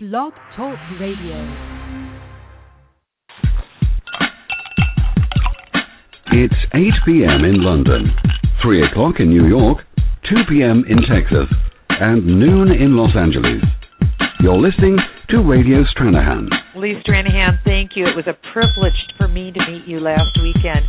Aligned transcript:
Blog 0.00 0.32
Talk 0.54 0.78
Radio. 1.00 1.34
It's 6.26 6.54
8 6.72 6.92
p.m. 7.04 7.44
in 7.44 7.64
London, 7.64 8.14
3 8.62 8.84
o'clock 8.84 9.18
in 9.18 9.28
New 9.28 9.48
York, 9.48 9.78
2 10.32 10.44
p.m. 10.48 10.84
in 10.88 10.98
Texas, 10.98 11.48
and 11.88 12.24
noon 12.24 12.70
in 12.70 12.96
Los 12.96 13.16
Angeles. 13.16 13.60
You're 14.38 14.56
listening 14.56 14.98
to 15.30 15.42
Radio 15.42 15.82
Stranahan. 15.82 16.48
Lee 16.76 17.02
Stranahan, 17.04 17.58
thank 17.64 17.96
you. 17.96 18.06
It 18.06 18.14
was 18.14 18.28
a 18.28 18.38
privilege 18.52 19.04
for 19.16 19.26
me 19.26 19.50
to 19.50 19.58
meet 19.68 19.84
you 19.88 19.98
last 19.98 20.38
weekend. 20.40 20.86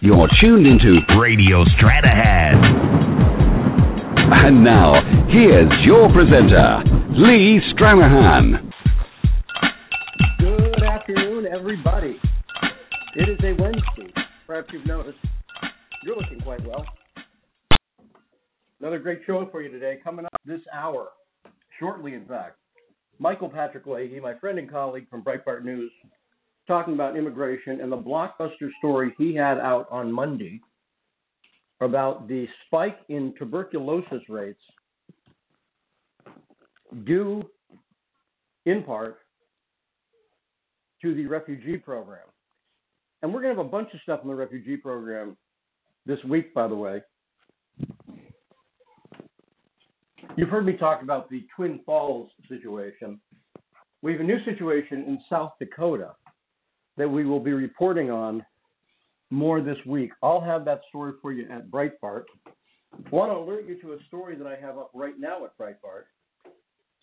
You're 0.00 0.28
tuned 0.38 0.66
into 0.66 0.98
Radio 1.18 1.66
Stranahan. 1.76 2.90
And 4.46 4.64
now, 4.64 4.98
here's 5.28 5.84
your 5.84 6.10
presenter, 6.10 6.99
Lee 7.12 7.60
Stranahan. 7.72 8.72
Good 10.38 10.82
afternoon, 10.84 11.44
everybody. 11.52 12.20
It 13.16 13.28
is 13.28 13.38
a 13.42 13.60
Wednesday. 13.60 14.14
Perhaps 14.46 14.68
you've 14.72 14.86
noticed 14.86 15.18
you're 16.04 16.16
looking 16.16 16.40
quite 16.40 16.64
well. 16.64 16.86
Another 18.78 19.00
great 19.00 19.22
show 19.26 19.48
for 19.50 19.60
you 19.60 19.70
today. 19.70 19.98
Coming 20.04 20.24
up 20.24 20.40
this 20.44 20.60
hour, 20.72 21.08
shortly, 21.80 22.14
in 22.14 22.24
fact, 22.26 22.58
Michael 23.18 23.48
Patrick 23.48 23.86
Leahy, 23.86 24.20
my 24.20 24.34
friend 24.38 24.60
and 24.60 24.70
colleague 24.70 25.10
from 25.10 25.24
Breitbart 25.24 25.64
News, 25.64 25.90
talking 26.68 26.94
about 26.94 27.16
immigration 27.16 27.80
and 27.80 27.90
the 27.90 27.98
blockbuster 27.98 28.70
story 28.78 29.12
he 29.18 29.34
had 29.34 29.58
out 29.58 29.88
on 29.90 30.12
Monday 30.12 30.60
about 31.80 32.28
the 32.28 32.46
spike 32.66 32.98
in 33.08 33.34
tuberculosis 33.36 34.22
rates 34.28 34.62
due 37.04 37.44
in 38.66 38.82
part 38.82 39.18
to 41.02 41.14
the 41.14 41.26
refugee 41.26 41.76
program. 41.76 42.26
And 43.22 43.32
we're 43.32 43.42
going 43.42 43.54
to 43.54 43.60
have 43.60 43.66
a 43.66 43.70
bunch 43.70 43.92
of 43.94 44.00
stuff 44.00 44.20
in 44.22 44.28
the 44.28 44.34
refugee 44.34 44.76
program 44.76 45.36
this 46.06 46.22
week, 46.24 46.54
by 46.54 46.66
the 46.68 46.74
way. 46.74 47.02
You've 50.36 50.48
heard 50.48 50.66
me 50.66 50.74
talk 50.74 51.02
about 51.02 51.28
the 51.28 51.44
Twin 51.54 51.80
Falls 51.84 52.30
situation. 52.48 53.20
We 54.02 54.12
have 54.12 54.20
a 54.20 54.24
new 54.24 54.42
situation 54.44 55.04
in 55.06 55.20
South 55.28 55.52
Dakota 55.58 56.12
that 56.96 57.08
we 57.08 57.24
will 57.24 57.40
be 57.40 57.52
reporting 57.52 58.10
on 58.10 58.44
more 59.30 59.60
this 59.60 59.78
week. 59.86 60.12
I'll 60.22 60.40
have 60.40 60.64
that 60.64 60.82
story 60.88 61.12
for 61.20 61.32
you 61.32 61.48
at 61.50 61.70
Breitbart. 61.70 62.24
I 62.46 63.10
want 63.10 63.32
to 63.32 63.36
alert 63.36 63.66
you 63.68 63.80
to 63.82 63.92
a 63.92 63.98
story 64.08 64.36
that 64.36 64.46
I 64.46 64.56
have 64.56 64.78
up 64.78 64.90
right 64.94 65.18
now 65.18 65.44
at 65.44 65.56
Breitbart, 65.56 66.04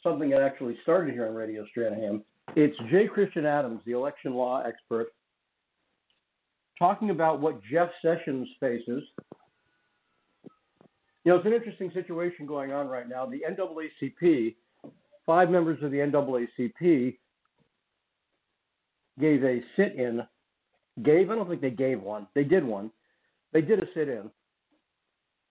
something 0.03 0.29
that 0.29 0.41
actually 0.41 0.77
started 0.83 1.13
here 1.13 1.27
on 1.27 1.33
Radio 1.33 1.65
Stranahan. 1.75 2.21
It's 2.55 2.77
J. 2.89 3.07
Christian 3.07 3.45
Adams, 3.45 3.81
the 3.85 3.91
election 3.91 4.33
law 4.33 4.63
expert, 4.63 5.07
talking 6.79 7.09
about 7.09 7.41
what 7.41 7.61
Jeff 7.69 7.89
Sessions 8.01 8.47
faces. 8.59 9.03
You 11.23 11.33
know, 11.33 11.35
it's 11.37 11.45
an 11.45 11.53
interesting 11.53 11.91
situation 11.93 12.45
going 12.45 12.71
on 12.71 12.87
right 12.87 13.09
now. 13.09 13.25
The 13.25 13.41
NAACP, 13.49 14.55
five 15.25 15.49
members 15.49 15.83
of 15.83 15.91
the 15.91 15.97
NAACP 15.97 17.17
gave 19.19 19.43
a 19.43 19.61
sit 19.75 19.95
in 19.95 20.21
gave, 21.03 21.29
I 21.29 21.35
don't 21.35 21.49
think 21.49 21.61
they 21.61 21.69
gave 21.69 22.01
one, 22.01 22.27
they 22.33 22.43
did 22.43 22.63
one. 22.63 22.91
They 23.53 23.61
did 23.61 23.81
a 23.81 23.87
sit 23.93 24.09
in 24.09 24.29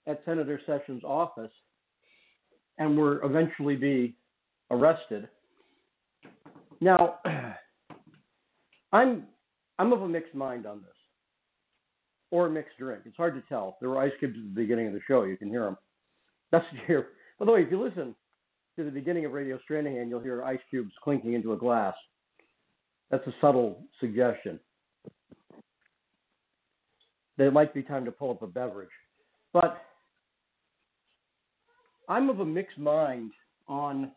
at 0.06 0.22
Senator 0.24 0.60
Sessions' 0.66 1.02
office 1.04 1.50
and 2.78 2.96
were 2.96 3.24
eventually 3.24 3.76
be 3.76 4.14
arrested. 4.70 5.28
Now, 6.80 7.18
I'm 8.92 9.24
I'm 9.78 9.92
of 9.92 10.02
a 10.02 10.08
mixed 10.08 10.34
mind 10.34 10.66
on 10.66 10.78
this, 10.78 10.96
or 12.30 12.46
a 12.46 12.50
mixed 12.50 12.78
drink. 12.78 13.02
It's 13.04 13.16
hard 13.16 13.34
to 13.34 13.42
tell. 13.48 13.76
There 13.80 13.90
were 13.90 13.98
ice 13.98 14.12
cubes 14.18 14.36
at 14.36 14.42
the 14.42 14.60
beginning 14.60 14.86
of 14.86 14.92
the 14.92 15.00
show. 15.06 15.24
You 15.24 15.36
can 15.36 15.48
hear 15.48 15.64
them. 15.64 15.76
That's 16.52 16.64
here. 16.86 17.08
By 17.38 17.46
the 17.46 17.52
way, 17.52 17.62
if 17.62 17.70
you 17.70 17.82
listen 17.82 18.14
to 18.76 18.84
the 18.84 18.90
beginning 18.90 19.24
of 19.24 19.32
Radio 19.32 19.58
Stranahan, 19.68 20.08
you'll 20.08 20.20
hear 20.20 20.42
ice 20.44 20.60
cubes 20.70 20.92
clinking 21.02 21.34
into 21.34 21.52
a 21.52 21.56
glass. 21.56 21.94
That's 23.10 23.26
a 23.26 23.34
subtle 23.40 23.82
suggestion 24.00 24.58
that 27.36 27.46
it 27.46 27.52
might 27.52 27.74
be 27.74 27.82
time 27.82 28.04
to 28.04 28.10
pull 28.10 28.30
up 28.30 28.42
a 28.42 28.46
beverage. 28.46 28.88
But 29.52 29.82
I'm 32.08 32.30
of 32.30 32.40
a 32.40 32.44
mixed 32.44 32.78
mind 32.78 33.32
on 33.68 34.10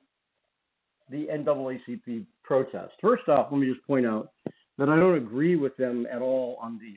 the 1.09 1.27
NAACP 1.27 2.25
protest. 2.43 2.93
First 3.01 3.27
off, 3.27 3.47
let 3.51 3.59
me 3.59 3.71
just 3.71 3.85
point 3.85 4.05
out 4.05 4.31
that 4.77 4.89
I 4.89 4.95
don't 4.95 5.17
agree 5.17 5.55
with 5.55 5.75
them 5.77 6.07
at 6.11 6.21
all 6.21 6.57
on 6.61 6.79
the 6.79 6.95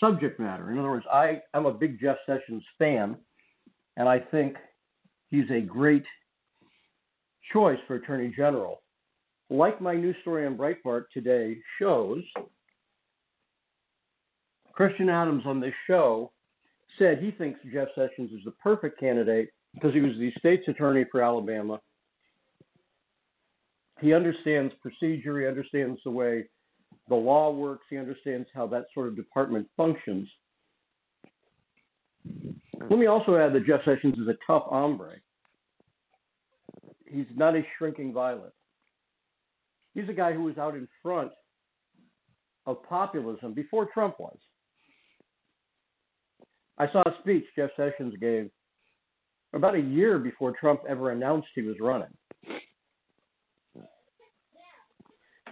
subject 0.00 0.38
matter. 0.38 0.70
In 0.70 0.78
other 0.78 0.90
words, 0.90 1.06
I, 1.12 1.42
I'm 1.54 1.66
a 1.66 1.72
big 1.72 2.00
Jeff 2.00 2.16
Sessions 2.26 2.62
fan, 2.78 3.16
and 3.96 4.08
I 4.08 4.18
think 4.18 4.56
he's 5.30 5.50
a 5.50 5.60
great 5.60 6.04
choice 7.52 7.78
for 7.86 7.96
Attorney 7.96 8.32
General. 8.34 8.82
Like 9.50 9.80
my 9.80 9.94
new 9.94 10.14
story 10.20 10.46
on 10.46 10.56
Breitbart 10.56 11.04
today 11.12 11.56
shows, 11.80 12.22
Christian 14.72 15.08
Adams 15.08 15.42
on 15.46 15.58
this 15.58 15.74
show 15.86 16.30
said 16.98 17.18
he 17.18 17.30
thinks 17.30 17.58
Jeff 17.72 17.88
Sessions 17.94 18.30
is 18.32 18.44
the 18.44 18.52
perfect 18.62 19.00
candidate 19.00 19.50
because 19.74 19.92
he 19.94 20.00
was 20.00 20.12
the 20.18 20.32
state's 20.38 20.68
attorney 20.68 21.04
for 21.10 21.22
Alabama. 21.22 21.80
He 24.00 24.14
understands 24.14 24.72
procedure, 24.80 25.40
he 25.40 25.46
understands 25.46 26.00
the 26.04 26.10
way 26.10 26.44
the 27.08 27.14
law 27.14 27.50
works, 27.50 27.86
he 27.90 27.96
understands 27.96 28.48
how 28.54 28.66
that 28.68 28.86
sort 28.94 29.08
of 29.08 29.16
department 29.16 29.66
functions. 29.76 30.28
Let 32.80 32.98
me 32.98 33.06
also 33.06 33.36
add 33.36 33.52
that 33.54 33.66
Jeff 33.66 33.80
Sessions 33.84 34.18
is 34.18 34.28
a 34.28 34.36
tough 34.46 34.64
hombre. 34.66 35.16
He's 37.06 37.26
not 37.34 37.56
a 37.56 37.62
shrinking 37.76 38.12
violet. 38.12 38.52
He's 39.94 40.08
a 40.08 40.12
guy 40.12 40.32
who 40.32 40.44
was 40.44 40.58
out 40.58 40.74
in 40.74 40.86
front 41.02 41.32
of 42.66 42.82
populism 42.84 43.54
before 43.54 43.88
Trump 43.92 44.20
was. 44.20 44.36
I 46.76 46.86
saw 46.92 47.00
a 47.00 47.14
speech 47.20 47.44
Jeff 47.56 47.70
Sessions 47.76 48.14
gave 48.20 48.50
about 49.54 49.74
a 49.74 49.80
year 49.80 50.18
before 50.18 50.52
Trump 50.52 50.82
ever 50.88 51.10
announced 51.10 51.48
he 51.54 51.62
was 51.62 51.76
running. 51.80 52.14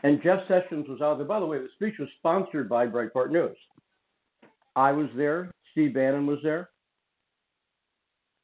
And 0.07 0.23
Jeff 0.23 0.39
Sessions 0.47 0.87
was 0.89 1.01
out 1.01 1.19
there. 1.19 1.27
By 1.27 1.41
the 1.41 1.47
way, 1.47 1.59
the 1.59 1.67
speech 1.75 1.95
was 1.99 2.09
sponsored 2.19 2.69
by 2.69 2.87
Breitbart 2.87 3.33
News. 3.33 3.57
I 4.77 4.93
was 4.93 5.09
there. 5.17 5.51
Steve 5.73 5.95
Bannon 5.95 6.29
was 6.29 6.39
there. 6.45 6.71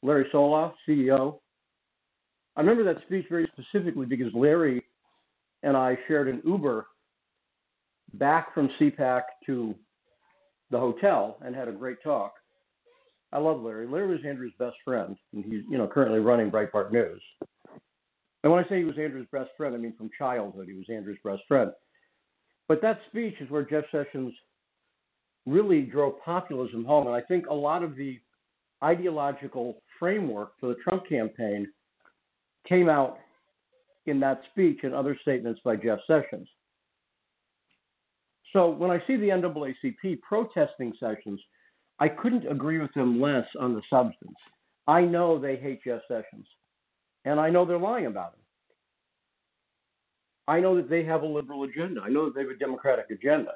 Larry 0.02 0.26
Solov, 0.34 0.72
CEO. 0.88 1.38
I 2.56 2.62
remember 2.62 2.82
that 2.82 3.00
speech 3.02 3.26
very 3.30 3.48
specifically 3.52 4.06
because 4.06 4.34
Larry 4.34 4.82
and 5.62 5.76
I 5.76 5.96
shared 6.08 6.26
an 6.26 6.42
Uber 6.44 6.84
back 8.14 8.52
from 8.52 8.68
CPAC 8.80 9.22
to 9.46 9.72
the 10.72 10.80
hotel 10.80 11.38
and 11.42 11.54
had 11.54 11.68
a 11.68 11.72
great 11.72 12.02
talk. 12.02 12.34
I 13.32 13.38
love 13.38 13.62
Larry. 13.62 13.86
Larry 13.86 14.08
was 14.08 14.24
Andrew's 14.26 14.52
best 14.58 14.78
friend, 14.84 15.16
and 15.32 15.44
he's 15.44 15.62
you 15.70 15.78
know 15.78 15.86
currently 15.86 16.18
running 16.18 16.50
Breitbart 16.50 16.90
News. 16.90 17.22
And 18.42 18.52
when 18.52 18.64
I 18.64 18.68
say 18.68 18.78
he 18.78 18.84
was 18.84 18.98
Andrew's 18.98 19.28
best 19.32 19.50
friend, 19.56 19.74
I 19.74 19.78
mean 19.78 19.94
from 19.96 20.10
childhood 20.18 20.66
he 20.68 20.74
was 20.74 20.86
Andrew's 20.90 21.18
best 21.24 21.42
friend. 21.46 21.70
But 22.68 22.82
that 22.82 23.00
speech 23.08 23.34
is 23.40 23.50
where 23.50 23.64
Jeff 23.64 23.84
Sessions 23.92 24.32
really 25.46 25.82
drove 25.82 26.20
populism 26.24 26.84
home, 26.84 27.06
and 27.06 27.16
I 27.16 27.20
think 27.22 27.46
a 27.46 27.54
lot 27.54 27.82
of 27.82 27.96
the 27.96 28.18
ideological 28.82 29.82
framework 29.98 30.52
for 30.58 30.68
the 30.68 30.76
Trump 30.76 31.08
campaign 31.08 31.68
came 32.68 32.88
out 32.88 33.18
in 34.06 34.18
that 34.20 34.42
speech 34.50 34.80
and 34.82 34.94
other 34.94 35.16
statements 35.22 35.60
by 35.64 35.76
Jeff 35.76 35.98
Sessions. 36.06 36.48
So 38.52 38.70
when 38.70 38.90
I 38.90 39.02
see 39.06 39.16
the 39.16 39.28
NAACP 39.28 40.20
protesting 40.20 40.92
Sessions, 41.00 41.40
I 41.98 42.08
couldn't 42.08 42.50
agree 42.50 42.78
with 42.78 42.92
them 42.94 43.20
less 43.20 43.46
on 43.58 43.74
the 43.74 43.82
substance. 43.88 44.36
I 44.86 45.02
know 45.02 45.38
they 45.38 45.56
hate 45.56 45.84
Jeff 45.84 46.00
Sessions, 46.08 46.46
and 47.24 47.40
I 47.40 47.50
know 47.50 47.64
they're 47.64 47.78
lying 47.78 48.06
about 48.06 48.34
him. 48.34 48.40
I 50.48 50.60
know 50.60 50.76
that 50.76 50.90
they 50.90 51.04
have 51.04 51.22
a 51.22 51.26
liberal 51.26 51.62
agenda. 51.64 52.00
I 52.02 52.08
know 52.08 52.26
that 52.26 52.34
they 52.34 52.42
have 52.42 52.50
a 52.50 52.56
democratic 52.56 53.10
agenda. 53.10 53.54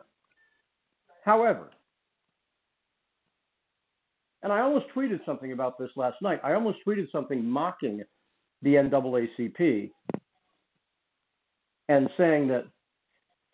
However, 1.25 1.71
and 4.43 4.53
I 4.53 4.61
almost 4.61 4.87
tweeted 4.95 5.25
something 5.27 5.53
about 5.53 5.79
this 5.79 5.91
last 5.97 6.23
night. 6.23 6.41
I 6.45 6.53
almost 6.53 6.79
tweeted 6.87 7.11
something 7.11 7.45
mocking 7.45 8.05
the 8.63 8.75
NAACP 8.75 9.91
and 11.89 12.09
saying 12.17 12.49
that 12.49 12.67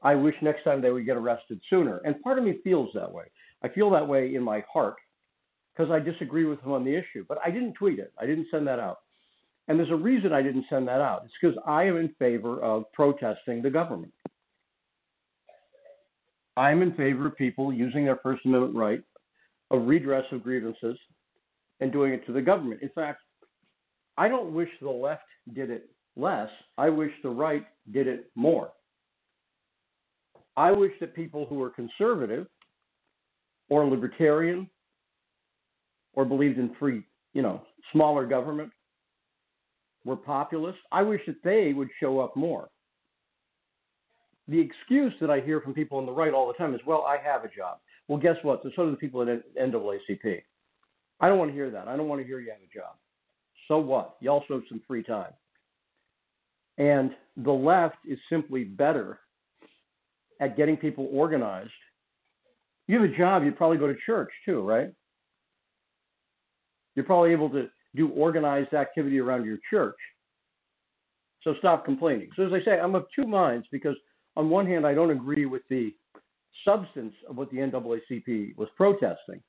I 0.03 0.15
wish 0.15 0.35
next 0.43 0.65
time 0.65 0.82
they 0.82 0.91
would 0.91 1.06
get 1.06 1.17
arrested 1.17 1.61
sooner. 1.70 1.99
And 2.05 2.20
part 2.23 2.38
of 2.38 2.44
me 2.44 2.58
feels 2.65 2.91
that 2.94 3.11
way. 3.11 3.25
I 3.62 3.69
feel 3.69 3.88
that 3.91 4.06
way 4.06 4.35
in 4.35 4.43
my 4.43 4.65
heart 4.70 4.97
because 5.75 5.91
I 5.91 5.99
disagree 5.99 6.44
with 6.44 6.61
him 6.61 6.73
on 6.73 6.85
the 6.85 6.94
issue. 6.94 7.25
But 7.29 7.38
I 7.44 7.50
didn't 7.50 7.75
tweet 7.75 7.99
it. 7.99 8.12
I 8.19 8.26
didn't 8.26 8.49
send 8.50 8.67
that 8.67 8.81
out. 8.81 9.01
And 9.69 9.79
there's 9.79 9.91
a 9.91 9.97
reason 9.97 10.32
I 10.32 10.43
didn't 10.43 10.67
send 10.69 10.88
that 10.88 11.00
out. 11.00 11.23
It's 11.25 11.35
because 11.41 11.56
I 11.67 11.85
am 11.85 11.97
in 11.97 12.09
favor 12.19 12.61
of 12.61 12.91
protesting 12.93 13.62
the 13.62 13.70
government. 13.70 14.12
I'm 16.56 16.82
in 16.82 16.93
favor 16.94 17.29
of 17.29 17.37
people 17.37 17.73
using 17.73 18.05
their 18.05 18.19
First 18.23 18.44
Amendment 18.44 18.75
right 18.75 19.03
of 19.70 19.87
redress 19.87 20.25
of 20.32 20.43
grievances 20.43 20.99
and 21.81 21.91
doing 21.91 22.12
it 22.12 22.26
to 22.26 22.32
the 22.32 22.43
government. 22.43 22.82
In 22.82 22.91
fact, 22.91 23.20
I 24.19 24.29
don't 24.29 24.53
wish 24.53 24.69
the 24.81 24.91
left 24.91 25.23
did 25.55 25.70
it 25.70 25.88
less. 26.17 26.50
I 26.76 26.91
wish 26.91 27.11
the 27.23 27.31
right 27.31 27.65
did 27.93 28.06
it 28.06 28.31
more. 28.35 28.73
I 30.56 30.70
wish 30.73 30.93
that 31.00 31.15
people 31.15 31.47
who 31.47 31.62
are 31.62 31.70
conservative 31.70 32.47
or 33.70 33.87
libertarian 33.87 34.69
or 36.12 36.26
believed 36.26 36.58
in 36.58 36.75
free, 36.79 37.03
you 37.32 37.41
know, 37.41 37.62
smaller 37.93 38.26
government 38.26 38.70
were 40.04 40.16
populist. 40.16 40.78
I 40.90 41.02
wish 41.02 41.20
that 41.26 41.43
they 41.44 41.72
would 41.72 41.88
show 42.00 42.20
up 42.20 42.37
more. 42.37 42.69
The 44.49 44.58
excuse 44.58 45.12
that 45.20 45.31
I 45.31 45.40
hear 45.40 45.60
from 45.60 45.75
people 45.75 45.99
on 45.99 46.06
the 46.06 46.12
right 46.12 46.34
all 46.34 46.49
the 46.49 46.54
time 46.54 46.75
is, 46.75 46.81
well, 46.87 47.04
I 47.06 47.16
have 47.22 47.44
a 47.44 47.49
job. 47.49 47.78
Well, 48.08 48.19
guess 48.19 48.37
what? 48.43 48.62
So 48.62 48.84
do 48.84 48.90
the 48.90 48.96
people 48.96 49.22
at 49.22 49.43
NAACP. 49.54 50.43
I 51.20 51.28
don't 51.28 51.38
want 51.38 51.50
to 51.50 51.54
hear 51.54 51.70
that. 51.70 51.87
I 51.87 51.96
don't 51.96 52.08
want 52.08 52.20
to 52.20 52.26
hear 52.26 52.40
you 52.40 52.50
have 52.50 52.58
a 52.58 52.78
job. 52.78 52.96
So 53.69 53.78
what? 53.78 54.16
You 54.20 54.31
also 54.31 54.54
have 54.54 54.62
some 54.69 54.82
free 54.87 55.04
time. 55.04 55.32
And 56.78 57.12
the 57.37 57.52
left 57.52 57.98
is 58.08 58.19
simply 58.28 58.64
better 58.64 59.20
at 60.40 60.56
getting 60.56 60.76
people 60.76 61.08
organized. 61.12 61.70
You 62.88 63.00
have 63.00 63.10
a 63.10 63.16
job, 63.16 63.44
you 63.44 63.52
probably 63.52 63.78
go 63.78 63.87
to 63.87 63.96
church 64.05 64.31
too, 64.44 64.62
right? 64.62 64.90
You're 66.94 67.05
probably 67.05 67.31
able 67.31 67.48
to 67.50 67.69
do 67.94 68.09
organized 68.11 68.75
activity 68.75 69.19
around 69.19 69.44
your 69.44 69.59
church. 69.69 69.97
So 71.43 71.55
stop 71.59 71.85
complaining. 71.85 72.29
So 72.37 72.47
as 72.47 72.53
I 72.53 72.65
say, 72.65 72.79
I'm 72.79 72.94
of 72.94 73.06
two 73.15 73.27
minds 73.27 73.67
because 73.73 73.97
on 74.37 74.49
one 74.49 74.67
hand, 74.67 74.87
I 74.87 74.94
don't 74.94 75.11
agree 75.11 75.47
with 75.47 75.62
the 75.69 75.93
substance 76.65 77.15
of 77.29 77.37
what 77.37 77.50
the 77.50 77.59
NAACP 77.59 78.56
was 78.56 78.69
protesting. 78.77 79.43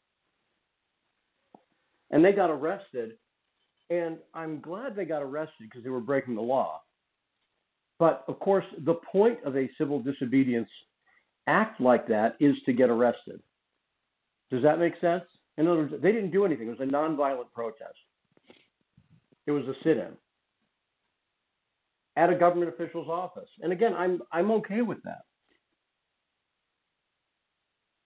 And 2.11 2.23
they 2.23 2.31
got 2.31 2.49
arrested, 2.49 3.13
and 3.89 4.17
I'm 4.33 4.59
glad 4.59 4.95
they 4.95 5.05
got 5.05 5.21
arrested 5.21 5.69
because 5.69 5.83
they 5.83 5.89
were 5.89 5.99
breaking 5.99 6.35
the 6.35 6.41
law. 6.41 6.81
But 7.99 8.23
of 8.27 8.39
course, 8.39 8.65
the 8.85 8.95
point 8.95 9.39
of 9.45 9.55
a 9.55 9.69
civil 9.77 9.99
disobedience 10.01 10.69
act 11.47 11.79
like 11.79 12.07
that 12.07 12.35
is 12.39 12.55
to 12.65 12.73
get 12.73 12.89
arrested. 12.89 13.39
Does 14.51 14.63
that 14.63 14.79
make 14.79 14.93
sense? 14.99 15.23
In 15.57 15.67
other 15.67 15.79
words, 15.81 15.93
they 16.01 16.11
didn't 16.11 16.31
do 16.31 16.45
anything. 16.45 16.67
It 16.67 16.79
was 16.79 16.87
a 16.87 16.91
nonviolent 16.91 17.51
protest. 17.53 17.97
It 19.45 19.51
was 19.51 19.65
a 19.65 19.73
sit-in 19.83 20.13
at 22.15 22.29
a 22.29 22.35
government 22.35 22.73
official's 22.73 23.09
office. 23.09 23.49
And 23.61 23.71
again, 23.71 23.93
I'm 23.93 24.21
I'm 24.31 24.51
okay 24.51 24.81
with 24.81 25.01
that. 25.03 25.23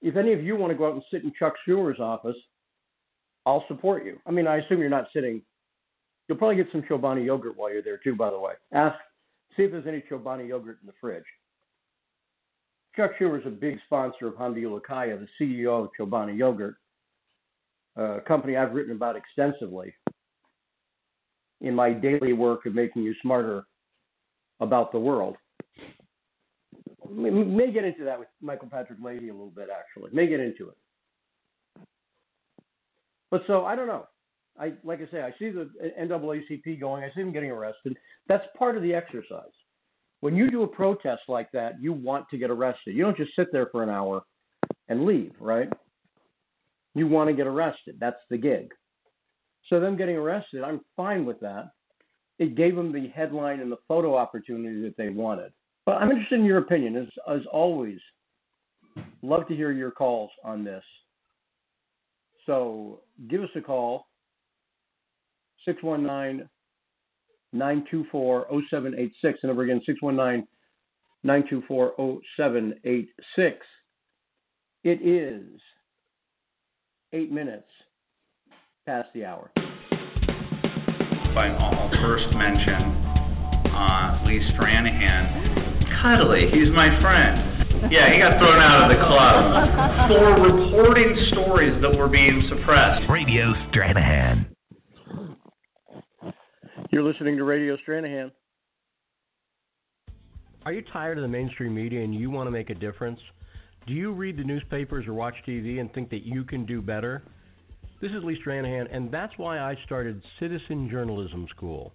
If 0.02 0.16
any 0.16 0.34
of 0.34 0.44
you 0.44 0.56
want 0.56 0.72
to 0.72 0.78
go 0.78 0.88
out 0.88 0.94
and 0.94 1.04
sit 1.12 1.24
in 1.24 1.34
Chuck 1.38 1.54
Schumer's 1.68 2.00
office, 2.00 2.36
I'll 3.46 3.66
support 3.68 4.06
you. 4.06 4.20
I 4.26 4.32
mean, 4.32 4.48
I 4.48 4.58
assume 4.58 4.80
you're 4.80 4.90
not 4.90 5.08
sitting. 5.14 5.42
You'll 6.28 6.38
probably 6.38 6.58
get 6.58 6.68
some 6.72 6.84
Chobani 6.84 7.26
yogurt 7.26 7.58
while 7.58 7.72
you're 7.72 7.82
there 7.82 8.00
too. 8.04 8.16
By 8.16 8.30
the 8.30 8.40
way, 8.40 8.54
ask 8.74 8.96
see 9.56 9.64
if 9.64 9.72
there's 9.72 9.88
any 9.88 10.04
Chobani 10.10 10.48
yogurt 10.48 10.78
in 10.82 10.88
the 10.88 10.94
fridge. 11.00 11.24
Chuck 12.96 13.12
Schumer 13.20 13.40
is 13.40 13.46
a 13.46 13.52
big 13.52 13.78
sponsor 13.86 14.28
of 14.28 14.34
Hamdi 14.36 14.64
Ulukaya, 14.64 15.20
the 15.20 15.28
CEO 15.40 15.84
of 15.84 15.90
Chobani 16.00 16.36
Yogurt, 16.36 16.78
a 17.96 18.22
company 18.28 18.58
I've 18.58 18.74
written 18.74 18.94
about 18.94 19.16
extensively 19.16 19.94
in 21.62 21.74
my 21.74 21.92
daily 21.92 22.34
work 22.34 22.66
of 22.66 22.76
making 22.76 23.04
you 23.04 23.14
smarter 23.22 23.66
about 24.60 24.92
the 24.92 25.00
world. 25.00 25.36
We 27.10 27.30
May 27.32 27.72
get 27.72 27.86
into 27.86 28.04
that 28.04 28.20
with 28.20 28.28
Michael 28.42 28.70
Patrick 28.70 29.00
Leahy 29.02 29.30
a 29.30 29.34
little 29.34 29.54
bit, 29.56 29.70
actually. 29.76 30.12
May 30.14 30.28
get 30.28 30.40
into 30.40 30.70
it. 30.70 30.78
But 33.32 33.44
so 33.48 33.66
I 33.66 33.76
don't 33.76 33.88
know. 33.88 34.08
I 34.60 34.74
like 34.84 35.00
I 35.02 35.12
say, 35.12 35.22
I 35.22 35.34
see 35.38 35.52
the 35.52 35.70
NAACP 36.00 36.80
going. 36.80 37.04
I 37.04 37.10
see 37.14 37.22
them 37.22 37.32
getting 37.32 37.52
arrested. 37.52 37.96
That's 38.28 38.46
part 38.58 38.76
of 38.76 38.84
the 38.84 38.94
exercise. 38.94 39.44
When 40.22 40.36
you 40.36 40.50
do 40.50 40.64
a 40.64 40.68
protest 40.68 41.22
like 41.28 41.52
that, 41.52 41.80
you 41.80 41.94
want 41.94 42.28
to 42.30 42.38
get 42.38 42.50
arrested. 42.50 42.96
You 42.96 43.04
don't 43.04 43.18
just 43.18 43.36
sit 43.36 43.52
there 43.52 43.68
for 43.72 43.84
an 43.84 43.90
hour 43.90 44.24
and 44.90 45.06
leave, 45.06 45.34
right? 45.40 45.72
You 46.96 47.08
want 47.08 47.30
to 47.30 47.36
get 47.36 47.46
arrested. 47.46 47.98
That's 48.00 48.20
the 48.30 48.38
gig. 48.38 48.72
So 49.70 49.80
them 49.80 49.98
getting 49.98 50.16
arrested, 50.16 50.64
I'm 50.64 50.82
fine 50.96 51.26
with 51.26 51.40
that. 51.42 51.72
It 52.40 52.56
gave 52.56 52.76
them 52.76 52.92
the 52.92 53.08
headline 53.10 53.60
and 53.60 53.72
the 53.72 53.80
photo 53.88 54.16
opportunity 54.16 54.82
that 54.84 54.96
they 54.98 55.10
wanted. 55.10 55.52
But 55.86 55.96
I'm 55.96 56.12
interested 56.12 56.40
in 56.40 56.46
your 56.46 56.60
opinion, 56.60 56.96
as, 56.96 57.08
as 57.30 57.42
always. 57.52 58.00
Love 59.22 59.48
to 59.48 59.56
hear 59.56 59.72
your 59.72 59.92
calls 59.92 60.30
on 60.44 60.64
this. 60.64 60.84
So 62.46 63.02
give 63.30 63.42
us 63.42 63.50
a 63.56 63.62
call, 63.62 64.08
619 65.66 66.48
924 67.54 68.48
0786. 68.70 69.40
The 69.42 69.48
number 69.48 69.64
again, 69.64 69.82
619 69.86 70.48
924 71.24 71.94
0786. 72.38 73.66
It 74.84 75.02
is 75.02 75.60
eight 77.14 77.32
minutes 77.32 77.68
past 78.88 79.10
the 79.14 79.26
hour. 79.26 79.52
By 81.36 81.50
I'll 81.50 81.92
first 82.02 82.34
mention 82.34 83.06
uh, 83.68 84.24
Lee 84.26 84.40
Stranahan. 84.56 86.02
Cuddly, 86.02 86.50
he's 86.52 86.74
my 86.74 87.00
friend. 87.02 87.92
Yeah, 87.92 88.12
he 88.12 88.20
got 88.20 88.40
thrown 88.40 88.60
out 88.62 88.90
of 88.90 88.98
the 88.98 89.04
club 89.06 90.08
for 90.08 90.42
reporting 90.42 91.16
stories 91.32 91.80
that 91.82 91.96
were 91.96 92.08
being 92.08 92.42
suppressed. 92.50 93.04
Radio 93.10 93.54
Stranahan. 93.70 94.48
You're 96.90 97.04
listening 97.04 97.36
to 97.38 97.44
Radio 97.44 97.78
Stranahan. 97.86 98.32
Are 100.66 100.72
you 100.72 100.82
tired 100.94 101.18
of 101.18 101.24
the 101.24 101.28
mainstream 101.28 101.76
media 101.76 102.04
and 102.04 102.16
you 102.16 102.32
want 102.32 102.48
to 102.48 102.52
make 102.52 102.70
a 102.70 102.76
difference? 102.76 103.20
Do 103.86 103.94
you 103.94 104.14
read 104.14 104.38
the 104.38 104.44
newspapers 104.44 105.08
or 105.08 105.14
watch 105.14 105.36
TV 105.46 105.82
and 105.82 105.94
think 105.94 106.10
that 106.10 106.26
you 106.26 106.46
can 106.46 106.66
do 106.66 106.82
better? 106.82 107.24
This 108.00 108.12
is 108.12 108.24
Lee 108.24 108.40
Stranahan, 108.46 108.88
and 108.96 109.12
that's 109.12 109.34
why 109.38 109.58
I 109.58 109.76
started 109.84 110.22
Citizen 110.40 110.88
Journalism 110.88 111.48
School. 111.50 111.92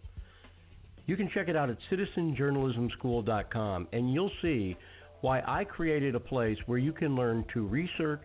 You 1.07 1.17
can 1.17 1.31
check 1.33 1.49
it 1.49 1.55
out 1.55 1.71
at 1.71 1.77
citizenjournalismschool.com, 1.93 3.87
and 3.93 4.13
you'll 4.13 4.33
see 4.43 4.77
why 5.21 5.43
I 5.47 5.63
created 5.63 6.17
a 6.17 6.21
place 6.21 6.59
where 6.67 6.79
you 6.79 6.93
can 6.93 7.15
learn 7.15 7.45
to 7.55 7.65
research, 7.65 8.25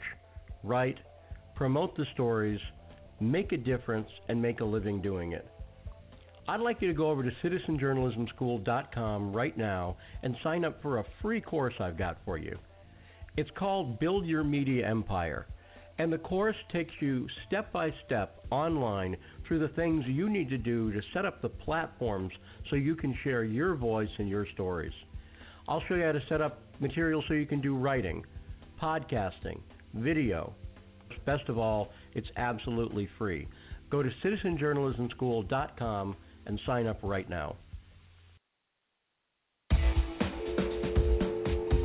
write, 0.63 0.97
promote 1.53 1.95
the 1.95 2.07
stories, 2.15 2.59
make 3.19 3.51
a 3.51 3.57
difference, 3.57 4.09
and 4.27 4.41
make 4.41 4.61
a 4.61 4.65
living 4.65 4.99
doing 4.99 5.33
it. 5.33 5.47
I'd 6.47 6.61
like 6.61 6.81
you 6.81 6.87
to 6.87 6.95
go 6.95 7.11
over 7.11 7.21
to 7.21 7.31
citizenjournalismschool.com 7.43 9.33
right 9.33 9.55
now 9.55 9.97
and 10.23 10.35
sign 10.43 10.65
up 10.65 10.81
for 10.81 10.97
a 10.97 11.05
free 11.21 11.41
course 11.41 11.75
I've 11.79 11.99
got 11.99 12.17
for 12.25 12.39
you. 12.39 12.57
It's 13.35 13.51
called 13.55 13.99
Build 13.99 14.25
Your 14.25 14.43
Media 14.43 14.89
Empire. 14.89 15.45
And 15.99 16.13
the 16.13 16.17
course 16.19 16.55
takes 16.71 16.93
you 16.99 17.27
step 17.47 17.71
by 17.71 17.91
step 18.05 18.45
online 18.51 19.17
through 19.47 19.59
the 19.59 19.69
things 19.69 20.03
you 20.07 20.29
need 20.29 20.49
to 20.49 20.57
do 20.57 20.91
to 20.91 21.01
set 21.13 21.25
up 21.25 21.41
the 21.41 21.49
platforms 21.49 22.31
so 22.69 22.75
you 22.75 22.95
can 22.95 23.17
share 23.23 23.43
your 23.43 23.75
voice 23.75 24.09
and 24.19 24.29
your 24.29 24.45
stories. 24.53 24.93
I'll 25.67 25.81
show 25.87 25.95
you 25.95 26.03
how 26.03 26.11
to 26.11 26.21
set 26.29 26.41
up 26.41 26.59
material 26.79 27.23
so 27.27 27.33
you 27.33 27.47
can 27.47 27.61
do 27.61 27.75
writing, 27.75 28.23
podcasting, 28.81 29.59
video. 29.95 30.53
Best 31.25 31.49
of 31.49 31.57
all, 31.57 31.89
it's 32.13 32.27
absolutely 32.37 33.09
free. 33.17 33.47
Go 33.89 34.03
to 34.03 34.09
citizenjournalismschool.com 34.23 36.15
and 36.45 36.59
sign 36.65 36.87
up 36.87 36.99
right 37.01 37.29
now. 37.29 37.55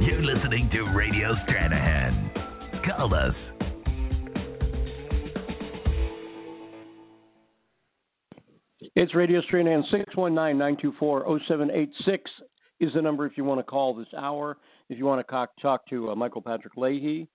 You're 0.00 0.22
listening 0.22 0.68
to 0.72 0.82
Radio 0.96 1.34
Stranahan. 1.46 2.30
Call 2.84 3.14
us 3.14 3.34
It's 9.02 9.16
Radio 9.16 9.42
Stranahan 9.42 9.82
619-924-0786 10.14 12.20
is 12.78 12.94
the 12.94 13.02
number 13.02 13.26
if 13.26 13.36
you 13.36 13.42
want 13.42 13.58
to 13.58 13.64
call 13.64 13.96
this 13.96 14.06
hour. 14.16 14.58
If 14.88 14.96
you 14.96 15.06
want 15.06 15.26
to 15.26 15.46
talk 15.60 15.88
to 15.88 16.12
uh, 16.12 16.14
Michael 16.14 16.40
Patrick 16.40 16.76
Leahy, 16.76 17.26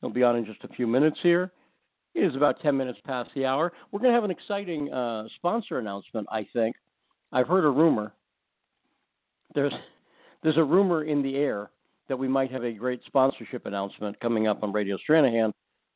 he'll 0.00 0.08
be 0.08 0.22
on 0.22 0.36
in 0.36 0.46
just 0.46 0.64
a 0.64 0.68
few 0.68 0.86
minutes 0.86 1.18
here. 1.22 1.52
It 2.14 2.24
is 2.24 2.34
about 2.34 2.62
10 2.62 2.74
minutes 2.74 3.00
past 3.04 3.28
the 3.34 3.44
hour. 3.44 3.70
We're 3.92 4.00
going 4.00 4.12
to 4.12 4.14
have 4.14 4.24
an 4.24 4.30
exciting 4.30 4.90
uh, 4.90 5.24
sponsor 5.36 5.78
announcement, 5.78 6.26
I 6.32 6.46
think. 6.54 6.74
I've 7.32 7.48
heard 7.48 7.66
a 7.66 7.70
rumor. 7.70 8.14
There's 9.54 9.74
there's 10.42 10.56
a 10.56 10.64
rumor 10.64 11.04
in 11.04 11.22
the 11.22 11.36
air 11.36 11.68
that 12.08 12.18
we 12.18 12.28
might 12.28 12.50
have 12.50 12.64
a 12.64 12.72
great 12.72 13.02
sponsorship 13.04 13.66
announcement 13.66 14.18
coming 14.20 14.46
up 14.46 14.62
on 14.62 14.72
Radio 14.72 14.96
Stranahan, 15.06 15.52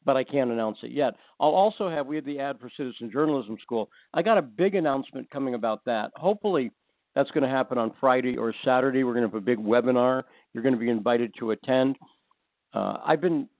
but 0.08 0.16
I 0.16 0.24
can't 0.24 0.50
announce 0.50 0.78
it 0.82 0.90
yet. 0.90 1.12
I'll 1.38 1.50
also 1.50 1.90
have 1.90 2.06
we 2.06 2.16
have 2.16 2.24
the 2.24 2.38
ad 2.38 2.58
for 2.58 2.70
Citizen 2.74 3.10
Journalism 3.12 3.58
School. 3.60 3.90
I 4.14 4.22
got 4.22 4.38
a 4.38 4.42
big 4.42 4.74
announcement 4.74 5.30
coming 5.30 5.52
about 5.52 5.84
that. 5.84 6.12
Hopefully, 6.16 6.70
that's 7.14 7.30
going 7.32 7.42
to 7.42 7.50
happen 7.50 7.76
on 7.76 7.92
Friday 8.00 8.38
or 8.38 8.54
Saturday. 8.64 9.04
We're 9.04 9.12
going 9.12 9.28
to 9.28 9.28
have 9.28 9.42
a 9.42 9.44
big 9.44 9.58
webinar. 9.58 10.22
You're 10.54 10.62
going 10.62 10.72
to 10.72 10.80
be 10.80 10.88
invited 10.88 11.34
to 11.40 11.50
attend. 11.50 11.96
Uh, 12.72 12.96
I've 13.04 13.20
been 13.20 13.50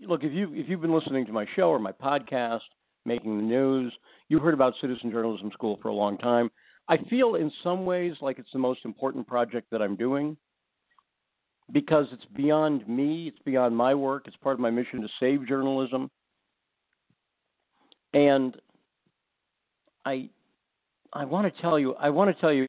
look 0.00 0.24
if 0.24 0.32
you 0.32 0.52
if 0.54 0.68
you've 0.68 0.80
been 0.80 0.92
listening 0.92 1.24
to 1.26 1.32
my 1.32 1.46
show 1.54 1.68
or 1.68 1.78
my 1.78 1.92
podcast, 1.92 2.62
making 3.06 3.36
the 3.36 3.44
news, 3.44 3.92
you've 4.28 4.42
heard 4.42 4.54
about 4.54 4.74
Citizen 4.80 5.12
Journalism 5.12 5.52
School 5.52 5.78
for 5.80 5.86
a 5.86 5.94
long 5.94 6.18
time. 6.18 6.50
I 6.88 6.96
feel 7.08 7.36
in 7.36 7.52
some 7.62 7.86
ways 7.86 8.14
like 8.20 8.40
it's 8.40 8.50
the 8.52 8.58
most 8.58 8.80
important 8.84 9.28
project 9.28 9.68
that 9.70 9.80
I'm 9.80 9.94
doing 9.94 10.36
because 11.72 12.06
it's 12.12 12.24
beyond 12.36 12.88
me, 12.88 13.28
it's 13.28 13.38
beyond 13.44 13.76
my 13.76 13.94
work, 13.94 14.26
it's 14.26 14.36
part 14.36 14.54
of 14.54 14.60
my 14.60 14.70
mission 14.70 15.00
to 15.02 15.08
save 15.18 15.46
journalism. 15.46 16.10
And 18.12 18.56
I 20.04 20.28
I 21.12 21.24
want 21.24 21.52
to 21.52 21.62
tell 21.62 21.78
you 21.78 21.94
I 21.94 22.10
want 22.10 22.34
to 22.34 22.40
tell 22.40 22.52
you 22.52 22.66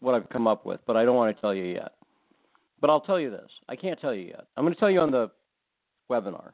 what 0.00 0.14
I've 0.14 0.28
come 0.28 0.46
up 0.46 0.66
with, 0.66 0.80
but 0.86 0.96
I 0.96 1.04
don't 1.04 1.16
want 1.16 1.34
to 1.34 1.40
tell 1.40 1.54
you 1.54 1.64
yet. 1.64 1.92
But 2.80 2.90
I'll 2.90 3.00
tell 3.00 3.18
you 3.18 3.30
this. 3.30 3.50
I 3.68 3.76
can't 3.76 4.00
tell 4.00 4.14
you 4.14 4.28
yet. 4.28 4.46
I'm 4.56 4.64
going 4.64 4.74
to 4.74 4.78
tell 4.78 4.90
you 4.90 5.00
on 5.00 5.10
the 5.10 5.30
webinar. 6.10 6.52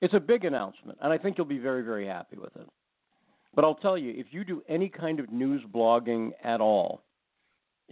It's 0.00 0.14
a 0.14 0.20
big 0.20 0.44
announcement, 0.44 0.98
and 1.02 1.12
I 1.12 1.18
think 1.18 1.36
you'll 1.36 1.46
be 1.46 1.58
very, 1.58 1.82
very 1.82 2.06
happy 2.06 2.36
with 2.36 2.54
it. 2.56 2.66
But 3.54 3.64
I'll 3.64 3.74
tell 3.74 3.98
you, 3.98 4.14
if 4.16 4.26
you 4.30 4.44
do 4.44 4.62
any 4.68 4.88
kind 4.88 5.20
of 5.20 5.30
news 5.30 5.62
blogging 5.72 6.30
at 6.42 6.60
all, 6.60 7.02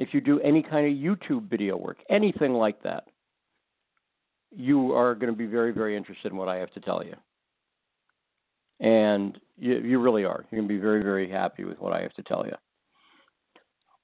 if 0.01 0.15
you 0.15 0.21
do 0.23 0.41
any 0.41 0.63
kind 0.63 0.87
of 0.87 0.95
YouTube 0.95 1.51
video 1.51 1.77
work, 1.77 1.99
anything 2.09 2.55
like 2.55 2.83
that, 2.83 3.05
you 4.51 4.95
are 4.95 5.15
going 5.15 5.31
to 5.31 5.37
be 5.37 5.45
very, 5.45 5.73
very 5.73 5.95
interested 5.95 6.33
in 6.33 6.39
what 6.39 6.49
I 6.49 6.57
have 6.57 6.73
to 6.73 6.81
tell 6.81 7.05
you. 7.05 7.15
And 8.81 9.39
you, 9.59 9.79
you 9.81 9.99
really 10.01 10.25
are. 10.25 10.47
You're 10.51 10.61
going 10.63 10.69
to 10.69 10.75
be 10.75 10.81
very, 10.81 11.03
very 11.03 11.31
happy 11.31 11.65
with 11.65 11.79
what 11.79 11.93
I 11.93 12.01
have 12.01 12.15
to 12.15 12.23
tell 12.23 12.47
you. 12.47 12.55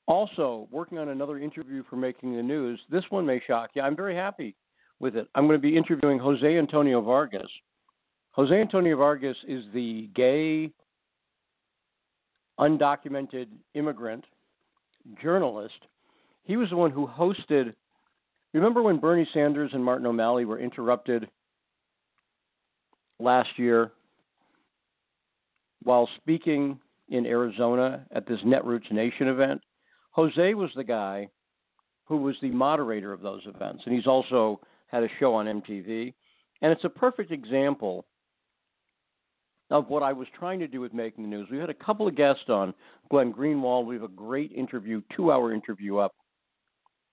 Also, 0.07 0.69
working 0.71 0.99
on 0.99 1.09
another 1.09 1.39
interview 1.39 1.83
for 1.89 1.97
Making 1.97 2.37
the 2.37 2.43
News. 2.43 2.79
This 2.91 3.05
one 3.09 3.25
may 3.25 3.41
shock 3.47 3.71
you. 3.73 3.81
I'm 3.81 3.97
very 3.97 4.15
happy 4.15 4.55
with 5.01 5.17
it. 5.17 5.29
I'm 5.35 5.47
going 5.47 5.59
to 5.59 5.67
be 5.67 5.79
interviewing 5.79 6.19
Jose 6.19 6.59
Antonio 6.59 7.01
Vargas. 7.01 7.51
Jose 8.33 8.55
Antonio 8.55 8.99
Vargas 8.99 9.37
is 9.49 9.65
the 9.73 10.11
gay, 10.15 10.71
undocumented 12.61 13.47
immigrant 13.75 14.27
journalist. 15.23 15.75
He 16.45 16.57
was 16.57 16.71
the 16.71 16.77
one 16.77 16.91
who 16.91 17.07
hosted. 17.07 17.75
Remember 18.53 18.83
when 18.83 18.99
Bernie 18.99 19.29
Sanders 19.35 19.71
and 19.75 19.85
Martin 19.85 20.07
O'Malley 20.07 20.45
were 20.45 20.59
interrupted 20.59 21.29
last 23.19 23.51
year 23.57 23.93
while 25.83 26.09
speaking 26.17 26.79
in 27.09 27.27
Arizona 27.27 28.07
at 28.13 28.27
this 28.27 28.41
Netroots 28.45 28.91
Nation 28.91 29.29
event? 29.29 29.61
Jose 30.13 30.55
was 30.55 30.71
the 30.75 30.85
guy 30.85 31.29
who 32.07 32.19
was 32.19 32.37
the 32.41 32.51
moderator 32.51 33.13
of 33.13 33.21
those 33.21 33.43
events, 33.47 33.83
and 33.85 33.95
he's 33.95 34.07
also 34.07 34.61
had 34.87 35.03
a 35.03 35.09
show 35.19 35.35
on 35.35 35.47
MTV. 35.47 36.15
And 36.63 36.73
it's 36.73 36.85
a 36.85 36.89
perfect 36.89 37.33
example 37.33 38.07
of 39.71 39.89
what 39.89 40.03
I 40.03 40.13
was 40.13 40.29
trying 40.39 40.61
to 40.61 40.69
do 40.69 40.81
with 40.81 40.95
making 40.95 41.25
the 41.25 41.31
news. 41.31 41.49
We 41.51 41.59
had 41.59 41.71
a 41.71 41.75
couple 41.75 42.07
of 42.07 42.17
guests 42.17 42.49
on 42.49 42.73
Glenn 43.11 43.33
Greenwald. 43.33 43.87
We 43.87 43.97
have 43.97 44.05
a 44.05 44.09
great 44.09 44.53
interview, 44.53 45.03
two 45.15 45.33
hour 45.33 45.53
interview 45.53 45.99
up 45.99 46.15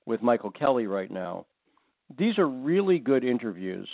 with 0.06 0.22
Michael 0.22 0.52
Kelly 0.52 0.86
right 0.86 1.10
now. 1.10 1.46
These 2.18 2.38
are 2.38 2.48
really 2.48 3.00
good 3.00 3.24
interviews. 3.24 3.88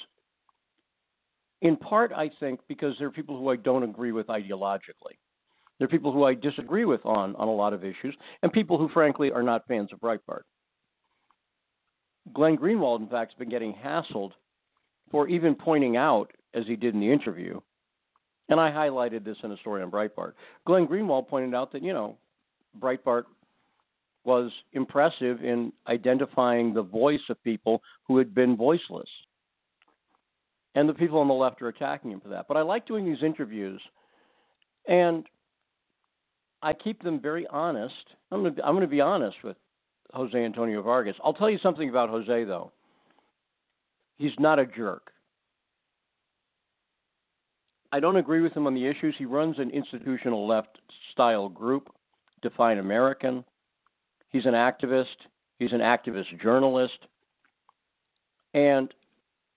In 1.62 1.78
part, 1.78 2.12
I 2.14 2.30
think, 2.40 2.60
because 2.68 2.96
they're 2.98 3.12
people 3.12 3.38
who 3.38 3.50
I 3.50 3.56
don't 3.56 3.84
agree 3.84 4.12
with 4.12 4.28
ideologically. 4.28 5.18
There 5.78 5.86
are 5.86 5.90
people 5.90 6.12
who 6.12 6.26
I 6.26 6.34
disagree 6.34 6.86
with 6.86 7.06
on, 7.06 7.36
on 7.36 7.48
a 7.48 7.54
lot 7.54 7.74
of 7.74 7.86
issues, 7.86 8.16
and 8.44 8.52
people 8.52 8.78
who, 8.78 8.90
frankly, 8.90 9.32
are 9.32 9.44
not 9.44 9.68
fans 9.68 9.90
of 9.94 10.00
Breitbart. 10.00 10.42
Glenn 12.34 12.58
Greenwald, 12.58 13.00
in 13.00 13.08
fact, 13.08 13.32
has 13.32 13.40
been 13.40 13.50
getting 13.50 13.74
hassled 13.74 14.32
for 15.12 15.28
even 15.28 15.56
pointing 15.56 15.96
out, 15.96 16.32
as 16.54 16.66
he 16.68 16.76
did 16.76 16.94
in 16.94 17.00
the 17.00 17.12
interview, 17.12 17.60
and 18.50 18.60
I 18.60 18.72
highlighted 18.72 19.24
this 19.24 19.38
in 19.44 19.52
a 19.52 19.58
story 19.58 19.82
on 19.82 19.92
Breitbart. 19.92 20.34
Glenn 20.66 20.88
Greenwald 20.88 21.28
pointed 21.28 21.54
out 21.56 21.72
that, 21.72 21.84
you 21.84 21.94
know, 21.94 22.18
Breitbart 22.80 23.24
was 24.26 24.52
impressive 24.74 25.44
in 25.44 25.72
identifying 25.88 26.74
the 26.74 26.82
voice 26.82 27.22
of 27.30 27.42
people 27.44 27.82
who 28.08 28.18
had 28.18 28.34
been 28.36 28.58
voiceless. 28.58 29.10
And 30.76 30.88
the 30.88 30.94
people 30.94 31.20
on 31.20 31.28
the 31.28 31.34
left 31.34 31.62
are 31.62 31.68
attacking 31.68 32.12
him 32.12 32.20
for 32.20 32.30
that. 32.30 32.48
But 32.48 32.58
I 32.58 32.62
like 32.62 32.86
doing 32.88 33.06
these 33.06 33.24
interviews, 33.24 33.82
and 34.88 35.26
I 36.62 36.74
keep 36.74 37.02
them 37.02 37.20
very 37.20 37.48
honest. 37.48 37.94
I'm 38.32 38.42
going 38.44 38.56
to, 38.56 38.66
I'm 38.66 38.76
going 38.76 38.86
to 38.86 38.88
be 38.88 39.02
honest 39.02 39.38
with 39.44 39.58
Jose 40.14 40.38
Antonio 40.38 40.82
Vargas. 40.82 41.16
I'll 41.24 41.34
tell 41.34 41.50
you 41.50 41.60
something 41.64 41.90
about 41.90 42.10
Jose, 42.10 42.44
though. 42.44 42.72
He's 44.18 44.34
not 44.38 44.60
a 44.60 44.66
jerk. 44.66 45.12
I 47.92 48.00
don't 48.00 48.18
agree 48.18 48.42
with 48.42 48.54
him 48.54 48.68
on 48.68 48.76
the 48.76 48.86
issues. 48.86 49.16
He 49.18 49.26
runs 49.26 49.58
an 49.58 49.72
institutional 49.72 50.48
left 50.48 50.80
style 51.12 51.50
group, 51.50 51.90
Define 52.42 52.78
American. 52.78 53.44
He's 54.30 54.46
an 54.46 54.54
activist. 54.54 55.06
He's 55.58 55.74
an 55.74 55.80
activist 55.80 56.40
journalist. 56.42 57.00
And 58.54 58.94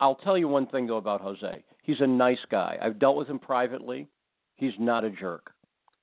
I'll 0.01 0.17
tell 0.17 0.37
you 0.37 0.49
one 0.49 0.67
thing, 0.67 0.87
though, 0.87 0.97
about 0.97 1.21
Jose. 1.21 1.63
He's 1.83 2.01
a 2.01 2.07
nice 2.07 2.45
guy. 2.51 2.79
I've 2.81 2.99
dealt 2.99 3.17
with 3.17 3.29
him 3.29 3.39
privately. 3.39 4.09
He's 4.57 4.73
not 4.79 5.05
a 5.05 5.11
jerk. 5.11 5.53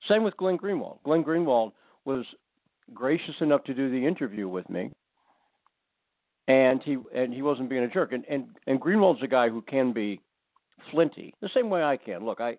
Same 0.08 0.22
with 0.22 0.36
Glenn 0.36 0.56
Greenwald. 0.56 1.02
Glenn 1.04 1.24
Greenwald 1.24 1.72
was 2.04 2.24
gracious 2.94 3.34
enough 3.40 3.64
to 3.64 3.74
do 3.74 3.90
the 3.90 4.06
interview 4.06 4.48
with 4.48 4.68
me, 4.70 4.90
and 6.48 6.82
he 6.82 6.96
and 7.14 7.32
he 7.32 7.42
wasn't 7.42 7.68
being 7.68 7.84
a 7.84 7.88
jerk. 7.88 8.12
And 8.12 8.24
and 8.28 8.48
and 8.66 8.80
Greenwald's 8.80 9.22
a 9.22 9.28
guy 9.28 9.48
who 9.48 9.62
can 9.62 9.92
be 9.92 10.20
flinty, 10.90 11.34
the 11.40 11.50
same 11.54 11.70
way 11.70 11.82
I 11.82 11.96
can. 11.96 12.24
Look, 12.24 12.40
I 12.40 12.56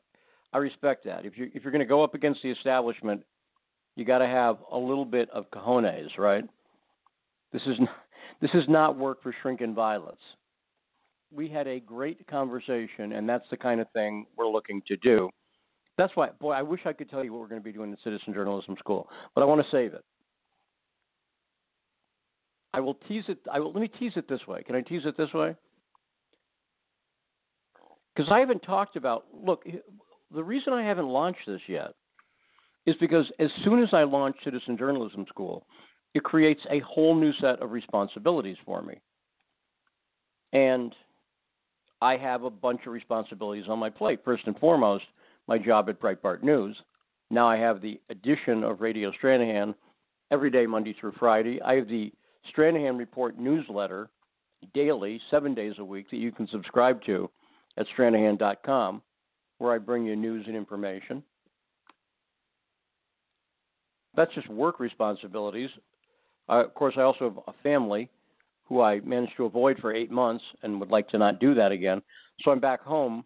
I 0.54 0.58
respect 0.58 1.06
that. 1.06 1.26
If 1.26 1.38
you 1.38 1.50
if 1.54 1.64
you're 1.64 1.72
going 1.72 1.80
to 1.80 1.86
go 1.86 2.04
up 2.04 2.14
against 2.14 2.42
the 2.44 2.52
establishment, 2.52 3.24
you 3.96 4.06
got 4.06 4.20
to 4.20 4.28
have 4.28 4.58
a 4.72 4.78
little 4.78 5.06
bit 5.06 5.30
of 5.32 5.50
cojones, 5.52 6.18
right? 6.18 6.44
This 7.54 7.62
is 7.64 7.80
not, 7.80 7.96
this 8.42 8.52
is 8.54 8.64
not 8.68 8.98
work 8.98 9.22
for 9.22 9.34
shrinking 9.42 9.74
violets. 9.74 10.22
We 11.34 11.48
had 11.48 11.68
a 11.68 11.80
great 11.80 12.28
conversation, 12.28 13.14
and 13.14 13.28
that's 13.28 13.46
the 13.50 13.58
kind 13.58 13.80
of 13.80 13.88
thing 13.92 14.26
we're 14.38 14.50
looking 14.50 14.82
to 14.88 14.98
do. 14.98 15.30
That's 15.98 16.16
why, 16.16 16.30
boy, 16.40 16.52
I 16.52 16.62
wish 16.62 16.82
I 16.86 16.94
could 16.94 17.10
tell 17.10 17.24
you 17.24 17.32
what 17.32 17.42
we're 17.42 17.48
going 17.48 17.62
to 17.62 17.64
be 17.64 17.72
doing 17.72 17.92
in 17.92 17.98
Citizen 18.04 18.34
Journalism 18.34 18.76
School, 18.80 19.08
but 19.36 19.42
I 19.42 19.46
want 19.46 19.62
to 19.62 19.68
save 19.72 19.94
it. 19.94 20.04
I 22.74 22.80
will 22.80 22.96
tease 23.08 23.26
it. 23.28 23.38
I 23.52 23.60
will 23.60 23.72
let 23.72 23.82
me 23.82 23.88
tease 23.88 24.14
it 24.16 24.28
this 24.30 24.48
way. 24.48 24.64
Can 24.64 24.76
I 24.76 24.82
tease 24.82 25.04
it 25.06 25.18
this 25.18 25.34
way? 25.34 25.56
Because 28.22 28.34
I 28.34 28.40
haven't 28.40 28.62
talked 28.62 28.98
about. 28.98 29.26
Look, 29.34 29.66
the 30.32 30.44
reason 30.44 30.74
I 30.74 30.84
haven't 30.84 31.08
launched 31.08 31.40
this 31.48 31.62
yet 31.68 31.96
is 32.86 32.96
because 33.00 33.26
as 33.40 33.50
soon 33.66 33.82
as 33.82 33.90
I 33.94 34.04
launch 34.04 34.36
Citizen 34.44 34.78
Journalism 34.78 35.26
School, 35.28 35.66
it 36.14 36.24
creates 36.24 36.62
a 36.70 36.82
whole 36.82 37.16
new 37.16 37.34
set 37.42 37.64
of 37.64 37.72
responsibilities 37.72 38.58
for 38.64 38.84
me. 38.84 39.00
And 40.54 40.94
I 42.00 42.16
have 42.16 42.44
a 42.44 42.52
bunch 42.52 42.82
of 42.86 42.94
responsibilities 42.94 43.66
on 43.68 43.80
my 43.80 43.90
plate. 43.90 44.20
First 44.24 44.44
and 44.46 44.56
foremost, 44.60 45.06
my 45.48 45.58
job 45.58 45.90
at 45.90 46.00
Breitbart 46.00 46.44
News. 46.44 46.78
Now 47.32 47.48
I 47.48 47.58
have 47.58 47.82
the 47.82 48.00
addition 48.12 48.64
of 48.64 48.82
Radio 48.82 49.12
Stranahan 49.20 49.74
every 50.30 50.52
day, 50.52 50.68
Monday 50.68 50.96
through 51.00 51.14
Friday. 51.18 51.60
I 51.64 51.74
have 51.74 51.88
the 51.88 52.14
Stranahan 52.56 53.00
Report 53.00 53.40
newsletter 53.40 54.12
daily, 54.76 55.20
seven 55.32 55.56
days 55.56 55.74
a 55.80 55.84
week, 55.84 56.12
that 56.12 56.18
you 56.18 56.32
can 56.32 56.48
subscribe 56.50 57.04
to 57.06 57.28
at 57.82 57.88
stranahan.com, 57.98 59.02
where 59.58 59.74
I 59.74 59.78
bring 59.78 60.06
you 60.06 60.16
news 60.16 60.46
and 60.48 60.56
information. 60.56 61.24
That's 64.16 64.34
just 64.34 64.50
work 64.50 64.80
responsibilities. 64.80 65.70
Uh, 66.50 66.66
of 66.66 66.74
course, 66.74 66.96
I 66.98 67.02
also 67.02 67.26
have 67.26 67.40
a 67.48 67.64
family 67.64 68.10
who 68.66 68.82
I 68.82 69.00
managed 69.02 69.34
to 69.38 69.46
avoid 69.46 69.78
for 69.80 69.94
eight 69.94 70.12
months 70.12 70.44
and 70.64 70.80
would 70.80 70.92
like 70.92 71.08
to 71.10 71.18
not 71.18 71.40
do 71.40 71.54
that 71.56 71.72
again. 71.72 72.02
So 72.42 72.52
I'm 72.52 72.60
back 72.60 72.82
home 72.82 73.24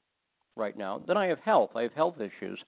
right 0.55 0.77
now. 0.77 1.01
Then 1.07 1.17
I 1.17 1.27
have 1.27 1.39
health. 1.39 1.71
I 1.75 1.83
have 1.83 1.93
health 1.93 2.15
issues. 2.19 2.59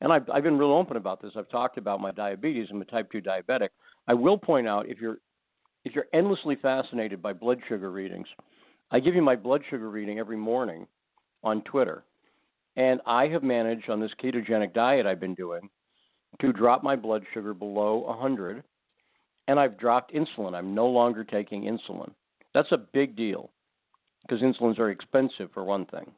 And 0.00 0.12
I've, 0.12 0.28
I've 0.30 0.42
been 0.42 0.58
real 0.58 0.72
open 0.72 0.96
about 0.96 1.22
this. 1.22 1.32
I've 1.36 1.48
talked 1.48 1.78
about 1.78 2.00
my 2.00 2.10
diabetes. 2.10 2.68
I'm 2.70 2.82
a 2.82 2.84
type 2.84 3.10
2 3.12 3.22
diabetic. 3.22 3.68
I 4.08 4.14
will 4.14 4.38
point 4.38 4.68
out 4.68 4.88
if 4.88 4.98
you're 5.00 5.18
if 5.84 5.94
you're 5.94 6.06
endlessly 6.14 6.56
fascinated 6.62 7.20
by 7.20 7.34
blood 7.34 7.60
sugar 7.68 7.90
readings, 7.90 8.26
I 8.90 9.00
give 9.00 9.14
you 9.14 9.20
my 9.20 9.36
blood 9.36 9.60
sugar 9.68 9.90
reading 9.90 10.18
every 10.18 10.36
morning 10.36 10.86
on 11.44 11.62
Twitter. 11.62 12.04
And 12.76 13.00
I 13.06 13.28
have 13.28 13.44
managed 13.44 13.90
on 13.90 14.00
this 14.00 14.12
ketogenic 14.22 14.74
diet 14.74 15.06
I've 15.06 15.20
been 15.20 15.34
doing 15.34 15.70
to 16.40 16.52
drop 16.52 16.82
my 16.82 16.96
blood 16.96 17.24
sugar 17.32 17.54
below 17.54 17.98
100. 17.98 18.64
And 19.48 19.60
I've 19.60 19.78
dropped 19.78 20.12
insulin. 20.14 20.54
I'm 20.54 20.74
no 20.74 20.86
longer 20.88 21.24
taking 21.24 21.62
insulin. 21.64 22.12
That's 22.54 22.72
a 22.72 22.78
big 22.78 23.16
deal 23.16 23.50
because 24.22 24.42
insulin's 24.42 24.76
very 24.78 24.92
expensive 24.92 25.50
for 25.54 25.64
one 25.64 25.86
thing. 25.86 26.10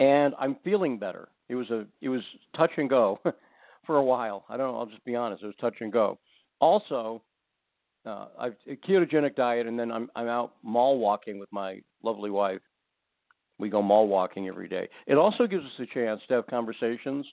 and 0.00 0.34
I'm 0.38 0.56
feeling 0.64 0.98
better. 0.98 1.28
It 1.48 1.54
was 1.54 1.70
a 1.70 1.86
it 2.00 2.08
was 2.08 2.22
touch 2.56 2.72
and 2.78 2.88
go 2.90 3.20
for 3.86 3.96
a 3.98 4.04
while. 4.04 4.44
I 4.48 4.56
don't 4.56 4.72
know. 4.72 4.78
I'll 4.78 4.86
just 4.86 5.04
be 5.04 5.14
honest. 5.16 5.42
It 5.42 5.46
was 5.46 5.54
touch 5.60 5.76
and 5.80 5.92
go. 5.92 6.18
Also, 6.60 7.22
uh, 8.06 8.26
I've 8.38 8.56
a 8.68 8.76
ketogenic 8.76 9.36
diet, 9.36 9.66
and 9.66 9.78
then 9.78 9.92
I'm 9.92 10.10
I'm 10.16 10.28
out 10.28 10.54
mall 10.62 10.98
walking 10.98 11.38
with 11.38 11.52
my 11.52 11.80
lovely 12.02 12.30
wife. 12.30 12.60
We 13.60 13.68
go 13.68 13.82
mall 13.82 14.08
walking 14.08 14.48
every 14.48 14.68
day. 14.68 14.88
It 15.06 15.16
also 15.16 15.46
gives 15.46 15.64
us 15.64 15.70
a 15.78 15.86
chance 15.86 16.20
to 16.28 16.34
have 16.34 16.46
conversations 16.46 17.26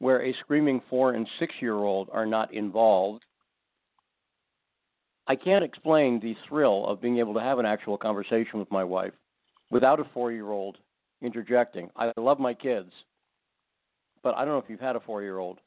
where 0.00 0.24
a 0.24 0.34
screaming 0.40 0.82
four 0.90 1.12
and 1.12 1.26
six 1.38 1.54
year 1.60 1.74
old 1.74 2.08
are 2.12 2.26
not 2.26 2.52
involved. 2.52 3.24
I 5.26 5.36
can't 5.36 5.64
explain 5.64 6.18
the 6.18 6.34
thrill 6.48 6.86
of 6.86 7.00
being 7.00 7.18
able 7.18 7.34
to 7.34 7.40
have 7.40 7.60
an 7.60 7.66
actual 7.66 7.96
conversation 7.96 8.58
with 8.58 8.70
my 8.72 8.82
wife 8.82 9.12
without 9.70 10.00
a 10.00 10.04
four 10.12 10.32
year 10.32 10.50
old 10.50 10.78
interjecting. 11.22 11.88
I 11.96 12.12
love 12.16 12.40
my 12.40 12.54
kids, 12.54 12.90
but 14.22 14.34
I 14.34 14.44
don't 14.44 14.54
know 14.54 14.58
if 14.58 14.68
you've 14.68 14.80
had 14.80 14.96
a 14.96 15.00
four 15.00 15.22
year 15.22 15.38
old. 15.38 15.58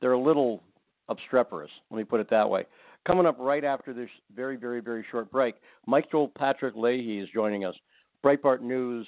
They're 0.00 0.12
a 0.12 0.20
little 0.20 0.62
obstreperous, 1.08 1.70
let 1.90 1.98
me 1.98 2.04
put 2.04 2.20
it 2.20 2.30
that 2.30 2.48
way. 2.48 2.66
Coming 3.06 3.26
up 3.26 3.36
right 3.38 3.64
after 3.64 3.92
this 3.92 4.10
very, 4.34 4.56
very, 4.56 4.80
very 4.80 5.04
short 5.10 5.30
break, 5.30 5.54
Michael 5.86 6.28
Patrick 6.36 6.74
Leahy 6.76 7.18
is 7.18 7.28
joining 7.32 7.64
us, 7.64 7.74
Breitbart 8.26 8.60
News 8.60 9.06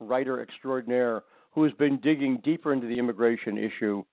writer 0.00 0.42
extraordinaire 0.42 1.22
who 1.52 1.64
has 1.64 1.72
been 1.72 1.98
digging 1.98 2.38
deeper 2.44 2.74
into 2.74 2.86
the 2.86 2.98
immigration 2.98 3.56
issue 3.56 4.04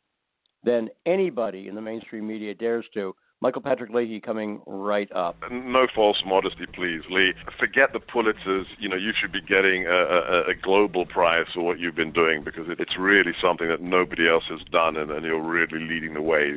than 0.63 0.87
anybody 1.05 1.67
in 1.67 1.75
the 1.75 1.81
mainstream 1.81 2.25
media 2.25 2.53
dares 2.55 2.85
to. 2.93 3.13
Michael 3.41 3.61
Patrick 3.61 3.91
Leahy 3.91 4.21
coming 4.21 4.61
right 4.65 5.11
up. 5.11 5.35
No 5.51 5.85
false 5.93 6.23
modesty, 6.25 6.65
please, 6.73 7.01
Lee. 7.11 7.33
Forget 7.59 7.91
the 7.91 7.99
Pulitzers. 7.99 8.63
You 8.79 8.87
know, 8.87 8.95
you 8.95 9.11
should 9.19 9.33
be 9.33 9.41
getting 9.41 9.85
a, 9.85 9.89
a, 9.89 10.39
a 10.51 10.55
global 10.63 11.05
prize 11.05 11.45
for 11.53 11.61
what 11.61 11.77
you've 11.77 11.95
been 11.95 12.13
doing 12.13 12.45
because 12.45 12.67
it's 12.69 12.97
really 12.97 13.33
something 13.41 13.67
that 13.67 13.81
nobody 13.81 14.29
else 14.29 14.45
has 14.49 14.61
done, 14.71 14.95
and, 14.95 15.11
and 15.11 15.25
you're 15.25 15.43
really 15.43 15.79
leading 15.79 16.13
the 16.13 16.21
way. 16.21 16.53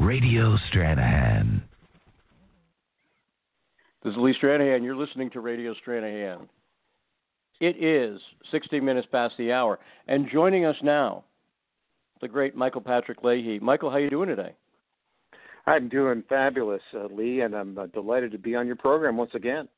Radio 0.00 0.58
Stranahan. 0.68 1.62
This 4.02 4.10
is 4.10 4.18
Lee 4.18 4.34
Stranahan. 4.42 4.82
You're 4.82 4.96
listening 4.96 5.30
to 5.30 5.40
Radio 5.40 5.74
Stranahan. 5.86 6.48
It 7.60 7.82
is 7.82 8.20
60 8.50 8.80
minutes 8.80 9.06
past 9.10 9.34
the 9.38 9.52
hour, 9.52 9.78
and 10.08 10.28
joining 10.30 10.64
us 10.64 10.76
now, 10.82 11.24
the 12.20 12.28
great 12.28 12.56
Michael 12.56 12.80
Patrick 12.80 13.22
Leahy. 13.22 13.58
Michael, 13.58 13.90
how 13.90 13.96
are 13.96 14.00
you 14.00 14.10
doing 14.10 14.28
today? 14.28 14.54
I'm 15.66 15.88
doing 15.88 16.22
fabulous, 16.28 16.82
uh, 16.94 17.06
Lee, 17.06 17.40
and 17.40 17.54
I'm 17.54 17.78
uh, 17.78 17.86
delighted 17.86 18.32
to 18.32 18.38
be 18.38 18.54
on 18.54 18.66
your 18.66 18.76
program 18.76 19.16
once 19.16 19.30
again. 19.34 19.68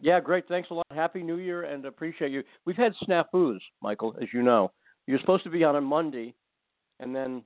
Yeah, 0.00 0.20
great. 0.20 0.48
Thanks 0.48 0.70
a 0.70 0.74
lot. 0.74 0.86
Happy 0.92 1.22
New 1.22 1.38
Year, 1.38 1.62
and 1.62 1.84
appreciate 1.84 2.30
you. 2.30 2.42
We've 2.64 2.76
had 2.76 2.92
snafus, 3.06 3.58
Michael, 3.82 4.14
as 4.20 4.28
you 4.32 4.42
know. 4.42 4.72
You're 5.06 5.20
supposed 5.20 5.44
to 5.44 5.50
be 5.50 5.64
on 5.64 5.76
a 5.76 5.80
Monday, 5.80 6.34
and 7.00 7.14
then 7.14 7.42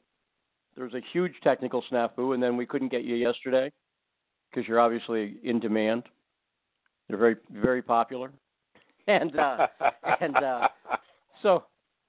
there 0.74 0.84
was 0.84 0.94
a 0.94 1.00
huge 1.12 1.34
technical 1.42 1.84
snafu, 1.90 2.34
and 2.34 2.42
then 2.42 2.56
we 2.56 2.66
couldn't 2.66 2.90
get 2.90 3.04
you 3.04 3.16
yesterday 3.16 3.70
because 4.50 4.66
you're 4.68 4.80
obviously 4.80 5.36
in 5.42 5.60
demand. 5.60 6.04
You're 7.08 7.18
very, 7.18 7.36
very 7.50 7.82
popular, 7.82 8.32
and 9.08 9.38
uh, 9.38 9.66
and 10.20 10.36
uh, 10.36 10.68
so 11.42 11.64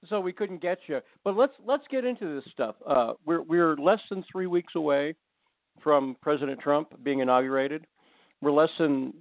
so 0.08 0.20
we 0.20 0.32
couldn't 0.32 0.62
get 0.62 0.78
you. 0.86 1.00
But 1.24 1.36
let's 1.36 1.52
let's 1.66 1.84
get 1.90 2.04
into 2.04 2.34
this 2.34 2.44
stuff. 2.52 2.76
Uh, 2.86 3.12
we're 3.24 3.42
we're 3.42 3.76
less 3.76 4.00
than 4.10 4.24
three 4.30 4.46
weeks 4.46 4.74
away 4.76 5.14
from 5.82 6.16
President 6.22 6.60
Trump 6.60 6.88
being 7.02 7.20
inaugurated. 7.20 7.86
We're 8.40 8.52
less 8.52 8.70
than 8.78 9.12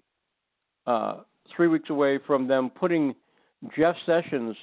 uh, 0.87 1.17
three 1.55 1.67
weeks 1.67 1.89
away 1.89 2.19
from 2.25 2.47
them 2.47 2.69
putting 2.69 3.13
Jeff 3.77 3.95
Sessions 4.05 4.55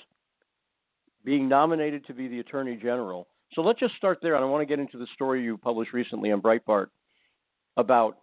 being 1.24 1.48
nominated 1.48 2.06
to 2.06 2.14
be 2.14 2.28
the 2.28 2.40
Attorney 2.40 2.76
General. 2.76 3.28
So 3.54 3.60
let's 3.60 3.78
just 3.78 3.94
start 3.96 4.18
there, 4.22 4.34
and 4.34 4.44
I 4.44 4.48
want 4.48 4.62
to 4.62 4.66
get 4.66 4.78
into 4.78 4.98
the 4.98 5.06
story 5.14 5.42
you 5.42 5.58
published 5.58 5.92
recently 5.92 6.32
on 6.32 6.40
Breitbart 6.40 6.86
about 7.76 8.18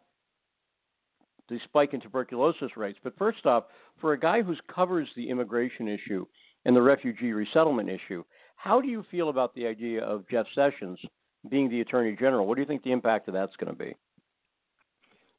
the 1.49 1.59
spike 1.65 1.93
in 1.93 2.01
tuberculosis 2.01 2.77
rates. 2.77 2.99
But 3.03 3.17
first 3.17 3.45
off, 3.45 3.65
for 3.99 4.13
a 4.13 4.19
guy 4.19 4.41
who 4.41 4.55
covers 4.73 5.07
the 5.15 5.29
immigration 5.29 5.88
issue 5.88 6.25
and 6.65 6.75
the 6.75 6.81
refugee 6.81 7.31
resettlement 7.31 7.89
issue. 7.89 8.23
How 8.55 8.81
do 8.81 8.88
you 8.88 9.05
feel 9.09 9.29
about 9.29 9.55
the 9.55 9.65
idea 9.65 10.03
of 10.03 10.27
Jeff 10.29 10.45
Sessions 10.53 10.99
being 11.49 11.69
the 11.69 11.81
Attorney 11.81 12.15
General? 12.19 12.45
What 12.45 12.55
do 12.55 12.62
you 12.62 12.67
think 12.67 12.83
the 12.83 12.91
impact 12.91 13.27
of 13.27 13.33
that's 13.33 13.55
going 13.55 13.73
to 13.73 13.77
be? 13.77 13.95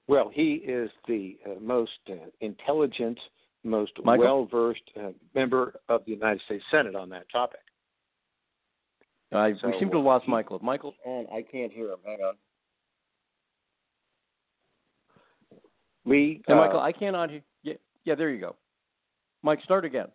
Well, 0.08 0.30
he 0.32 0.54
is 0.54 0.90
the 1.06 1.36
uh, 1.46 1.60
most 1.60 1.92
uh, 2.08 2.14
intelligent, 2.40 3.18
most 3.62 3.92
well 4.04 4.48
versed 4.50 4.80
uh, 4.98 5.10
member 5.34 5.74
of 5.88 6.04
the 6.04 6.12
United 6.12 6.40
States 6.46 6.64
Senate 6.70 6.96
on 6.96 7.10
that 7.10 7.26
topic. 7.30 7.60
Uh, 9.30 9.50
so, 9.60 9.68
we 9.68 9.74
seem 9.78 9.90
to 9.90 9.98
have 9.98 10.04
lost 10.04 10.26
Michael. 10.26 10.56
If 10.56 10.62
Michael's 10.62 10.96
on, 11.06 11.26
I 11.32 11.42
can't 11.42 11.70
hear 11.70 11.90
him. 11.90 11.98
Hang 12.04 12.18
on. 12.26 12.34
Lee. 16.04 16.42
Hey, 16.46 16.54
Michael, 16.54 16.80
uh, 16.80 16.84
I 16.84 16.92
cannot 16.92 17.30
hear. 17.30 17.42
Yeah, 17.62 17.74
yeah, 18.04 18.14
there 18.14 18.30
you 18.30 18.40
go. 18.40 18.56
Mike, 19.42 19.60
start 19.62 19.84
again. 19.84 20.08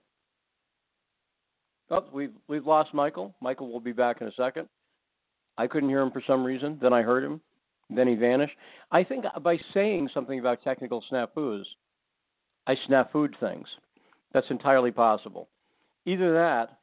Oh, 1.89 2.03
we've 2.11 2.33
we've 2.47 2.65
lost 2.65 2.93
Michael. 2.93 3.35
Michael 3.41 3.71
will 3.71 3.79
be 3.79 3.91
back 3.91 4.21
in 4.21 4.27
a 4.27 4.31
second. 4.33 4.67
I 5.57 5.67
couldn't 5.67 5.89
hear 5.89 6.01
him 6.01 6.11
for 6.11 6.23
some 6.25 6.43
reason. 6.43 6.77
Then 6.81 6.93
I 6.93 7.01
heard 7.01 7.23
him. 7.23 7.41
Then 7.89 8.07
he 8.07 8.15
vanished. 8.15 8.55
I 8.91 9.03
think 9.03 9.25
by 9.43 9.57
saying 9.73 10.09
something 10.13 10.39
about 10.39 10.63
technical 10.63 11.03
snafus, 11.11 11.63
I 12.67 12.75
snafued 12.89 13.39
things. 13.39 13.67
That's 14.33 14.49
entirely 14.49 14.91
possible. 14.91 15.49
Either 16.05 16.33
that, 16.33 16.79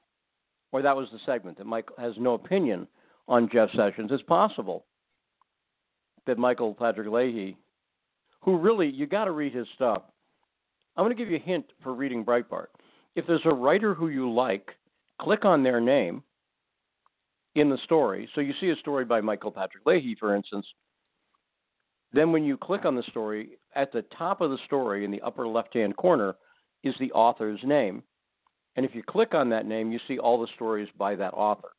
or 0.71 0.83
that 0.83 0.97
was 0.97 1.09
the 1.13 1.19
segment 1.27 1.59
that 1.59 1.67
Mike 1.67 1.89
has 1.99 2.15
no 2.19 2.35
opinion 2.35 2.87
on 3.29 3.49
Jeff 3.53 3.71
Sessions. 3.77 4.11
It's 4.13 4.23
possible 4.23 4.85
that 6.27 6.39
Michael 6.39 6.75
Patrick 6.75 7.09
Leahy, 7.09 7.57
who 8.43 8.59
really 8.59 8.89
you 8.89 9.07
got 9.07 9.25
to 9.25 9.33
read 9.33 9.55
his 9.55 9.67
stuff. 9.75 10.03
I'm 10.97 11.05
going 11.05 11.17
to 11.17 11.23
give 11.23 11.31
you 11.31 11.39
a 11.39 11.41
hint 11.41 11.67
for 11.83 11.95
reading 11.95 12.25
Breitbart. 12.25 12.67
If 13.17 13.27
there's 13.27 13.45
a 13.45 13.55
writer 13.55 13.95
who 13.95 14.09
you 14.09 14.31
like 14.33 14.71
click 15.21 15.45
on 15.45 15.63
their 15.63 15.81
name 15.81 16.23
in 17.55 17.69
the 17.69 17.79
story. 17.85 18.29
So 18.35 18.41
you 18.41 18.53
see 18.61 18.71
a 18.71 18.77
story 18.77 19.05
by 19.05 19.21
Michael 19.21 19.51
Patrick 19.51 19.85
Leahy, 19.87 20.17
for 20.19 20.35
instance. 20.35 20.67
Then 22.13 22.33
when 22.33 22.45
you 22.45 22.57
click 22.57 22.85
on 22.85 22.95
the 22.95 23.03
story, 23.05 23.59
at 23.75 23.93
the 23.93 24.03
top 24.17 24.41
of 24.41 24.51
the 24.51 24.59
story 24.67 25.05
in 25.05 25.11
the 25.11 25.21
upper 25.23 25.47
left 25.47 25.75
hand 25.75 25.97
corner 25.97 26.35
is 26.83 26.95
the 26.99 27.13
author's 27.13 27.61
name. 27.65 28.03
And 28.77 28.85
if 28.87 28.95
you 28.95 29.03
click 29.03 29.35
on 29.35 29.51
that 29.51 29.67
name, 29.67 29.93
you 29.93 30.01
see 30.09 30.19
all 30.19 30.41
the 30.41 30.53
stories 30.55 30.89
by 30.99 31.15
that 31.17 31.35
author. 31.35 31.71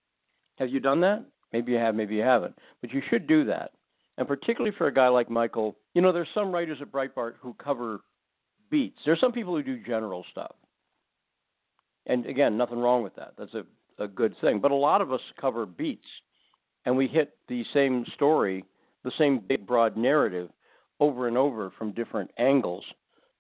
Have 0.58 0.70
you 0.70 0.80
done 0.80 1.02
that? 1.02 1.26
Maybe 1.52 1.72
you 1.72 1.78
have, 1.78 1.96
maybe 1.96 2.16
you 2.16 2.22
haven't. 2.22 2.58
But 2.82 2.92
you 2.92 3.02
should 3.10 3.28
do 3.28 3.46
that. 3.46 3.72
And 4.18 4.28
particularly 4.28 4.76
for 4.78 4.88
a 4.88 4.94
guy 4.94 5.08
like 5.08 5.30
Michael, 5.30 5.76
you 5.94 6.02
know, 6.02 6.12
there's 6.12 6.28
some 6.34 6.52
writers 6.52 6.78
at 6.82 6.92
Breitbart 6.92 7.34
who 7.42 7.54
cover 7.56 8.02
beats. 8.70 9.00
There's 9.06 9.20
some 9.20 9.32
people 9.32 9.56
who 9.56 9.64
do 9.64 9.84
general 9.84 10.26
stuff. 10.32 10.56
And 12.06 12.26
again, 12.26 12.58
nothing 12.58 12.80
wrong 12.80 13.02
with 13.02 13.16
that. 13.16 13.34
That's 13.38 13.54
a, 13.54 13.64
a 14.04 14.08
good 14.08 14.36
thing. 14.42 14.60
But 14.60 14.72
a 14.72 14.76
lot 14.76 15.02
of 15.02 15.12
us 15.12 15.22
cover 15.40 15.66
beats 15.66 16.06
and 16.86 16.96
we 16.98 17.08
hit 17.08 17.38
the 17.48 17.64
same 17.74 18.06
story, 18.16 18.66
the 19.04 19.12
same 19.18 19.40
big, 19.40 19.66
broad 19.66 19.96
narrative 19.98 20.50
over 21.00 21.28
and 21.28 21.38
over 21.38 21.72
from 21.78 21.92
different 21.92 22.30
angles. 22.38 22.84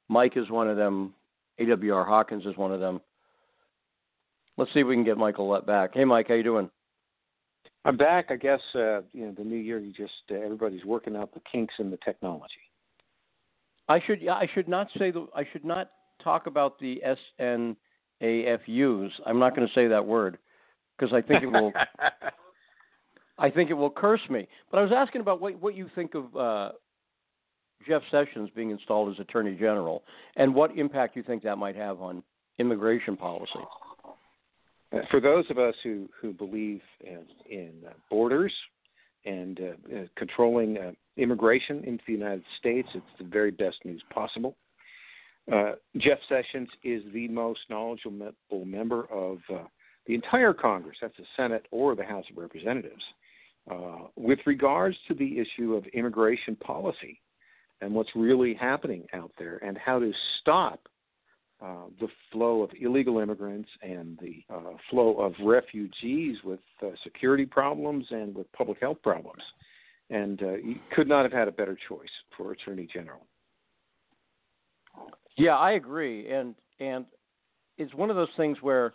Mike 0.07 0.37
is 0.37 0.49
one 0.49 0.69
of 0.69 0.77
them. 0.77 1.13
AWR 1.59 2.07
Hawkins 2.07 2.45
is 2.45 2.57
one 2.57 2.71
of 2.71 2.79
them. 2.79 2.99
Let's 4.57 4.73
see 4.73 4.79
if 4.79 4.87
we 4.87 4.95
can 4.95 5.03
get 5.03 5.17
Michael 5.17 5.59
back. 5.61 5.91
Hey, 5.93 6.05
Mike, 6.05 6.27
how 6.27 6.35
you 6.35 6.43
doing? 6.43 6.69
I'm 7.85 7.97
back. 7.97 8.27
I 8.29 8.37
guess 8.37 8.61
uh, 8.75 9.01
you 9.11 9.25
know 9.25 9.33
the 9.37 9.43
new 9.43 9.57
year. 9.57 9.79
You 9.79 9.91
just 9.91 10.13
uh, 10.31 10.35
everybody's 10.35 10.85
working 10.85 11.15
out 11.15 11.33
the 11.33 11.41
kinks 11.51 11.73
in 11.79 11.91
the 11.91 11.97
technology. 11.97 12.53
I 13.89 13.99
should 14.05 14.27
I 14.27 14.47
should 14.53 14.67
not 14.67 14.87
say 14.97 15.11
the 15.11 15.27
I 15.35 15.43
should 15.51 15.65
not 15.65 15.91
talk 16.23 16.47
about 16.47 16.79
the 16.79 17.01
SN 17.03 17.75
AFUs. 18.21 19.09
I'm 19.25 19.39
not 19.39 19.55
going 19.55 19.67
to 19.67 19.73
say 19.73 19.87
that 19.87 20.05
word 20.05 20.37
because 20.97 21.13
I 21.13 21.21
think 21.21 21.43
it 21.43 21.47
will. 21.47 21.73
I 23.37 23.49
think 23.49 23.71
it 23.71 23.73
will 23.73 23.89
curse 23.89 24.21
me. 24.29 24.47
But 24.71 24.77
I 24.77 24.83
was 24.83 24.91
asking 24.95 25.21
about 25.21 25.41
what 25.41 25.59
what 25.61 25.75
you 25.75 25.89
think 25.93 26.15
of 26.15 26.35
uh, 26.35 26.71
Jeff 27.85 28.01
Sessions 28.11 28.49
being 28.55 28.71
installed 28.71 29.13
as 29.13 29.19
Attorney 29.19 29.55
General, 29.55 30.03
and 30.37 30.55
what 30.55 30.77
impact 30.77 31.17
you 31.17 31.23
think 31.23 31.43
that 31.43 31.57
might 31.57 31.75
have 31.75 32.01
on 32.01 32.23
immigration 32.59 33.17
policy. 33.17 33.59
Uh, 34.93 34.99
for 35.09 35.19
those 35.19 35.45
of 35.49 35.57
us 35.57 35.75
who 35.83 36.07
who 36.19 36.33
believe 36.33 36.81
in, 37.01 37.25
in 37.49 37.71
uh, 37.87 37.93
borders 38.09 38.53
and 39.25 39.59
uh, 39.59 39.95
uh, 39.95 40.03
controlling 40.15 40.77
uh, 40.77 40.91
immigration 41.17 41.83
into 41.85 42.03
the 42.05 42.13
United 42.13 42.43
States, 42.59 42.87
it's 42.93 43.05
the 43.17 43.23
very 43.25 43.51
best 43.51 43.77
news 43.85 44.03
possible. 44.13 44.55
Uh, 45.51 45.73
Jeff 45.97 46.19
Sessions 46.29 46.69
is 46.83 47.03
the 47.13 47.27
most 47.27 47.59
knowledgeable 47.69 48.31
member 48.65 49.05
of 49.11 49.39
the 50.05 50.15
entire 50.15 50.53
Congress, 50.53 50.97
that's 51.01 51.15
the 51.17 51.25
Senate 51.35 51.65
or 51.71 51.95
the 51.95 52.03
House 52.03 52.25
of 52.31 52.37
Representatives, 52.37 53.03
with 54.15 54.39
regards 54.45 54.95
to 55.07 55.13
the 55.13 55.39
issue 55.39 55.73
of 55.73 55.85
immigration 55.87 56.55
policy 56.57 57.19
and 57.81 57.93
what's 57.93 58.09
really 58.15 58.53
happening 58.53 59.05
out 59.13 59.31
there 59.37 59.57
and 59.57 59.77
how 59.77 59.99
to 59.99 60.13
stop 60.39 60.87
uh, 61.63 61.85
the 61.99 62.07
flow 62.31 62.61
of 62.61 62.71
illegal 62.79 63.19
immigrants 63.19 63.69
and 63.81 64.19
the 64.21 64.43
uh, 64.53 64.73
flow 64.89 65.17
of 65.19 65.33
refugees 65.41 66.37
with 66.43 66.59
uh, 66.81 66.89
security 67.03 67.45
problems 67.45 68.05
and 68.09 68.35
with 68.35 68.51
public 68.51 68.79
health 68.81 68.97
problems. 69.01 69.41
And 70.09 70.43
uh, 70.43 70.53
he 70.63 70.81
could 70.93 71.07
not 71.07 71.23
have 71.23 71.31
had 71.31 71.47
a 71.47 71.51
better 71.51 71.77
choice 71.87 72.09
for 72.35 72.51
Attorney 72.51 72.87
General. 72.93 73.25
Yeah, 75.37 75.55
I 75.55 75.71
agree, 75.71 76.29
and 76.29 76.53
and 76.79 77.05
it's 77.77 77.93
one 77.93 78.09
of 78.09 78.15
those 78.15 78.27
things 78.37 78.57
where 78.61 78.93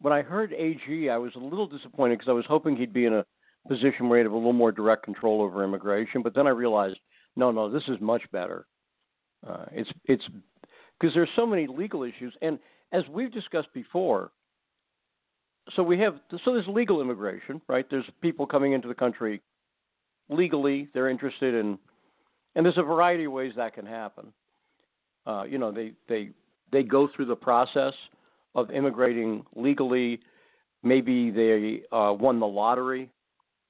when 0.00 0.12
I 0.12 0.22
heard 0.22 0.52
AG, 0.52 1.10
I 1.10 1.16
was 1.18 1.32
a 1.34 1.40
little 1.40 1.66
disappointed 1.66 2.18
because 2.18 2.30
I 2.30 2.34
was 2.34 2.46
hoping 2.48 2.76
he'd 2.76 2.92
be 2.92 3.06
in 3.06 3.14
a 3.14 3.26
position 3.66 4.08
where 4.08 4.18
he'd 4.18 4.24
have 4.24 4.32
a 4.32 4.36
little 4.36 4.52
more 4.52 4.72
direct 4.72 5.02
control 5.02 5.42
over 5.42 5.64
immigration. 5.64 6.22
But 6.22 6.34
then 6.34 6.46
I 6.46 6.50
realized, 6.50 6.98
no, 7.36 7.50
no, 7.50 7.68
this 7.68 7.82
is 7.88 7.96
much 8.00 8.22
better. 8.32 8.66
Uh, 9.46 9.66
it's 9.72 9.90
it's 10.06 10.24
because 10.98 11.14
there's 11.14 11.28
so 11.36 11.46
many 11.46 11.66
legal 11.66 12.02
issues, 12.02 12.34
and 12.42 12.58
as 12.92 13.02
we've 13.10 13.32
discussed 13.32 13.72
before, 13.74 14.30
so 15.76 15.82
we 15.82 15.98
have 16.00 16.16
so 16.44 16.52
there's 16.52 16.66
legal 16.66 17.00
immigration, 17.00 17.60
right? 17.68 17.86
There's 17.90 18.08
people 18.22 18.46
coming 18.46 18.72
into 18.72 18.88
the 18.88 18.94
country 18.94 19.42
legally. 20.28 20.88
They're 20.94 21.10
interested 21.10 21.54
in, 21.54 21.78
and 22.54 22.64
there's 22.64 22.78
a 22.78 22.82
variety 22.82 23.24
of 23.24 23.32
ways 23.32 23.52
that 23.56 23.74
can 23.74 23.86
happen. 23.86 24.32
Uh, 25.26 25.44
you 25.44 25.58
know, 25.58 25.70
they 25.70 25.92
they 26.08 26.30
they 26.72 26.82
go 26.82 27.08
through 27.14 27.26
the 27.26 27.36
process 27.36 27.92
of 28.54 28.70
immigrating 28.70 29.44
legally. 29.54 30.20
Maybe 30.82 31.30
they 31.30 31.82
uh, 31.92 32.14
won 32.18 32.40
the 32.40 32.46
lottery, 32.46 33.10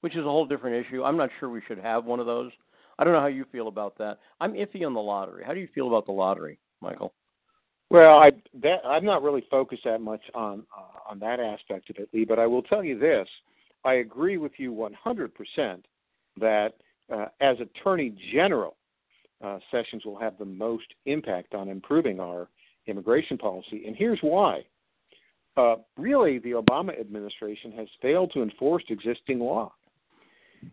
which 0.02 0.14
is 0.14 0.20
a 0.20 0.28
whole 0.28 0.46
different 0.46 0.86
issue. 0.86 1.02
I'm 1.02 1.16
not 1.16 1.30
sure 1.40 1.48
we 1.48 1.62
should 1.66 1.78
have 1.78 2.04
one 2.04 2.20
of 2.20 2.26
those. 2.26 2.52
I 2.98 3.04
don't 3.04 3.12
know 3.12 3.20
how 3.20 3.26
you 3.26 3.44
feel 3.50 3.68
about 3.68 3.96
that. 3.98 4.18
I'm 4.40 4.52
iffy 4.52 4.84
on 4.84 4.92
the 4.92 5.00
lottery. 5.00 5.44
How 5.44 5.54
do 5.54 5.60
you 5.60 5.68
feel 5.74 5.88
about 5.88 6.06
the 6.06 6.12
lottery, 6.12 6.58
Michael? 6.80 7.12
Well, 7.90 8.18
I 8.18 8.30
that 8.62 8.80
I'm 8.84 9.04
not 9.04 9.22
really 9.22 9.44
focused 9.50 9.84
that 9.84 10.00
much 10.00 10.20
on 10.34 10.64
uh, 10.76 11.10
on 11.10 11.18
that 11.20 11.40
aspect 11.40 11.88
of 11.90 11.96
it, 11.96 12.08
Lee. 12.12 12.24
But 12.24 12.38
I 12.38 12.46
will 12.46 12.62
tell 12.62 12.84
you 12.84 12.98
this: 12.98 13.26
I 13.84 13.94
agree 13.94 14.36
with 14.36 14.52
you 14.58 14.72
100% 14.72 15.82
that 16.38 16.74
uh, 17.12 17.26
as 17.40 17.56
Attorney 17.60 18.14
General, 18.32 18.76
uh, 19.42 19.58
Sessions 19.70 20.04
will 20.04 20.18
have 20.18 20.36
the 20.38 20.44
most 20.44 20.86
impact 21.06 21.54
on 21.54 21.68
improving 21.68 22.20
our 22.20 22.48
immigration 22.86 23.38
policy, 23.38 23.84
and 23.86 23.96
here's 23.96 24.18
why. 24.20 24.64
Uh, 25.56 25.76
really, 25.96 26.38
the 26.38 26.52
Obama 26.52 26.98
administration 27.00 27.72
has 27.72 27.88
failed 28.00 28.30
to 28.32 28.42
enforce 28.42 28.84
existing 28.90 29.40
law. 29.40 29.72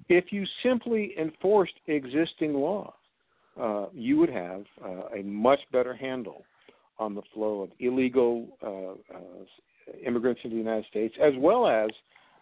If 0.10 0.26
you 0.32 0.46
simply 0.62 1.14
enforced 1.20 1.74
existing 1.88 2.54
law, 2.54 2.94
uh, 3.60 3.88
you 3.94 4.18
would 4.18 4.30
have 4.30 4.66
uh, 4.84 5.18
a 5.18 5.24
much 5.24 5.60
better 5.72 5.96
handle 5.96 6.46
on 6.98 7.16
the 7.16 7.22
flow 7.34 7.62
of 7.62 7.70
illegal 7.80 8.48
uh, 8.64 9.16
uh, 9.16 9.98
immigrants 10.06 10.42
into 10.44 10.56
the 10.56 10.62
United 10.62 10.86
States, 10.86 11.16
as 11.22 11.34
well 11.38 11.68
as 11.68 11.90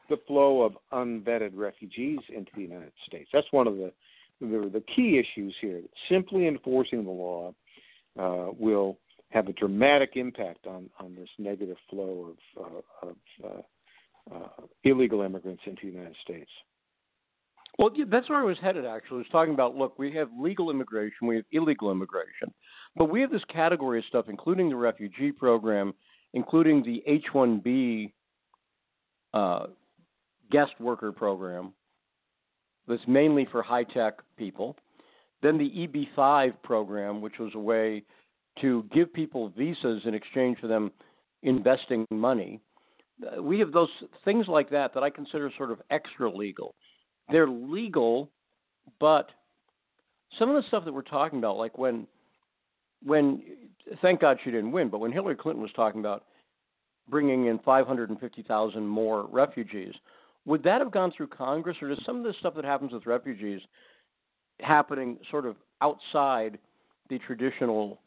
the 0.10 0.18
flow 0.28 0.62
of 0.62 0.74
unvetted 0.92 1.52
refugees 1.54 2.20
into 2.30 2.52
the 2.56 2.62
United 2.62 2.92
States. 3.08 3.30
That's 3.34 3.48
one 3.52 3.68
of 3.68 3.76
the 3.76 3.92
the, 4.42 4.70
the 4.74 4.84
key 4.96 5.20
issues 5.20 5.56
here. 5.62 5.82
Simply 6.10 6.48
enforcing 6.48 7.04
the 7.06 7.12
law 7.12 7.54
uh, 8.20 8.48
will 8.60 8.98
have 9.30 9.48
a 9.48 9.54
dramatic 9.54 10.12
impact 10.16 10.68
on, 10.68 10.90
on 11.00 11.16
this 11.16 11.30
negative 11.40 11.78
flow 11.90 12.36
of, 12.58 12.66
uh, 12.66 13.08
of 13.10 13.16
uh, 13.44 14.36
uh, 14.36 14.66
illegal 14.84 15.22
immigrants 15.22 15.62
into 15.66 15.82
the 15.84 15.92
United 15.94 16.16
States. 16.22 16.50
Well, 17.80 17.90
that's 18.12 18.30
where 18.30 18.40
I 18.40 18.44
was 18.44 18.58
headed. 18.62 18.86
Actually, 18.86 19.18
I 19.18 19.20
was 19.20 19.28
talking 19.32 19.54
about. 19.56 19.76
Look, 19.76 19.98
we 19.98 20.14
have 20.14 20.30
legal 20.40 20.70
immigration, 20.70 21.26
we 21.26 21.38
have 21.38 21.46
illegal 21.52 21.92
immigration, 21.92 22.54
but 22.96 23.06
we 23.06 23.22
have 23.22 23.32
this 23.32 23.44
category 23.52 24.00
of 24.00 24.06
stuff, 24.06 24.26
including 24.30 24.70
the 24.70 24.76
refugee 24.76 25.32
program, 25.32 25.94
including 26.34 26.84
the 26.84 27.04
H-1B 27.06 28.12
uh, 29.34 29.68
guest 30.52 30.72
worker 30.80 31.12
program, 31.12 31.74
that's 32.88 33.02
mainly 33.08 33.48
for 33.52 33.64
high 33.64 33.84
tech 33.84 34.16
people. 34.38 34.76
Then 35.42 35.58
the 35.58 35.70
EB5 36.18 36.54
program, 36.64 37.22
which 37.22 37.40
was 37.40 37.52
a 37.56 37.60
way 37.60 38.04
to 38.62 38.86
give 38.94 39.12
people 39.14 39.50
visas 39.50 40.04
in 40.06 40.14
exchange 40.14 40.60
for 40.60 40.68
them 40.68 40.92
investing 41.42 42.06
money. 42.12 42.62
Uh, 43.22 43.42
we 43.42 43.60
have 43.60 43.72
those 43.72 43.90
things 44.26 44.48
like 44.48 44.70
that 44.70 44.94
that 44.94 45.04
I 45.04 45.10
consider 45.10 45.52
sort 45.58 45.72
of 45.72 45.82
extra 45.90 46.30
legal 46.30 46.76
they're 47.32 47.48
legal, 47.48 48.30
but 49.00 49.30
some 50.40 50.50
of 50.50 50.56
the 50.56 50.68
stuff 50.68 50.86
that 50.86 50.94
we're 50.94 51.02
talking 51.02 51.40
about, 51.40 51.58
like 51.58 51.78
when 51.78 52.08
when 53.06 53.42
thank 54.02 54.22
God 54.22 54.38
she 54.44 54.52
didn't 54.52 54.72
win, 54.72 54.90
but 54.90 55.00
when 55.00 55.12
Hillary 55.12 55.36
Clinton 55.36 55.62
was 55.62 55.72
talking 55.76 56.00
about 56.00 56.26
bringing 57.10 57.48
in 57.48 57.60
550,000 57.60 58.88
more 58.88 59.28
refugees, 59.32 59.94
would 60.46 60.64
that 60.64 60.80
have 60.80 60.92
gone 60.92 61.12
through 61.16 61.28
Congress, 61.28 61.78
or 61.82 61.90
does 61.90 62.00
some 62.06 62.18
of 62.18 62.24
the 62.24 62.34
stuff 62.40 62.56
that 62.56 62.66
happens 62.66 62.92
with 62.92 63.06
refugees 63.06 63.62
happening 64.60 65.18
sort 65.30 65.46
of 65.46 65.56
outside 65.82 66.58
the 67.10 67.20
traditional 67.20 68.00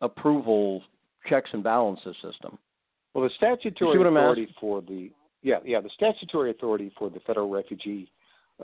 approval 0.00 0.82
checks 1.28 1.50
and 1.52 1.62
balances 1.62 2.16
system? 2.22 2.58
Well, 3.14 3.24
the 3.24 3.30
statutory 3.36 4.00
authority 4.00 4.54
for 4.60 4.80
the 4.80 5.10
yeah 5.42 5.56
yeah 5.64 5.80
the 5.80 5.90
statutory 5.94 6.50
authority 6.50 6.92
for 6.98 7.10
the 7.10 7.20
federal 7.20 7.50
refugee 7.50 8.10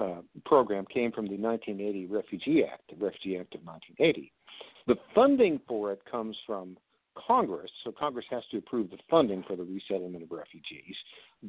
uh, 0.00 0.22
program 0.44 0.86
came 0.92 1.12
from 1.12 1.26
the 1.26 1.36
1980 1.36 2.06
Refugee 2.06 2.64
Act, 2.64 2.82
the 2.88 3.04
Refugee 3.04 3.38
Act 3.38 3.54
of 3.54 3.64
1980. 3.64 4.32
The 4.88 4.96
funding 5.14 5.60
for 5.68 5.92
it 5.92 6.00
comes 6.10 6.36
from 6.46 6.76
Congress, 7.14 7.70
so 7.84 7.92
Congress 7.92 8.24
has 8.30 8.42
to 8.50 8.58
approve 8.58 8.90
the 8.90 8.96
funding 9.10 9.44
for 9.46 9.54
the 9.54 9.62
resettlement 9.62 10.22
of 10.22 10.30
refugees, 10.30 10.96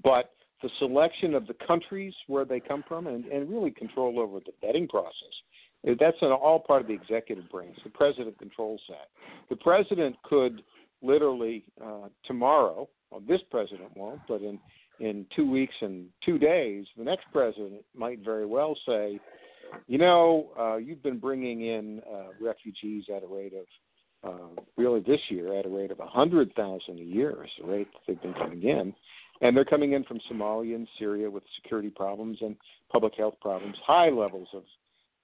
but 0.04 0.32
the 0.62 0.70
selection 0.78 1.34
of 1.34 1.48
the 1.48 1.56
countries 1.66 2.14
where 2.28 2.44
they 2.44 2.60
come 2.60 2.84
from 2.86 3.08
and, 3.08 3.26
and 3.26 3.50
really 3.50 3.72
control 3.72 4.20
over 4.20 4.40
the 4.40 4.52
vetting 4.68 4.90
process. 4.90 5.14
Uh, 5.88 5.94
that's 5.98 6.18
all 6.22 6.60
part 6.60 6.82
of 6.82 6.88
the 6.88 6.94
executive 6.94 7.50
branch. 7.50 7.78
The 7.86 7.90
president 7.92 8.38
controls 8.38 8.82
that. 8.90 9.08
The 9.50 9.56
president 9.56 10.18
could 10.24 10.62
literally 11.02 11.64
uh, 11.82 12.10
tomorrow, 12.26 12.90
well, 13.10 13.22
this 13.26 13.40
president 13.50 13.96
won't, 13.96 14.20
but 14.28 14.42
in 14.42 14.60
in 15.00 15.26
two 15.34 15.50
weeks 15.50 15.76
and 15.80 16.08
two 16.26 16.38
days, 16.38 16.86
the 16.98 17.06
next 17.06 17.24
president 17.32 17.86
might 17.96 18.20
very 18.20 18.46
well 18.46 18.76
say, 18.86 19.18
you 19.88 19.98
know, 19.98 20.50
uh, 20.60 20.76
you've 20.78 21.04
been 21.04 21.20
bringing 21.20 21.62
in 21.62 22.02
uh, 22.12 22.30
refugees 22.42 23.06
at 23.16 23.24
a 23.24 23.28
rate 23.28 23.54
of 23.54 23.66
uh, 24.22 24.62
really 24.78 25.00
this 25.02 25.20
year 25.30 25.58
at 25.58 25.66
a 25.66 25.70
rate 25.70 25.92
of 25.92 26.00
a 26.00 26.06
hundred 26.06 26.54
thousand 26.56 27.00
a 27.00 27.04
year 27.04 27.44
is 27.44 27.50
the 27.62 27.68
rate 27.68 27.88
that 27.94 28.00
they've 28.08 28.22
been 28.22 28.34
coming 28.34 28.64
in, 28.64 28.94
and 29.42 29.56
they're 29.56 29.66
coming 29.66 29.94
in 29.94 30.04
from 30.04 30.20
Somalia 30.32 30.76
and 30.76 30.88
Syria 30.98 31.30
with 31.30 31.44
security 31.62 31.90
problems 31.90 32.38
and 32.42 32.56
public 32.92 33.14
health 33.18 33.36
problems, 33.42 33.76
high 33.86 34.10
levels 34.10 34.48
of 34.54 34.64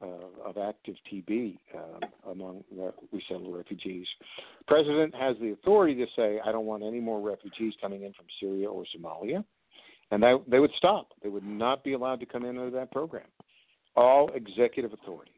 uh, 0.02 0.50
of 0.50 0.58
active 0.58 0.96
TB 1.12 1.58
uh, 1.74 2.30
among 2.32 2.64
resettled 3.12 3.56
refugees. 3.56 4.06
The 4.60 4.66
president 4.68 5.16
has 5.16 5.36
the 5.42 5.52
authority 5.52 5.96
to 5.96 6.06
say, 6.16 6.40
I 6.46 6.52
don't 6.52 6.66
want 6.66 6.84
any 6.84 7.00
more 7.00 7.22
refugees 7.22 7.74
coming 7.82 8.04
in 8.04 8.12
from 8.14 8.26
Syria 8.40 8.70
or 8.70 8.84
Somalia 8.96 9.44
and 10.12 10.22
they 10.22 10.34
they 10.48 10.60
would 10.60 10.72
stop. 10.78 11.10
They 11.24 11.30
would 11.30 11.46
not 11.46 11.84
be 11.84 11.94
allowed 11.94 12.20
to 12.20 12.26
come 12.26 12.44
in 12.46 12.58
under 12.58 12.72
that 12.72 12.92
program. 12.92 13.26
All 13.96 14.30
executive 14.34 14.94
authority. 14.94 15.32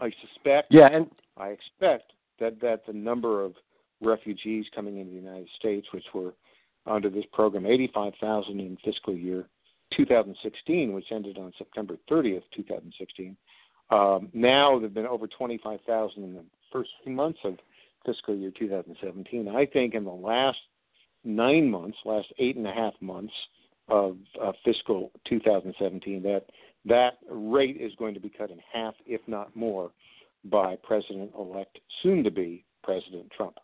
I 0.00 0.10
suspect. 0.20 0.68
Yeah, 0.70 0.88
and 0.90 1.10
I 1.36 1.48
expect 1.48 2.12
that 2.40 2.60
that 2.60 2.86
the 2.86 2.92
number 2.92 3.44
of 3.44 3.54
refugees 4.00 4.66
coming 4.74 4.98
into 4.98 5.10
the 5.10 5.16
United 5.16 5.48
States, 5.56 5.86
which 5.92 6.04
were 6.12 6.34
under 6.86 7.08
this 7.08 7.24
program, 7.32 7.66
85,000 7.66 8.60
in 8.60 8.76
fiscal 8.84 9.14
year 9.14 9.46
2016, 9.96 10.92
which 10.92 11.06
ended 11.10 11.38
on 11.38 11.52
September 11.56 11.96
30th, 12.10 12.42
2016. 12.54 13.36
Um, 13.90 14.28
now 14.32 14.78
there've 14.78 14.92
been 14.92 15.06
over 15.06 15.26
25,000 15.26 16.22
in 16.22 16.34
the 16.34 16.44
first 16.72 16.90
few 17.02 17.12
months 17.12 17.38
of 17.44 17.56
fiscal 18.04 18.34
year 18.34 18.52
2017. 18.58 19.48
I 19.48 19.66
think 19.66 19.94
in 19.94 20.04
the 20.04 20.10
last 20.10 20.58
nine 21.24 21.70
months, 21.70 21.96
last 22.04 22.28
eight 22.38 22.56
and 22.56 22.66
a 22.66 22.72
half 22.72 22.94
months 23.00 23.32
of 23.88 24.16
uh, 24.42 24.52
fiscal 24.64 25.10
2017, 25.28 26.22
that 26.22 26.46
that 26.84 27.14
rate 27.30 27.78
is 27.80 27.92
going 27.98 28.14
to 28.14 28.20
be 28.20 28.28
cut 28.28 28.50
in 28.50 28.58
half, 28.72 28.94
if 29.06 29.20
not 29.26 29.54
more, 29.56 29.90
by 30.44 30.76
President-elect, 30.82 31.78
soon-to-be 32.02 32.64
President 32.82 33.30
Trump. 33.36 33.56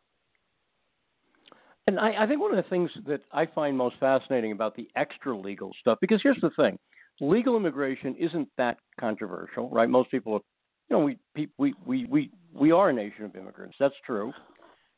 And 1.87 1.99
I, 1.99 2.25
I 2.25 2.27
think 2.27 2.41
one 2.41 2.57
of 2.57 2.63
the 2.63 2.71
things 2.71 2.91
that 3.07 3.21
I 3.33 3.47
find 3.47 3.77
most 3.77 3.97
fascinating 3.99 4.53
about 4.53 4.77
the 4.77 4.89
extra 4.97 5.37
legal 5.37 5.73
stuff, 5.81 5.99
because 6.01 6.21
here's 6.23 6.41
the 6.41 6.51
thing: 6.51 6.79
legal 7.21 7.57
immigration 7.57 8.15
isn't 8.17 8.49
that 8.59 8.79
controversial, 8.99 9.69
right? 9.71 9.89
Most 9.89 10.11
people, 10.11 10.35
are, 10.35 10.41
you 10.89 10.97
know, 10.97 11.05
we 11.05 11.19
we 11.59 11.75
we 11.85 12.05
we 12.07 12.31
we 12.55 12.71
are 12.71 12.91
a 12.91 12.93
nation 12.93 13.25
of 13.25 13.35
immigrants. 13.35 13.77
That's 13.81 13.95
true, 14.07 14.33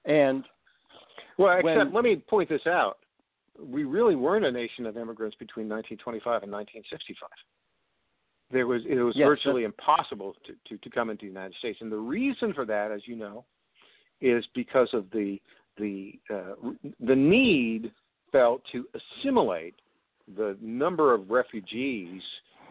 and 0.04 0.44
well, 1.38 1.56
except 1.58 1.64
when, 1.64 1.94
let 1.94 2.04
me 2.04 2.16
point 2.16 2.48
this 2.48 2.66
out. 2.66 2.98
We 3.58 3.84
really 3.84 4.16
weren't 4.16 4.44
a 4.44 4.52
nation 4.52 4.84
of 4.86 4.96
immigrants 4.96 5.36
between 5.38 5.68
1925 5.68 6.42
and 6.42 6.52
1965. 6.52 7.28
There 8.52 8.66
was 8.66 8.82
it 8.88 8.96
was 8.96 9.14
yes, 9.16 9.26
virtually 9.26 9.64
impossible 9.64 10.34
to, 10.46 10.52
to, 10.68 10.78
to 10.82 10.90
come 10.90 11.10
into 11.10 11.22
the 11.22 11.28
United 11.28 11.54
States, 11.58 11.78
and 11.80 11.90
the 11.90 11.96
reason 11.96 12.52
for 12.52 12.66
that, 12.66 12.92
as 12.92 13.00
you 13.06 13.16
know, 13.16 13.44
is 14.20 14.44
because 14.54 14.88
of 14.92 15.06
the 15.10 15.40
the 15.78 16.18
uh, 16.30 16.70
the 17.00 17.16
need 17.16 17.92
felt 18.30 18.62
to 18.72 18.86
assimilate 18.94 19.74
the 20.36 20.56
number 20.60 21.14
of 21.14 21.30
refugees 21.30 22.22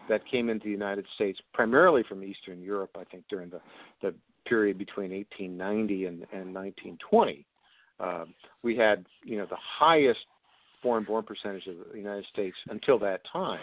that 0.08 0.26
came 0.28 0.48
into 0.48 0.64
the 0.64 0.70
United 0.70 1.06
States, 1.14 1.38
primarily 1.52 2.02
from 2.08 2.24
Eastern 2.24 2.60
Europe, 2.60 2.90
I 2.98 3.04
think 3.04 3.24
during 3.28 3.50
the, 3.50 3.60
the 4.00 4.14
period 4.46 4.78
between 4.78 5.12
1890 5.12 6.06
and, 6.06 6.14
and 6.32 6.54
1920. 6.54 7.46
Uh, 8.00 8.24
we 8.62 8.76
had, 8.76 9.06
you 9.24 9.38
know, 9.38 9.46
the 9.46 9.56
highest 9.78 10.20
foreign-born 10.82 11.24
percentage 11.24 11.66
of 11.68 11.76
the 11.92 11.98
United 11.98 12.24
States 12.32 12.56
until 12.68 12.98
that 12.98 13.20
time, 13.32 13.60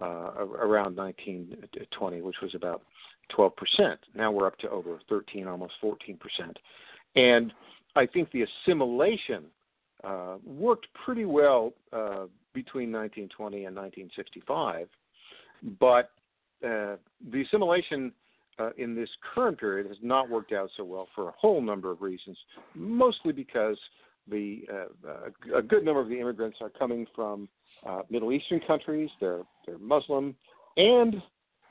around 0.00 0.96
1920, 0.96 2.20
which 2.20 2.36
was 2.42 2.54
about 2.54 2.82
12%. 3.36 3.50
Now 4.14 4.30
we're 4.30 4.46
up 4.46 4.58
to 4.58 4.70
over 4.70 4.98
13, 5.08 5.46
almost 5.46 5.74
14%. 5.82 6.16
And 7.16 7.52
I 7.96 8.06
think 8.06 8.30
the 8.32 8.42
assimilation 8.42 9.44
uh, 10.02 10.36
worked 10.44 10.86
pretty 11.04 11.24
well 11.24 11.72
uh, 11.92 12.26
between 12.52 12.92
1920 12.92 13.64
and 13.64 13.76
1965, 13.76 14.88
but 15.78 16.10
uh, 16.64 16.96
the 17.30 17.42
assimilation 17.42 18.12
uh, 18.58 18.70
in 18.78 18.94
this 18.94 19.08
current 19.34 19.58
period 19.58 19.86
has 19.86 19.96
not 20.02 20.28
worked 20.28 20.52
out 20.52 20.70
so 20.76 20.84
well 20.84 21.08
for 21.14 21.28
a 21.28 21.32
whole 21.32 21.60
number 21.60 21.90
of 21.90 22.02
reasons, 22.02 22.36
mostly 22.74 23.32
because 23.32 23.76
the 24.30 24.62
uh, 24.72 25.08
uh, 25.08 25.58
a 25.58 25.62
good 25.62 25.84
number 25.84 26.00
of 26.00 26.08
the 26.08 26.18
immigrants 26.18 26.58
are 26.60 26.70
coming 26.70 27.06
from 27.14 27.48
Middle 28.10 28.32
Eastern 28.32 28.60
countries. 28.66 29.10
They're 29.20 29.42
they're 29.66 29.78
Muslim, 29.78 30.34
and 30.76 31.22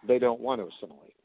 they 0.08 0.20
don't 0.20 0.40
want 0.40 0.62
to 0.62 0.68
assimilate. 0.68 1.16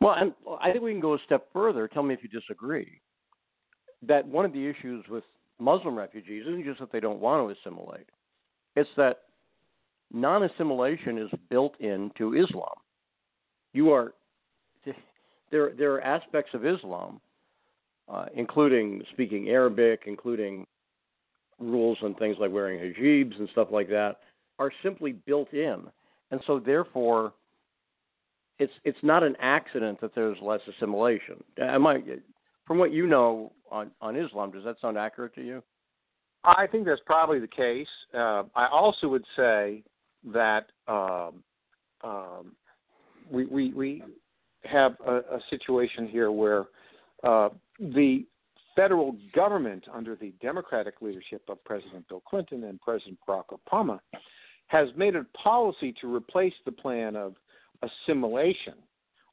Well, 0.00 0.14
and 0.18 0.32
I 0.60 0.70
think 0.72 0.84
we 0.84 0.92
can 0.92 1.00
go 1.00 1.14
a 1.14 1.18
step 1.24 1.46
further. 1.52 1.88
Tell 1.88 2.02
me 2.02 2.14
if 2.14 2.20
you 2.22 2.28
disagree. 2.28 3.00
That 4.02 4.26
one 4.26 4.44
of 4.44 4.52
the 4.52 4.66
issues 4.66 5.04
with 5.08 5.24
Muslim 5.58 5.96
refugees 5.96 6.42
isn't 6.46 6.64
just 6.64 6.80
that 6.80 6.92
they 6.92 7.00
don't 7.00 7.20
want 7.20 7.48
to 7.48 7.58
assimilate; 7.60 8.06
it's 8.74 8.90
that 8.96 9.22
non-assimilation 10.12 11.18
is 11.18 11.30
built 11.50 11.78
into 11.80 12.34
Islam. 12.34 12.74
You 13.72 13.90
are 13.90 14.14
there. 15.50 15.72
There 15.76 15.94
are 15.94 16.00
aspects 16.02 16.52
of 16.54 16.66
Islam, 16.66 17.20
uh, 18.08 18.26
including 18.34 19.02
speaking 19.12 19.48
Arabic, 19.48 20.02
including 20.06 20.66
rules 21.58 21.98
and 22.02 22.16
things 22.18 22.36
like 22.38 22.52
wearing 22.52 22.78
hijabs 22.78 23.38
and 23.38 23.48
stuff 23.50 23.68
like 23.70 23.88
that, 23.88 24.16
are 24.58 24.70
simply 24.82 25.12
built 25.12 25.52
in, 25.52 25.84
and 26.30 26.40
so 26.46 26.58
therefore 26.58 27.32
it's 28.58 28.72
it's 28.84 28.98
not 29.02 29.22
an 29.22 29.36
accident 29.40 30.00
that 30.00 30.14
there's 30.14 30.38
less 30.40 30.60
assimilation. 30.76 31.42
Am 31.58 31.86
I, 31.86 32.02
from 32.66 32.78
what 32.78 32.92
you 32.92 33.06
know 33.06 33.52
on 33.70 33.90
on 34.00 34.16
Islam, 34.16 34.50
does 34.50 34.64
that 34.64 34.76
sound 34.80 34.96
accurate 34.98 35.34
to 35.34 35.42
you? 35.42 35.62
I 36.44 36.66
think 36.66 36.86
that's 36.86 37.00
probably 37.04 37.40
the 37.40 37.48
case. 37.48 37.88
Uh, 38.14 38.44
I 38.54 38.68
also 38.70 39.08
would 39.08 39.24
say 39.36 39.82
that 40.32 40.66
um, 40.86 41.42
um, 42.04 42.52
we, 43.30 43.46
we 43.46 43.72
we 43.72 44.02
have 44.64 44.96
a, 45.06 45.16
a 45.16 45.40
situation 45.50 46.08
here 46.08 46.30
where 46.30 46.66
uh, 47.24 47.48
the 47.78 48.24
federal 48.76 49.16
government, 49.34 49.84
under 49.92 50.14
the 50.14 50.32
Democratic 50.40 51.00
leadership 51.00 51.42
of 51.48 51.62
President 51.64 52.06
Bill 52.08 52.22
Clinton 52.28 52.64
and 52.64 52.80
President 52.80 53.18
Barack 53.26 53.46
Obama, 53.50 53.98
has 54.68 54.88
made 54.96 55.16
a 55.16 55.24
policy 55.42 55.94
to 56.00 56.14
replace 56.14 56.54
the 56.64 56.72
plan 56.72 57.16
of 57.16 57.34
assimilation 57.82 58.74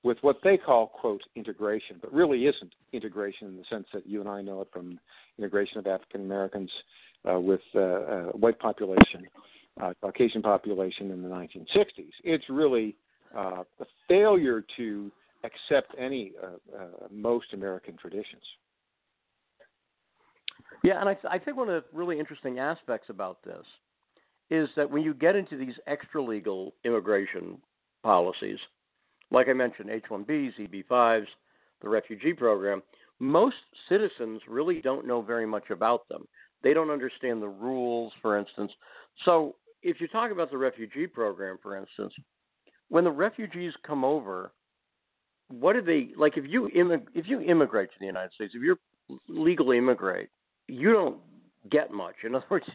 with 0.03 0.17
what 0.21 0.38
they 0.43 0.58
call 0.58 0.88
quote 0.88 1.21
integration, 1.36 1.97
but 2.01 2.13
really 2.13 2.45
isn't 2.45 2.73
integration 2.91 3.47
in 3.47 3.58
the 3.58 3.63
sense 3.69 3.88
that 3.93 4.06
you 4.06 4.19
and 4.19 4.29
I 4.29 4.41
know 4.41 4.62
it 4.62 4.67
from 4.71 4.99
integration 5.38 5.77
of 5.77 5.88
African 5.88 6.21
Americans 6.21 6.69
uh, 7.29 7.39
with 7.39 7.62
uh, 7.73 7.79
uh, 7.79 8.23
white 8.32 8.60
population, 8.60 9.27
uh, 9.82 9.93
Caucasian 10.01 10.41
population 10.41 11.12
in 11.12 11.23
the 11.23 11.29
1960s. 11.29 12.12
It's 12.23 12.43
really 12.49 12.95
uh, 13.36 13.63
a 13.79 13.86
failure 14.08 14.63
to 14.77 15.12
accept 15.43 15.95
any 15.97 16.34
uh, 16.41 16.86
most 17.10 17.47
American 17.53 17.97
traditions. 17.97 18.43
Yeah, 20.84 21.00
and 21.00 21.10
I, 21.10 21.17
I 21.30 21.39
think 21.39 21.58
one 21.58 21.69
of 21.69 21.84
the 21.84 21.98
really 21.98 22.19
interesting 22.19 22.60
aspects 22.60 23.10
about 23.10 23.41
this 23.43 23.65
is 24.50 24.67
that 24.76 24.89
when 24.89 25.02
you 25.02 25.13
get 25.13 25.36
into 25.36 25.58
these 25.58 25.76
extra 25.88 26.22
legal 26.22 26.74
immigration 26.84 27.58
policies, 28.04 28.60
like 29.32 29.48
I 29.48 29.54
mentioned, 29.54 29.89
H 29.89 30.04
1Bs, 30.12 30.60
EB 30.60 30.86
5s, 30.89 31.26
the 31.82 31.89
refugee 31.89 32.34
program, 32.34 32.84
most 33.19 33.56
citizens 33.88 34.41
really 34.48 34.82
don't 34.82 35.08
know 35.08 35.22
very 35.22 35.46
much 35.46 35.69
about 35.69 36.08
them. 36.10 36.28
They 36.62 36.74
don't 36.74 36.89
understand 36.89 37.41
the 37.41 37.48
rules, 37.48 38.12
for 38.22 38.38
instance. 38.38 38.72
So, 39.26 39.56
if 39.82 40.00
you 40.00 40.08
talk 40.08 40.32
about 40.32 40.50
the 40.52 40.58
refugee 40.58 41.08
program, 41.08 41.58
for 41.62 41.78
instance, 41.78 42.13
when 42.89 43.04
the 43.04 43.12
refugees 43.12 43.74
come 43.86 44.06
over, 44.06 44.54
what 45.50 45.74
do 45.74 45.82
they 45.82 46.10
like? 46.17 46.38
If 46.38 46.46
you 46.48 46.69
immig- 46.76 47.08
if 47.13 47.28
you 47.28 47.41
immigrate 47.41 47.89
to 47.91 48.00
the 48.00 48.06
United 48.06 48.32
States, 48.34 48.56
if 48.56 48.62
you're 48.62 48.80
legally 49.28 49.78
immigrate, 49.78 50.30
you 50.67 50.91
don't 50.93 51.17
get 51.69 51.91
much. 51.91 52.15
In 52.23 52.36
other 52.36 52.45
words, 52.49 52.65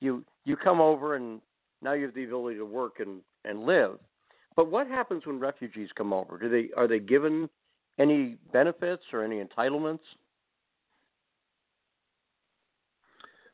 you 0.00 0.24
you 0.44 0.56
come 0.56 0.80
over 0.80 1.16
and 1.16 1.40
now 1.82 1.92
you 1.92 2.06
have 2.06 2.14
the 2.14 2.24
ability 2.24 2.56
to 2.58 2.66
work 2.66 3.00
and 3.00 3.20
and 3.44 3.64
live. 3.64 3.98
But 4.56 4.70
what 4.70 4.86
happens 4.86 5.26
when 5.26 5.40
refugees 5.40 5.88
come 5.96 6.12
over? 6.12 6.38
Do 6.38 6.48
they 6.48 6.70
are 6.76 6.86
they 6.86 6.98
given 6.98 7.48
any 7.98 8.36
benefits 8.52 9.02
or 9.12 9.24
any 9.24 9.42
entitlements? 9.42 10.00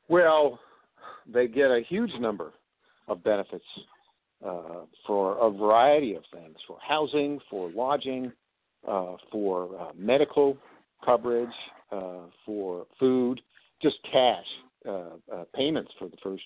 Well, 0.09 0.59
they 1.33 1.47
get 1.47 1.71
a 1.71 1.83
huge 1.88 2.11
number 2.19 2.53
of 3.07 3.23
benefits 3.23 3.64
uh, 4.45 4.85
for 5.07 5.38
a 5.38 5.51
variety 5.51 6.14
of 6.14 6.23
things 6.33 6.57
for 6.66 6.79
housing, 6.81 7.38
for 7.49 7.71
lodging, 7.71 8.33
uh, 8.88 9.16
for 9.31 9.69
uh, 9.79 9.93
medical 9.97 10.57
coverage, 11.05 11.49
uh, 11.92 12.26
for 12.44 12.87
food, 12.98 13.40
just 13.83 13.96
cash 14.11 14.44
uh, 14.88 15.16
uh, 15.33 15.44
payments 15.55 15.90
for 15.98 16.09
the 16.09 16.16
first 16.22 16.44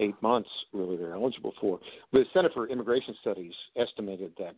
eight 0.00 0.20
months, 0.22 0.48
really, 0.72 0.96
they're 0.96 1.14
eligible 1.14 1.54
for. 1.60 1.78
The 2.12 2.24
Center 2.32 2.50
for 2.54 2.68
Immigration 2.68 3.14
Studies 3.20 3.52
estimated 3.76 4.32
that 4.38 4.54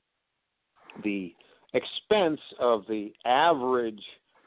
the 1.02 1.35
expense 1.74 2.40
of 2.61 2.85
the 2.88 3.12
average 3.24 4.02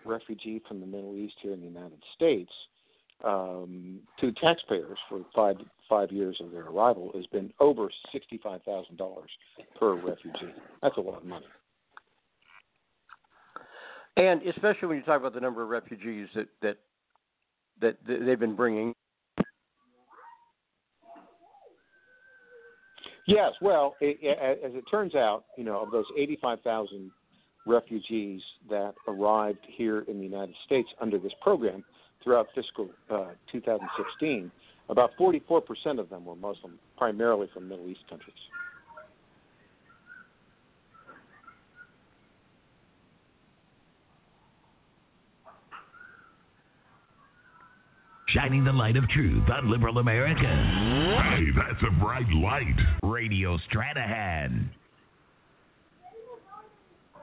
refugee 0.05 0.61
from 0.67 0.79
the 0.79 0.85
Middle 0.85 1.15
East 1.15 1.35
here 1.41 1.53
in 1.53 1.59
the 1.59 1.67
United 1.67 2.01
States 2.15 2.51
um, 3.23 3.99
to 4.19 4.31
taxpayers 4.33 4.97
for 5.09 5.25
five 5.35 5.57
five 5.89 6.11
years 6.11 6.37
of 6.41 6.51
their 6.51 6.67
arrival 6.67 7.11
has 7.15 7.25
been 7.27 7.51
over 7.59 7.89
sixty 8.11 8.39
five 8.43 8.61
thousand 8.63 8.97
dollars 8.97 9.29
per 9.79 9.95
refugee. 9.95 10.53
That's 10.81 10.97
a 10.97 11.01
lot 11.01 11.17
of 11.17 11.25
money. 11.25 11.45
And 14.17 14.41
especially 14.47 14.87
when 14.87 14.97
you 14.97 15.03
talk 15.03 15.19
about 15.19 15.33
the 15.33 15.39
number 15.39 15.63
of 15.63 15.69
refugees 15.69 16.27
that 16.35 16.47
that 16.61 16.77
that 17.79 17.97
they've 18.07 18.39
been 18.39 18.55
bringing 18.55 18.93
Yes, 23.27 23.51
well, 23.61 23.95
it, 23.99 24.17
it, 24.21 24.63
as 24.65 24.73
it 24.73 24.85
turns 24.89 25.13
out, 25.13 25.43
you 25.57 25.65
know, 25.65 25.81
of 25.81 25.91
those 25.91 26.05
85,000 26.17 27.11
refugees 27.65 28.41
that 28.69 28.93
arrived 29.05 29.59
here 29.67 30.05
in 30.07 30.17
the 30.17 30.23
United 30.23 30.55
States 30.65 30.87
under 31.01 31.19
this 31.19 31.33
program 31.41 31.83
throughout 32.23 32.47
fiscal 32.55 32.89
uh, 33.09 33.31
2016, 33.51 34.49
about 34.87 35.11
44% 35.19 35.99
of 35.99 36.09
them 36.09 36.23
were 36.23 36.37
Muslim, 36.37 36.79
primarily 36.97 37.49
from 37.53 37.67
Middle 37.67 37.89
East 37.89 37.99
countries. 38.09 38.33
Shining 48.37 48.63
the 48.63 48.71
light 48.71 48.95
of 48.95 49.09
truth 49.09 49.43
on 49.51 49.71
liberal 49.71 49.97
America. 49.97 50.41
Hey, 50.41 51.45
that's 51.55 51.83
a 51.87 51.99
bright 51.99 52.29
light. 52.29 52.77
Radio 53.01 53.57
Stranahan. 53.71 54.69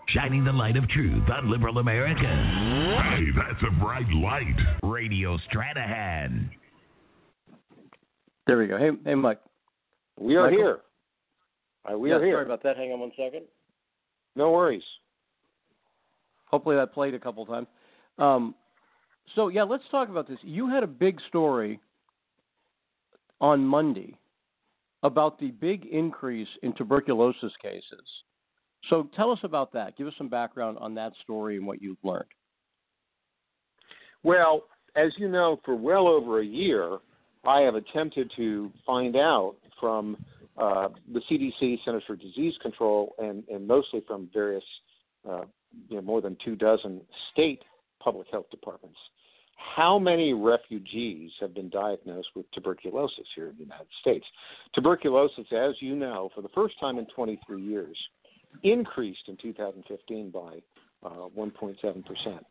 Shining 0.08 0.44
the 0.44 0.52
light 0.52 0.76
of 0.76 0.88
truth 0.88 1.22
on 1.30 1.50
liberal 1.50 1.78
America. 1.78 2.20
Hey, 2.20 3.26
that's 3.36 3.62
a 3.62 3.80
bright 3.80 4.08
light. 4.08 4.56
Radio 4.82 5.38
Stranahan. 5.52 6.50
There 8.48 8.58
we 8.58 8.66
go. 8.66 8.76
Hey, 8.76 8.90
hey, 9.04 9.14
Mike. 9.14 9.40
We 10.18 10.34
are 10.34 10.50
Michael? 10.50 10.58
here. 10.58 10.78
Uh, 11.92 11.96
we 11.96 12.10
yeah, 12.10 12.16
are 12.16 12.24
here. 12.24 12.34
Sorry 12.34 12.44
about 12.44 12.62
that. 12.64 12.76
Hang 12.76 12.90
on 12.90 12.98
one 12.98 13.12
second. 13.16 13.42
No 14.34 14.50
worries. 14.50 14.82
Hopefully 16.46 16.74
that 16.74 16.92
played 16.92 17.14
a 17.14 17.20
couple 17.20 17.46
times. 17.46 17.68
Um, 18.18 18.54
so 19.34 19.48
yeah, 19.48 19.62
let's 19.62 19.84
talk 19.90 20.08
about 20.08 20.28
this. 20.28 20.38
You 20.42 20.68
had 20.68 20.82
a 20.82 20.88
big 20.88 21.20
story 21.28 21.80
on 23.40 23.64
Monday 23.64 24.18
about 25.02 25.38
the 25.38 25.50
big 25.50 25.86
increase 25.86 26.48
in 26.62 26.72
tuberculosis 26.72 27.52
cases 27.60 28.06
So 28.88 29.08
tell 29.14 29.30
us 29.30 29.38
about 29.42 29.72
that. 29.74 29.96
Give 29.96 30.06
us 30.06 30.14
some 30.16 30.28
background 30.28 30.78
on 30.80 30.94
that 30.94 31.12
story 31.22 31.56
and 31.56 31.66
what 31.66 31.82
you've 31.82 32.02
learned. 32.02 32.24
Well, 34.22 34.64
as 34.96 35.12
you 35.18 35.28
know, 35.28 35.60
for 35.64 35.74
well 35.74 36.08
over 36.08 36.40
a 36.40 36.44
year, 36.44 36.98
I 37.46 37.60
have 37.60 37.74
attempted 37.74 38.32
to 38.36 38.72
find 38.86 39.16
out 39.16 39.56
from 39.78 40.16
uh, 40.56 40.88
the 41.12 41.20
CDC, 41.30 41.84
Centers 41.84 42.04
for 42.06 42.16
Disease 42.16 42.54
Control, 42.62 43.14
and, 43.18 43.44
and 43.52 43.66
mostly 43.66 44.02
from 44.06 44.30
various, 44.32 44.64
uh, 45.28 45.42
you 45.88 45.96
know, 45.96 46.02
more 46.02 46.22
than 46.22 46.36
two 46.42 46.56
dozen 46.56 47.02
state 47.32 47.62
public 48.00 48.28
health 48.30 48.46
departments, 48.50 48.98
how 49.56 49.98
many 49.98 50.32
refugees 50.32 51.30
have 51.40 51.54
been 51.54 51.68
diagnosed 51.68 52.28
with 52.34 52.50
tuberculosis 52.52 53.26
here 53.34 53.48
in 53.48 53.56
the 53.56 53.62
United 53.64 53.86
States? 54.00 54.24
Tuberculosis, 54.74 55.46
as 55.52 55.74
you 55.80 55.96
know, 55.96 56.30
for 56.34 56.42
the 56.42 56.48
first 56.54 56.78
time 56.80 56.98
in 56.98 57.06
23 57.14 57.62
years, 57.62 57.96
increased 58.62 59.22
in 59.28 59.36
2015 59.36 60.30
by 60.30 60.60
uh, 61.04 61.28
1.7%, 61.36 62.04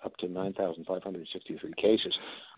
up 0.06 0.16
to 0.18 0.28
9,563 0.28 1.74
cases. 1.78 2.14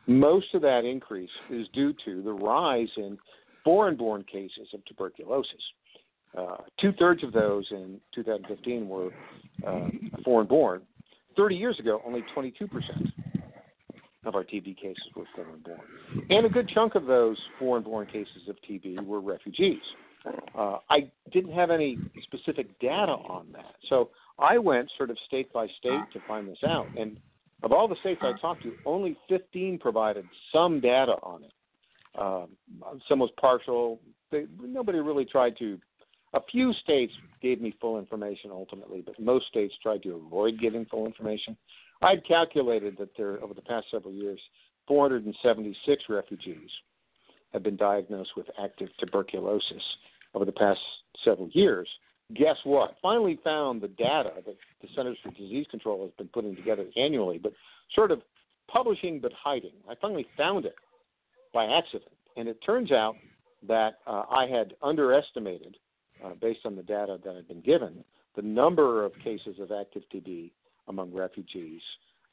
Most 0.07 0.53
of 0.53 0.61
that 0.61 0.83
increase 0.83 1.29
is 1.49 1.67
due 1.73 1.93
to 2.05 2.21
the 2.21 2.33
rise 2.33 2.89
in 2.97 3.17
foreign 3.63 3.95
born 3.95 4.23
cases 4.23 4.67
of 4.73 4.83
tuberculosis. 4.85 5.61
Uh, 6.37 6.57
Two 6.79 6.91
thirds 6.99 7.23
of 7.23 7.31
those 7.31 7.65
in 7.71 7.99
2015 8.13 8.89
were 8.89 9.11
uh, 9.65 9.87
foreign 10.23 10.47
born. 10.47 10.81
30 11.37 11.55
years 11.55 11.79
ago, 11.79 12.01
only 12.05 12.23
22% 12.35 12.51
of 14.27 14.35
our 14.35 14.43
TB 14.43 14.77
cases 14.77 15.03
were 15.15 15.25
foreign 15.35 15.59
born. 15.59 15.79
And 16.29 16.45
a 16.45 16.49
good 16.49 16.69
chunk 16.69 16.95
of 16.95 17.05
those 17.05 17.37
foreign 17.59 17.83
born 17.83 18.07
cases 18.07 18.47
of 18.47 18.55
TB 18.69 19.05
were 19.05 19.21
refugees. 19.21 19.81
Uh, 20.57 20.77
I 20.89 21.11
didn't 21.31 21.53
have 21.53 21.69
any 21.69 21.99
specific 22.23 22.79
data 22.79 23.11
on 23.11 23.47
that. 23.53 23.75
So 23.89 24.09
I 24.39 24.57
went 24.57 24.89
sort 24.97 25.09
of 25.09 25.17
state 25.27 25.51
by 25.53 25.67
state 25.79 26.01
to 26.13 26.19
find 26.27 26.47
this 26.47 26.57
out. 26.67 26.87
And 26.97 27.17
of 27.63 27.71
all 27.71 27.87
the 27.87 27.95
states 27.97 28.21
I 28.23 28.33
talked 28.39 28.63
to, 28.63 28.73
only 28.85 29.17
15 29.29 29.77
provided 29.79 30.25
some 30.51 30.79
data 30.79 31.13
on 31.23 31.43
it. 31.43 31.51
Um, 32.17 32.49
some 33.07 33.19
was 33.19 33.29
partial. 33.39 33.99
They, 34.31 34.45
nobody 34.61 34.99
really 34.99 35.25
tried 35.25 35.57
to. 35.59 35.79
A 36.33 36.39
few 36.51 36.73
states 36.73 37.13
gave 37.41 37.61
me 37.61 37.73
full 37.79 37.97
information 37.97 38.51
ultimately, 38.51 39.01
but 39.05 39.19
most 39.19 39.47
states 39.47 39.73
tried 39.81 40.03
to 40.03 40.15
avoid 40.15 40.59
giving 40.59 40.85
full 40.85 41.05
information. 41.05 41.55
I'd 42.05 42.25
calculated 42.27 42.97
that 42.99 43.09
there, 43.17 43.43
over 43.43 43.55
the 43.55 43.61
past 43.61 43.87
several 43.89 44.13
years, 44.13 44.39
476 44.87 46.03
refugees 46.07 46.69
have 47.51 47.63
been 47.63 47.75
diagnosed 47.75 48.31
with 48.37 48.45
active 48.63 48.89
tuberculosis 48.99 49.81
over 50.35 50.45
the 50.45 50.51
past 50.51 50.79
several 51.23 51.49
years. 51.49 51.87
Guess 52.35 52.57
what? 52.63 52.95
Finally 53.01 53.39
found 53.43 53.81
the 53.81 53.87
data 53.87 54.33
that 54.45 54.55
the 54.81 54.87
Centers 54.95 55.17
for 55.23 55.31
Disease 55.31 55.65
Control 55.71 56.03
has 56.03 56.11
been 56.17 56.27
putting 56.27 56.55
together 56.55 56.85
annually, 56.95 57.39
but 57.39 57.53
sort 57.95 58.11
of 58.11 58.21
publishing 58.67 59.19
but 59.19 59.31
hiding. 59.33 59.73
I 59.89 59.95
finally 59.99 60.27
found 60.37 60.65
it 60.65 60.75
by 61.53 61.65
accident. 61.65 62.11
And 62.37 62.47
it 62.47 62.59
turns 62.63 62.91
out 62.91 63.15
that 63.67 63.99
uh, 64.05 64.23
I 64.29 64.45
had 64.45 64.75
underestimated, 64.83 65.77
uh, 66.23 66.31
based 66.39 66.65
on 66.65 66.75
the 66.75 66.83
data 66.83 67.17
that 67.23 67.35
had 67.35 67.47
been 67.47 67.61
given, 67.61 68.03
the 68.35 68.43
number 68.43 69.03
of 69.03 69.13
cases 69.23 69.55
of 69.59 69.71
active 69.71 70.03
TB 70.13 70.51
among 70.87 71.13
refugees 71.13 71.81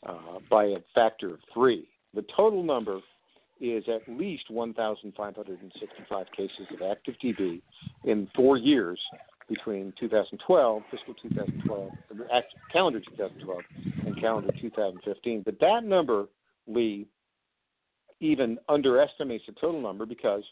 uh, 0.06 0.38
by 0.50 0.64
a 0.64 0.78
factor 0.94 1.30
of 1.34 1.40
three. 1.52 1.88
The 2.14 2.24
total 2.36 2.62
number 2.62 3.00
is 3.60 3.84
at 3.88 4.02
least 4.08 4.50
1,565 4.50 6.26
cases 6.36 6.66
of 6.74 6.82
active 6.82 7.14
TB 7.22 7.62
in 8.04 8.28
four 8.34 8.56
years 8.56 8.98
between 9.48 9.92
2012, 9.98 10.82
fiscal 10.90 11.14
2012, 11.22 11.90
calendar 12.72 13.00
2012, 13.00 13.60
and 14.06 14.20
calendar 14.20 14.52
2015. 14.60 15.42
But 15.44 15.60
that 15.60 15.84
number, 15.84 16.26
Lee, 16.66 17.06
even 18.20 18.58
underestimates 18.68 19.44
the 19.46 19.52
total 19.60 19.80
number 19.80 20.06
because 20.06 20.42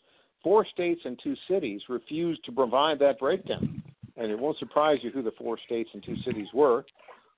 four 0.42 0.66
states 0.66 1.00
and 1.04 1.18
two 1.22 1.34
cities 1.48 1.80
refused 1.88 2.44
to 2.44 2.52
provide 2.52 2.98
that 2.98 3.18
breakdown. 3.18 3.82
And 4.16 4.30
it 4.30 4.38
won't 4.38 4.58
surprise 4.58 4.98
you 5.02 5.10
who 5.10 5.22
the 5.22 5.32
four 5.38 5.58
states 5.64 5.90
and 5.94 6.02
two 6.02 6.16
cities 6.24 6.48
were. 6.52 6.84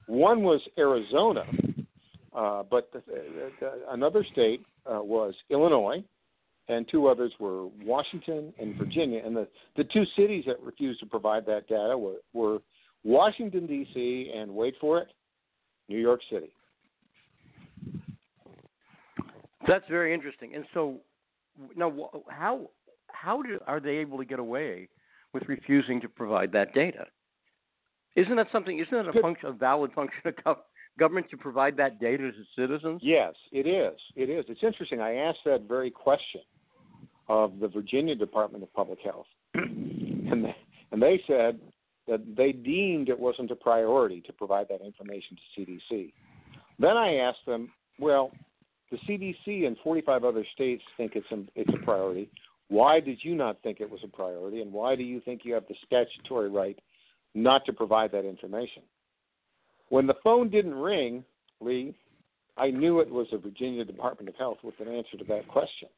One 0.06 0.42
was 0.42 0.60
Arizona, 0.78 1.44
uh, 2.34 2.62
but 2.70 2.90
the, 2.92 3.02
the, 3.06 3.50
the, 3.60 3.72
another 3.90 4.24
state 4.32 4.64
uh, 4.86 5.02
was 5.02 5.34
Illinois, 5.50 6.02
and 6.68 6.88
two 6.90 7.06
others 7.08 7.32
were 7.38 7.66
Washington 7.84 8.52
and 8.58 8.76
Virginia. 8.76 9.22
And 9.24 9.36
the, 9.36 9.48
the 9.76 9.84
two 9.84 10.04
cities 10.16 10.44
that 10.46 10.60
refused 10.60 11.00
to 11.00 11.06
provide 11.06 11.46
that 11.46 11.68
data 11.68 11.96
were, 11.96 12.16
were 12.32 12.58
Washington, 13.04 13.66
D.C., 13.66 14.32
and 14.34 14.50
wait 14.50 14.74
for 14.80 14.98
it, 14.98 15.08
New 15.88 15.98
York 15.98 16.20
City. 16.30 16.52
That's 19.66 19.84
very 19.88 20.12
interesting. 20.12 20.54
And 20.54 20.64
so, 20.74 20.96
now, 21.76 22.10
how 22.28 22.70
how 23.08 23.42
do, 23.42 23.58
are 23.66 23.78
they 23.78 23.98
able 23.98 24.18
to 24.18 24.24
get 24.24 24.38
away 24.38 24.88
with 25.32 25.44
refusing 25.46 26.00
to 26.00 26.08
provide 26.08 26.50
that 26.52 26.74
data? 26.74 27.06
Isn't 28.16 28.36
that 28.36 28.48
something? 28.52 28.78
Isn't 28.78 28.92
that 28.92 29.16
a 29.16 29.20
function, 29.22 29.48
a 29.48 29.52
valid 29.52 29.92
function 29.92 30.20
of 30.44 30.58
government 30.98 31.30
to 31.30 31.36
provide 31.36 31.76
that 31.78 31.98
data 31.98 32.30
to 32.30 32.44
citizens? 32.56 33.00
Yes, 33.02 33.34
it 33.52 33.66
is. 33.66 33.98
It 34.16 34.28
is. 34.28 34.44
It's 34.48 34.62
interesting. 34.62 35.00
I 35.00 35.14
asked 35.14 35.40
that 35.46 35.62
very 35.62 35.90
question 35.90 36.42
of 37.28 37.58
the 37.60 37.68
Virginia 37.68 38.14
Department 38.14 38.62
of 38.62 38.72
Public 38.74 38.98
Health, 39.02 39.26
and 39.54 40.44
they, 40.44 40.56
and 40.90 41.02
they 41.02 41.22
said 41.26 41.58
that 42.08 42.20
they 42.36 42.52
deemed 42.52 43.08
it 43.08 43.18
wasn't 43.18 43.50
a 43.50 43.56
priority 43.56 44.20
to 44.22 44.32
provide 44.32 44.66
that 44.68 44.84
information 44.84 45.36
to 45.36 45.60
CDC. 45.60 46.12
Then 46.78 46.96
I 46.96 47.16
asked 47.16 47.46
them, 47.46 47.70
well, 47.98 48.32
the 48.90 48.98
CDC 49.08 49.66
and 49.66 49.76
45 49.82 50.24
other 50.24 50.44
states 50.52 50.82
think 50.96 51.12
it's 51.14 51.30
a, 51.30 51.44
it's 51.54 51.72
a 51.72 51.84
priority. 51.84 52.28
Why 52.68 53.00
did 53.00 53.18
you 53.22 53.34
not 53.34 53.62
think 53.62 53.80
it 53.80 53.88
was 53.88 54.00
a 54.04 54.08
priority, 54.08 54.60
and 54.60 54.72
why 54.72 54.96
do 54.96 55.02
you 55.02 55.20
think 55.20 55.42
you 55.44 55.54
have 55.54 55.64
the 55.68 55.74
statutory 55.86 56.50
right 56.50 56.78
not 57.34 57.64
to 57.66 57.72
provide 57.72 58.12
that 58.12 58.24
information? 58.24 58.82
When 59.88 60.06
the 60.06 60.14
phone 60.24 60.48
didn't 60.48 60.74
ring, 60.74 61.24
Lee, 61.60 61.94
I 62.56 62.70
knew 62.70 63.00
it 63.00 63.10
was 63.10 63.26
the 63.30 63.38
Virginia 63.38 63.84
Department 63.84 64.28
of 64.28 64.34
Health 64.36 64.58
with 64.62 64.74
an 64.80 64.88
answer 64.88 65.16
to 65.18 65.24
that 65.24 65.48
question. 65.48 65.88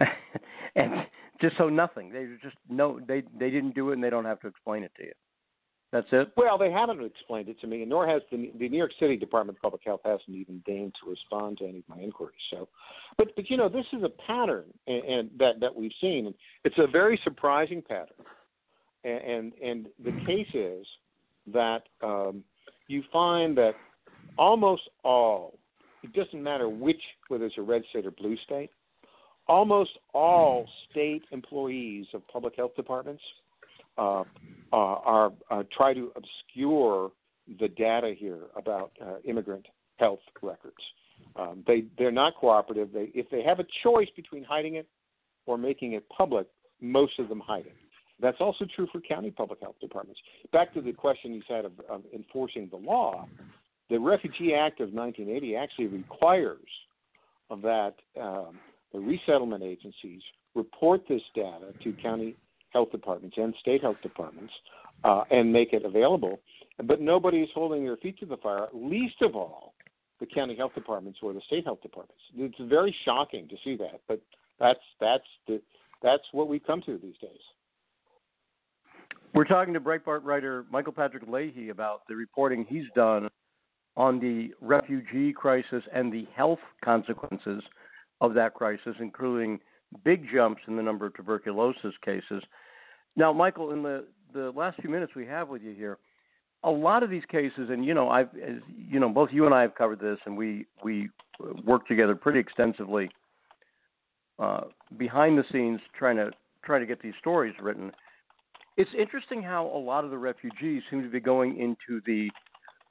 and 0.76 1.06
just 1.40 1.56
so 1.56 1.68
nothing. 1.68 2.10
They 2.10 2.26
just 2.42 2.56
no, 2.68 3.00
they 3.06 3.22
they 3.38 3.50
didn't 3.50 3.74
do 3.74 3.90
it, 3.90 3.94
and 3.94 4.04
they 4.04 4.10
don't 4.10 4.24
have 4.24 4.40
to 4.40 4.48
explain 4.48 4.82
it 4.82 4.92
to 4.96 5.04
you. 5.04 5.12
That's 5.92 6.08
it. 6.10 6.32
Well, 6.36 6.58
they 6.58 6.70
haven't 6.70 7.02
explained 7.04 7.48
it 7.48 7.60
to 7.60 7.66
me, 7.66 7.82
and 7.82 7.88
nor 7.88 8.08
has 8.08 8.20
the, 8.30 8.50
the 8.58 8.68
New 8.68 8.76
York 8.76 8.90
City 8.98 9.16
Department 9.16 9.56
of 9.56 9.62
Public 9.62 9.82
Health 9.84 10.00
hasn't 10.04 10.28
even 10.28 10.62
deigned 10.66 10.94
to 11.02 11.08
respond 11.08 11.58
to 11.58 11.64
any 11.64 11.78
of 11.78 11.88
my 11.88 11.98
inquiries. 11.98 12.34
So, 12.50 12.68
but 13.16 13.28
but 13.36 13.48
you 13.48 13.56
know, 13.56 13.68
this 13.68 13.86
is 13.92 14.02
a 14.02 14.10
pattern, 14.26 14.64
and, 14.86 15.04
and 15.04 15.30
that 15.38 15.60
that 15.60 15.74
we've 15.74 15.92
seen, 16.00 16.26
and 16.26 16.34
it's 16.64 16.78
a 16.78 16.86
very 16.88 17.18
surprising 17.22 17.82
pattern. 17.82 18.16
And 19.04 19.22
and, 19.22 19.52
and 19.62 19.86
the 20.04 20.12
case 20.26 20.48
is 20.54 20.86
that 21.52 21.82
um, 22.02 22.42
you 22.88 23.04
find 23.12 23.56
that 23.56 23.74
almost 24.36 24.82
all, 25.04 25.58
it 26.02 26.12
doesn't 26.12 26.42
matter 26.42 26.68
which, 26.68 27.00
whether 27.28 27.46
it's 27.46 27.58
a 27.58 27.62
red 27.62 27.82
state 27.90 28.06
or 28.06 28.10
blue 28.10 28.36
state, 28.44 28.70
almost 29.46 29.90
all 30.12 30.66
state 30.90 31.22
employees 31.30 32.06
of 32.12 32.26
public 32.28 32.56
health 32.56 32.74
departments 32.74 33.22
uh, 33.98 34.20
uh, 34.20 34.24
are 34.72 35.32
uh, 35.50 35.62
try 35.76 35.94
to 35.94 36.12
obscure 36.16 37.12
the 37.60 37.68
data 37.68 38.14
here 38.16 38.44
about 38.56 38.92
uh, 39.00 39.16
immigrant 39.24 39.66
health 39.96 40.20
records. 40.42 40.74
Um, 41.36 41.62
they 41.66 41.84
they're 41.98 42.10
not 42.10 42.34
cooperative. 42.36 42.92
They 42.92 43.10
if 43.14 43.30
they 43.30 43.42
have 43.42 43.60
a 43.60 43.66
choice 43.82 44.08
between 44.16 44.44
hiding 44.44 44.74
it 44.74 44.88
or 45.46 45.56
making 45.56 45.92
it 45.92 46.08
public, 46.08 46.46
most 46.80 47.18
of 47.18 47.28
them 47.28 47.40
hide 47.40 47.66
it. 47.66 47.76
That's 48.20 48.38
also 48.40 48.64
true 48.74 48.88
for 48.90 49.00
county 49.00 49.30
public 49.30 49.60
health 49.60 49.76
departments. 49.80 50.20
Back 50.52 50.72
to 50.74 50.80
the 50.80 50.92
question 50.92 51.34
you 51.34 51.42
said 51.46 51.64
of, 51.64 51.72
of 51.88 52.02
enforcing 52.14 52.68
the 52.70 52.76
law, 52.76 53.28
the 53.90 53.98
Refugee 53.98 54.54
Act 54.54 54.80
of 54.80 54.92
1980 54.92 55.54
actually 55.54 55.86
requires 55.86 56.58
that 57.50 57.94
um, 58.20 58.58
the 58.92 58.98
resettlement 58.98 59.62
agencies 59.62 60.22
report 60.54 61.02
this 61.08 61.22
data 61.34 61.72
to 61.84 61.92
county 62.02 62.36
health 62.76 62.92
departments 62.92 63.36
and 63.38 63.54
state 63.60 63.80
health 63.80 63.96
departments 64.02 64.52
uh, 65.02 65.22
and 65.30 65.50
make 65.50 65.72
it 65.72 65.84
available. 65.84 66.40
But 66.84 67.00
nobody 67.00 67.38
is 67.38 67.48
holding 67.54 67.84
their 67.84 67.96
feet 67.96 68.18
to 68.20 68.26
the 68.26 68.36
fire, 68.36 68.66
least 68.74 69.22
of 69.22 69.34
all 69.34 69.72
the 70.20 70.26
county 70.26 70.54
health 70.54 70.74
departments 70.74 71.18
or 71.22 71.32
the 71.32 71.40
state 71.46 71.64
health 71.64 71.80
departments. 71.80 72.22
It's 72.36 72.54
very 72.60 72.94
shocking 73.04 73.48
to 73.48 73.56
see 73.64 73.76
that, 73.76 74.00
but 74.08 74.20
that's 74.60 74.80
that's 75.00 75.24
the 75.46 75.60
that's 76.02 76.22
what 76.32 76.48
we've 76.48 76.66
come 76.66 76.82
to 76.82 76.98
these 76.98 77.16
days. 77.20 77.40
We're 79.34 79.44
talking 79.44 79.72
to 79.74 79.80
Breitbart 79.80 80.24
writer 80.24 80.66
Michael 80.70 80.92
Patrick 80.92 81.24
Leahy 81.26 81.70
about 81.70 82.02
the 82.08 82.14
reporting 82.14 82.66
he's 82.68 82.86
done 82.94 83.28
on 83.96 84.20
the 84.20 84.50
refugee 84.60 85.32
crisis 85.32 85.82
and 85.94 86.12
the 86.12 86.26
health 86.34 86.58
consequences 86.84 87.62
of 88.20 88.34
that 88.34 88.52
crisis, 88.52 88.94
including 89.00 89.58
big 90.04 90.26
jumps 90.32 90.62
in 90.68 90.76
the 90.76 90.82
number 90.82 91.06
of 91.06 91.14
tuberculosis 91.14 91.94
cases. 92.04 92.42
Now, 93.16 93.32
Michael, 93.32 93.72
in 93.72 93.82
the, 93.82 94.04
the 94.34 94.52
last 94.54 94.80
few 94.80 94.90
minutes 94.90 95.14
we 95.16 95.26
have 95.26 95.48
with 95.48 95.62
you 95.62 95.74
here, 95.74 95.98
a 96.64 96.70
lot 96.70 97.02
of 97.02 97.10
these 97.10 97.24
cases, 97.30 97.70
and 97.70 97.84
you 97.84 97.94
know, 97.94 98.08
I've, 98.08 98.28
as, 98.36 98.56
you 98.76 99.00
know, 99.00 99.08
both 99.08 99.30
you 99.32 99.46
and 99.46 99.54
I 99.54 99.62
have 99.62 99.74
covered 99.74 100.00
this, 100.00 100.18
and 100.26 100.36
we 100.36 100.66
we 100.82 101.08
work 101.64 101.86
together 101.86 102.14
pretty 102.14 102.38
extensively 102.38 103.10
uh, 104.38 104.62
behind 104.96 105.38
the 105.38 105.44
scenes, 105.52 105.80
trying 105.96 106.16
to 106.16 106.30
trying 106.64 106.80
to 106.80 106.86
get 106.86 107.00
these 107.00 107.14
stories 107.20 107.54
written. 107.60 107.92
It's 108.76 108.90
interesting 108.98 109.42
how 109.42 109.66
a 109.66 109.78
lot 109.78 110.04
of 110.04 110.10
the 110.10 110.18
refugees 110.18 110.82
seem 110.90 111.02
to 111.02 111.08
be 111.08 111.20
going 111.20 111.58
into 111.58 112.02
the 112.04 112.30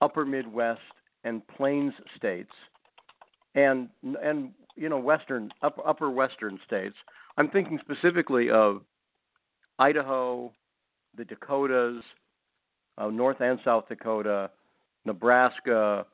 upper 0.02 0.26
Midwest 0.26 0.82
and 1.24 1.46
Plains 1.48 1.94
states, 2.16 2.52
and 3.56 3.90
and 4.24 4.52
you 4.76 4.90
know 4.90 5.00
western 5.00 5.52
upper, 5.62 5.86
upper 5.86 6.10
western 6.10 6.60
states. 6.66 6.96
I'm 7.38 7.50
thinking 7.50 7.80
specifically 7.82 8.50
of 8.50 8.82
Idaho, 9.80 10.52
the 11.18 11.26
Dakotas, 11.26 12.04
uh, 12.98 13.10
North 13.10 13.42
and 13.42 13.60
South 13.64 13.88
Dakota, 13.88 14.50
Nebraska, 15.06 16.06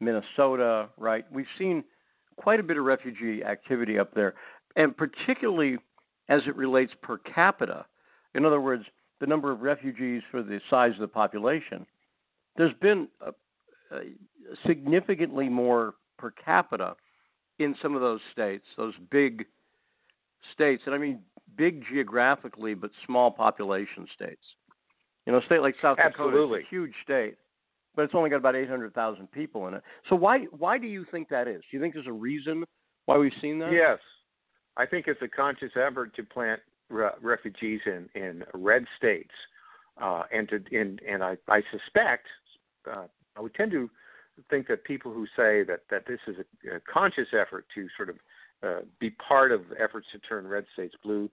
Minnesota. 0.00 0.88
Right, 0.96 1.24
we've 1.32 1.46
seen 1.58 1.84
quite 2.36 2.60
a 2.60 2.62
bit 2.62 2.76
of 2.76 2.84
refugee 2.84 3.42
activity 3.44 3.98
up 3.98 4.14
there, 4.14 4.34
and 4.76 4.96
particularly 4.96 5.78
as 6.28 6.42
it 6.46 6.56
relates 6.56 6.92
per 7.02 7.18
capita. 7.18 7.86
In 8.34 8.44
other 8.44 8.60
words, 8.60 8.84
the 9.20 9.26
number 9.26 9.50
of 9.50 9.62
refugees 9.62 10.22
for 10.30 10.42
the 10.42 10.60
size 10.70 10.92
of 10.94 11.00
the 11.00 11.08
population. 11.08 11.86
There's 12.56 12.74
been 12.80 13.08
a, 13.20 13.30
a 13.94 14.00
significantly 14.66 15.48
more 15.48 15.94
per 16.18 16.30
capita 16.30 16.94
in 17.58 17.74
some 17.82 17.94
of 17.94 18.00
those 18.00 18.20
states, 18.32 18.64
those 18.76 18.94
big 19.10 19.46
states, 20.54 20.82
and 20.86 20.94
I 20.94 20.98
mean 20.98 21.20
big 21.56 21.84
geographically 21.90 22.74
but 22.74 22.90
small 23.06 23.30
population 23.30 24.06
states. 24.14 24.42
You 25.26 25.32
know, 25.32 25.38
a 25.38 25.44
state 25.46 25.60
like 25.60 25.74
South 25.82 25.98
Absolutely. 25.98 26.40
Dakota 26.40 26.54
is 26.60 26.64
a 26.64 26.70
huge 26.70 26.94
state, 27.02 27.36
but 27.94 28.02
it's 28.02 28.14
only 28.14 28.30
got 28.30 28.36
about 28.36 28.56
800,000 28.56 29.30
people 29.30 29.68
in 29.68 29.74
it. 29.74 29.82
So 30.08 30.16
why 30.16 30.44
why 30.56 30.78
do 30.78 30.86
you 30.86 31.04
think 31.10 31.28
that 31.28 31.48
is? 31.48 31.60
Do 31.70 31.76
you 31.76 31.82
think 31.82 31.94
there's 31.94 32.06
a 32.06 32.12
reason 32.12 32.64
why 33.06 33.18
we've 33.18 33.32
seen 33.40 33.58
that? 33.58 33.72
Yes, 33.72 33.98
I 34.76 34.86
think 34.86 35.06
it's 35.06 35.20
a 35.22 35.28
conscious 35.28 35.72
effort 35.76 36.14
to 36.16 36.22
plant 36.22 36.60
re- 36.88 37.10
refugees 37.20 37.80
in 37.86 38.08
in 38.14 38.44
red 38.54 38.84
states, 38.96 39.34
uh, 40.00 40.22
and 40.32 40.48
to 40.48 40.62
and 40.72 41.00
and 41.06 41.22
I 41.22 41.36
I 41.48 41.62
suspect 41.70 42.26
uh, 42.90 43.06
I 43.36 43.40
would 43.40 43.54
tend 43.54 43.72
to 43.72 43.90
think 44.48 44.68
that 44.68 44.84
people 44.84 45.12
who 45.12 45.26
say 45.36 45.62
that 45.64 45.80
that 45.90 46.06
this 46.06 46.20
is 46.26 46.36
a, 46.38 46.76
a 46.76 46.80
conscious 46.80 47.28
effort 47.32 47.66
to 47.74 47.88
sort 47.96 48.08
of 48.08 48.16
uh, 48.62 48.80
be 48.98 49.10
part 49.10 49.52
of 49.52 49.60
efforts 49.78 50.06
to 50.12 50.18
turn 50.20 50.46
red 50.46 50.64
states 50.72 50.94
blue, 51.02 51.30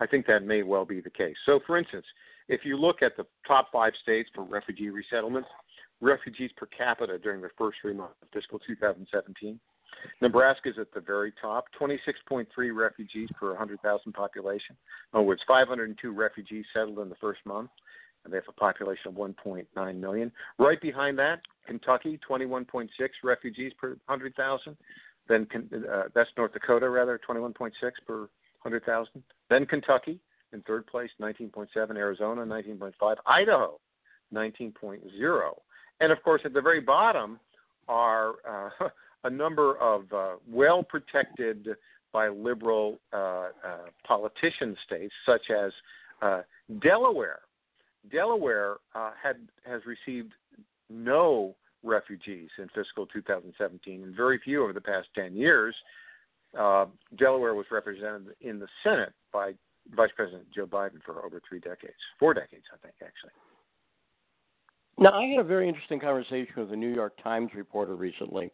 I 0.00 0.06
think 0.06 0.26
that 0.26 0.44
may 0.44 0.62
well 0.62 0.84
be 0.84 1.00
the 1.00 1.10
case. 1.10 1.36
So, 1.44 1.60
for 1.66 1.76
instance, 1.76 2.04
if 2.48 2.60
you 2.64 2.76
look 2.76 3.02
at 3.02 3.16
the 3.16 3.26
top 3.46 3.68
five 3.72 3.92
states 4.02 4.28
for 4.34 4.44
refugee 4.44 4.90
resettlement, 4.90 5.46
refugees 6.00 6.50
per 6.56 6.66
capita 6.66 7.18
during 7.18 7.40
the 7.40 7.50
first 7.58 7.78
three 7.82 7.94
months 7.94 8.14
of 8.22 8.28
fiscal 8.32 8.58
2017, 8.60 9.58
Nebraska 10.20 10.68
is 10.68 10.76
at 10.78 10.92
the 10.92 11.00
very 11.00 11.32
top, 11.40 11.66
26.3 11.80 12.46
refugees 12.74 13.28
per 13.38 13.48
100,000 13.48 14.12
population. 14.12 14.76
In 15.12 15.18
other 15.18 15.26
words, 15.26 15.42
502 15.46 16.12
refugees 16.12 16.64
settled 16.72 16.98
in 17.00 17.08
the 17.08 17.16
first 17.16 17.40
month, 17.44 17.70
and 18.24 18.32
they 18.32 18.36
have 18.36 18.44
a 18.48 18.52
population 18.52 19.08
of 19.08 19.14
1.9 19.14 20.00
million. 20.00 20.32
Right 20.58 20.80
behind 20.80 21.18
that, 21.18 21.40
Kentucky, 21.66 22.18
21.6 22.28 22.88
refugees 23.24 23.72
per 23.80 23.90
100,000. 24.06 24.76
Then 25.28 25.46
uh, 25.52 26.04
that's 26.14 26.30
North 26.36 26.52
Dakota, 26.52 26.88
rather, 26.88 27.20
21.6 27.28 27.72
per 28.06 28.20
100,000. 28.62 29.22
Then 29.50 29.66
Kentucky 29.66 30.20
in 30.52 30.62
third 30.62 30.86
place, 30.86 31.10
19.7. 31.20 31.68
Arizona, 31.96 32.42
19.5. 32.44 33.16
Idaho, 33.26 33.78
19.0. 34.32 35.50
And 36.00 36.12
of 36.12 36.22
course, 36.22 36.42
at 36.44 36.52
the 36.52 36.60
very 36.60 36.80
bottom 36.80 37.38
are 37.88 38.34
uh, 38.48 38.88
a 39.24 39.30
number 39.30 39.76
of 39.78 40.12
uh, 40.12 40.36
well 40.48 40.82
protected 40.82 41.68
by 42.12 42.28
liberal 42.28 42.98
uh, 43.12 43.16
uh, 43.16 43.48
politician 44.06 44.76
states, 44.86 45.12
such 45.26 45.50
as 45.50 45.72
uh, 46.22 46.40
Delaware. 46.80 47.40
Delaware 48.10 48.76
had 48.94 49.36
has 49.66 49.82
received 49.84 50.32
no 50.88 51.54
refugees 51.82 52.50
in 52.58 52.68
fiscal 52.74 53.06
2017, 53.06 54.02
and 54.02 54.16
very 54.16 54.40
few 54.44 54.62
over 54.62 54.72
the 54.72 54.80
past 54.80 55.08
10 55.14 55.34
years. 55.34 55.74
Uh, 56.58 56.86
Delaware 57.16 57.54
was 57.54 57.66
represented 57.70 58.34
in 58.40 58.58
the 58.58 58.68
Senate 58.82 59.12
by 59.32 59.52
Vice 59.94 60.10
President 60.16 60.46
Joe 60.54 60.66
Biden 60.66 61.02
for 61.04 61.24
over 61.24 61.40
three 61.48 61.60
decades, 61.60 61.96
four 62.18 62.34
decades, 62.34 62.64
I 62.72 62.78
think, 62.78 62.94
actually. 63.02 63.32
Now, 64.98 65.12
I 65.12 65.26
had 65.26 65.38
a 65.38 65.44
very 65.44 65.68
interesting 65.68 66.00
conversation 66.00 66.54
with 66.56 66.72
a 66.72 66.76
New 66.76 66.92
York 66.92 67.14
Times 67.22 67.50
reporter 67.54 67.94
recently, 67.94 68.50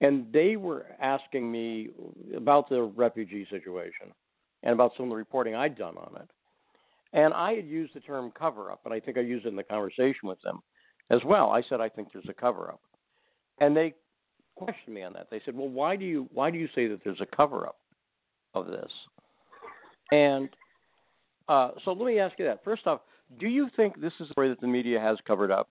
and 0.00 0.30
they 0.32 0.56
were 0.56 0.86
asking 1.00 1.50
me 1.50 1.88
about 2.36 2.68
the 2.68 2.82
refugee 2.82 3.46
situation 3.50 4.12
and 4.62 4.74
about 4.74 4.92
some 4.96 5.04
of 5.04 5.10
the 5.10 5.16
reporting 5.16 5.54
I'd 5.54 5.78
done 5.78 5.96
on 5.96 6.20
it. 6.20 6.28
And 7.14 7.32
I 7.32 7.54
had 7.54 7.66
used 7.66 7.94
the 7.94 8.00
term 8.00 8.30
cover 8.38 8.70
up, 8.70 8.80
and 8.84 8.92
I 8.92 9.00
think 9.00 9.16
I 9.16 9.22
used 9.22 9.46
it 9.46 9.48
in 9.48 9.56
the 9.56 9.62
conversation 9.62 10.28
with 10.28 10.40
them 10.42 10.60
as 11.10 11.20
well. 11.24 11.50
I 11.50 11.62
said 11.68 11.80
I 11.80 11.88
think 11.88 12.08
there's 12.12 12.28
a 12.28 12.34
cover 12.34 12.68
up. 12.68 12.80
And 13.60 13.76
they 13.76 13.94
questioned 14.56 14.94
me 14.94 15.02
on 15.02 15.12
that. 15.14 15.28
They 15.30 15.40
said, 15.44 15.56
"Well, 15.56 15.68
why 15.68 15.96
do 15.96 16.04
you 16.04 16.28
why 16.32 16.50
do 16.50 16.58
you 16.58 16.68
say 16.74 16.86
that 16.88 17.00
there's 17.04 17.20
a 17.20 17.36
cover 17.36 17.66
up 17.66 17.78
of 18.54 18.66
this?" 18.66 18.90
And 20.10 20.48
uh, 21.48 21.70
so 21.84 21.92
let 21.92 22.06
me 22.06 22.18
ask 22.18 22.38
you 22.38 22.44
that. 22.46 22.62
First 22.64 22.86
off, 22.86 23.00
do 23.40 23.48
you 23.48 23.68
think 23.76 24.00
this 24.00 24.12
is 24.20 24.28
the 24.28 24.40
way 24.40 24.48
that 24.48 24.60
the 24.60 24.66
media 24.66 25.00
has 25.00 25.18
covered 25.26 25.50
up? 25.50 25.68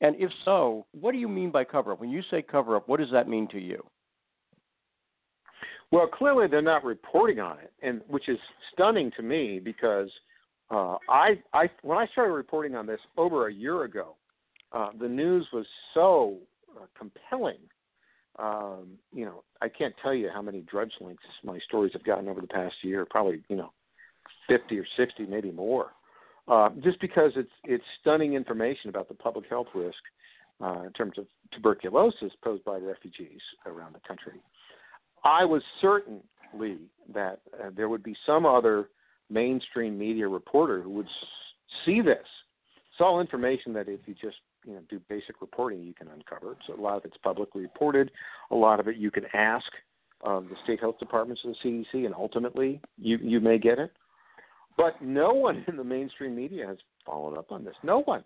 And 0.00 0.16
if 0.18 0.30
so, 0.44 0.86
what 0.92 1.12
do 1.12 1.18
you 1.18 1.28
mean 1.28 1.50
by 1.50 1.64
cover 1.64 1.92
up? 1.92 2.00
When 2.00 2.10
you 2.10 2.22
say 2.30 2.42
cover 2.42 2.76
up, 2.76 2.88
what 2.88 3.00
does 3.00 3.10
that 3.12 3.28
mean 3.28 3.48
to 3.48 3.58
you? 3.58 3.82
Well, 5.92 6.08
clearly 6.08 6.48
they're 6.48 6.62
not 6.62 6.84
reporting 6.84 7.40
on 7.40 7.58
it, 7.58 7.72
and 7.82 8.00
which 8.08 8.28
is 8.28 8.38
stunning 8.72 9.12
to 9.16 9.22
me 9.22 9.60
because 9.62 10.10
uh, 10.70 10.96
I, 11.08 11.38
I, 11.52 11.70
when 11.82 11.98
I 11.98 12.06
started 12.08 12.32
reporting 12.32 12.74
on 12.74 12.86
this 12.86 13.00
over 13.16 13.46
a 13.46 13.52
year 13.52 13.84
ago, 13.84 14.16
uh, 14.74 14.90
the 14.98 15.08
news 15.08 15.46
was 15.52 15.66
so 15.94 16.36
uh, 16.76 16.86
compelling. 16.98 17.58
Um, 18.38 18.98
you 19.12 19.24
know, 19.24 19.44
I 19.62 19.68
can't 19.68 19.94
tell 20.02 20.12
you 20.12 20.28
how 20.34 20.42
many 20.42 20.62
drudge 20.62 20.92
links 21.00 21.22
my 21.44 21.58
stories 21.68 21.92
have 21.92 22.04
gotten 22.04 22.28
over 22.28 22.40
the 22.40 22.48
past 22.48 22.74
year. 22.82 23.06
Probably, 23.08 23.42
you 23.48 23.56
know, 23.56 23.72
fifty 24.48 24.78
or 24.78 24.86
sixty, 24.96 25.24
maybe 25.24 25.52
more. 25.52 25.92
Uh, 26.48 26.70
just 26.82 27.00
because 27.00 27.32
it's 27.36 27.52
it's 27.64 27.84
stunning 28.00 28.34
information 28.34 28.90
about 28.90 29.08
the 29.08 29.14
public 29.14 29.48
health 29.48 29.68
risk 29.74 30.02
uh, 30.60 30.82
in 30.82 30.92
terms 30.92 31.16
of 31.16 31.26
tuberculosis 31.52 32.32
posed 32.42 32.64
by 32.64 32.76
refugees 32.76 33.40
around 33.66 33.94
the 33.94 34.00
country. 34.06 34.40
I 35.22 35.44
was 35.44 35.62
certain, 35.80 36.20
Lee, 36.58 36.78
that 37.14 37.40
uh, 37.62 37.70
there 37.74 37.88
would 37.88 38.02
be 38.02 38.16
some 38.26 38.44
other 38.44 38.88
mainstream 39.30 39.96
media 39.96 40.28
reporter 40.28 40.82
who 40.82 40.90
would 40.90 41.08
see 41.86 42.00
this. 42.02 42.26
It's 42.90 43.00
all 43.00 43.20
information 43.20 43.72
that 43.72 43.88
if 43.88 44.00
you 44.06 44.14
just 44.14 44.36
you 44.64 44.74
know 44.74 44.80
do 44.88 45.00
basic 45.08 45.40
reporting, 45.40 45.82
you 45.82 45.94
can 45.94 46.08
uncover. 46.08 46.56
So 46.66 46.74
a 46.74 46.80
lot 46.80 46.96
of 46.96 47.04
it's 47.04 47.16
publicly 47.18 47.62
reported. 47.62 48.10
A 48.50 48.54
lot 48.54 48.80
of 48.80 48.88
it 48.88 48.96
you 48.96 49.10
can 49.10 49.24
ask 49.34 49.66
of 50.22 50.48
the 50.48 50.56
state 50.64 50.80
health 50.80 50.98
departments 50.98 51.42
of 51.44 51.54
the 51.62 51.68
CDC, 51.68 52.06
and 52.06 52.14
ultimately 52.14 52.80
you 52.98 53.18
you 53.18 53.40
may 53.40 53.58
get 53.58 53.78
it. 53.78 53.92
But 54.76 55.00
no 55.00 55.32
one 55.32 55.64
in 55.68 55.76
the 55.76 55.84
mainstream 55.84 56.34
media 56.34 56.66
has 56.66 56.78
followed 57.06 57.38
up 57.38 57.52
on 57.52 57.64
this. 57.64 57.76
No 57.82 58.02
one. 58.02 58.24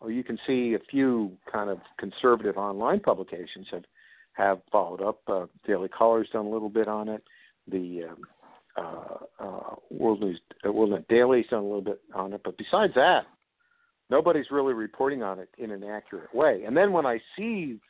Or 0.00 0.10
you 0.10 0.24
can 0.24 0.38
see 0.46 0.74
a 0.74 0.90
few 0.90 1.32
kind 1.50 1.70
of 1.70 1.78
conservative 1.98 2.56
online 2.56 3.00
publications 3.00 3.66
have 3.70 3.84
have 4.32 4.60
followed 4.70 5.02
up. 5.02 5.20
Uh, 5.26 5.46
Daily 5.66 5.88
Caller's 5.88 6.28
done 6.32 6.46
a 6.46 6.50
little 6.50 6.68
bit 6.68 6.88
on 6.88 7.08
it. 7.08 7.22
The 7.70 8.02
um, 8.10 8.18
uh, 8.76 9.42
uh, 9.44 9.74
World 9.90 10.20
News, 10.20 10.40
uh, 10.66 10.72
World 10.72 10.90
Net 10.90 11.08
Daily's 11.08 11.46
done 11.50 11.60
a 11.60 11.66
little 11.66 11.80
bit 11.80 12.00
on 12.14 12.32
it. 12.34 12.42
But 12.44 12.58
besides 12.58 12.92
that, 12.94 13.22
nobody's 14.10 14.50
really 14.50 14.74
reporting 14.74 15.22
on 15.22 15.38
it 15.38 15.48
in 15.58 15.70
an 15.70 15.84
accurate 15.84 16.34
way. 16.34 16.62
And 16.66 16.76
then 16.76 16.92
when 16.92 17.06
I 17.06 17.18
see 17.36 17.80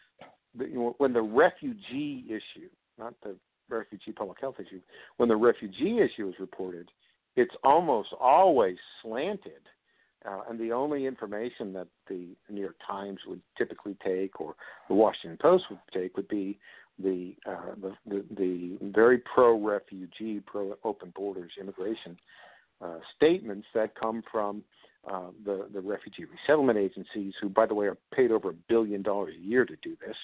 the, 0.57 0.65
when 0.99 1.13
the 1.13 1.23
refugee 1.23 2.25
issue, 2.29 2.69
not 2.99 3.15
the 3.23 3.37
refugee 3.69 4.13
public 4.13 4.41
health 4.41 4.57
issue, 4.59 4.81
when 5.17 5.29
the 5.29 5.37
refugee 5.37 5.99
issue 6.01 6.29
is 6.29 6.35
reported, 6.39 6.89
it's 7.37 7.55
almost 7.65 8.09
always 8.19 8.77
slanted. 9.03 9.63
Uh, 10.27 10.41
and 10.49 10.59
the 10.59 10.73
only 10.73 11.07
information 11.07 11.73
that 11.73 11.87
the 12.09 12.29
New 12.49 12.61
York 12.61 12.77
Times 12.85 13.21
would 13.29 13.41
typically 13.57 13.97
take, 14.05 14.41
or 14.41 14.57
the 14.89 14.95
Washington 14.95 15.39
Post 15.41 15.65
would 15.71 15.79
take, 15.95 16.17
would 16.17 16.27
be 16.27 16.59
the 16.99 17.37
uh, 17.47 17.75
the, 17.81 17.95
the, 18.07 18.25
the 18.37 18.79
very 18.93 19.19
pro-refugee, 19.19 20.41
pro-open 20.47 21.13
borders 21.15 21.53
immigration 21.61 22.17
uh, 22.81 22.99
statements 23.15 23.67
that 23.75 23.95
come 23.95 24.23
from 24.33 24.63
uh, 25.11 25.31
the 25.45 25.69
the 25.73 25.81
refugee 25.81 26.25
resettlement 26.25 26.79
agencies, 26.79 27.35
who, 27.41 27.49
by 27.49 27.67
the 27.67 27.75
way, 27.75 27.87
are 27.87 27.99
paid 28.15 28.31
over 28.31 28.51
a 28.51 28.55
billion 28.69 29.03
dollars 29.03 29.35
a 29.37 29.47
year 29.47 29.65
to 29.65 29.77
do 29.83 29.97
this. 30.05 30.17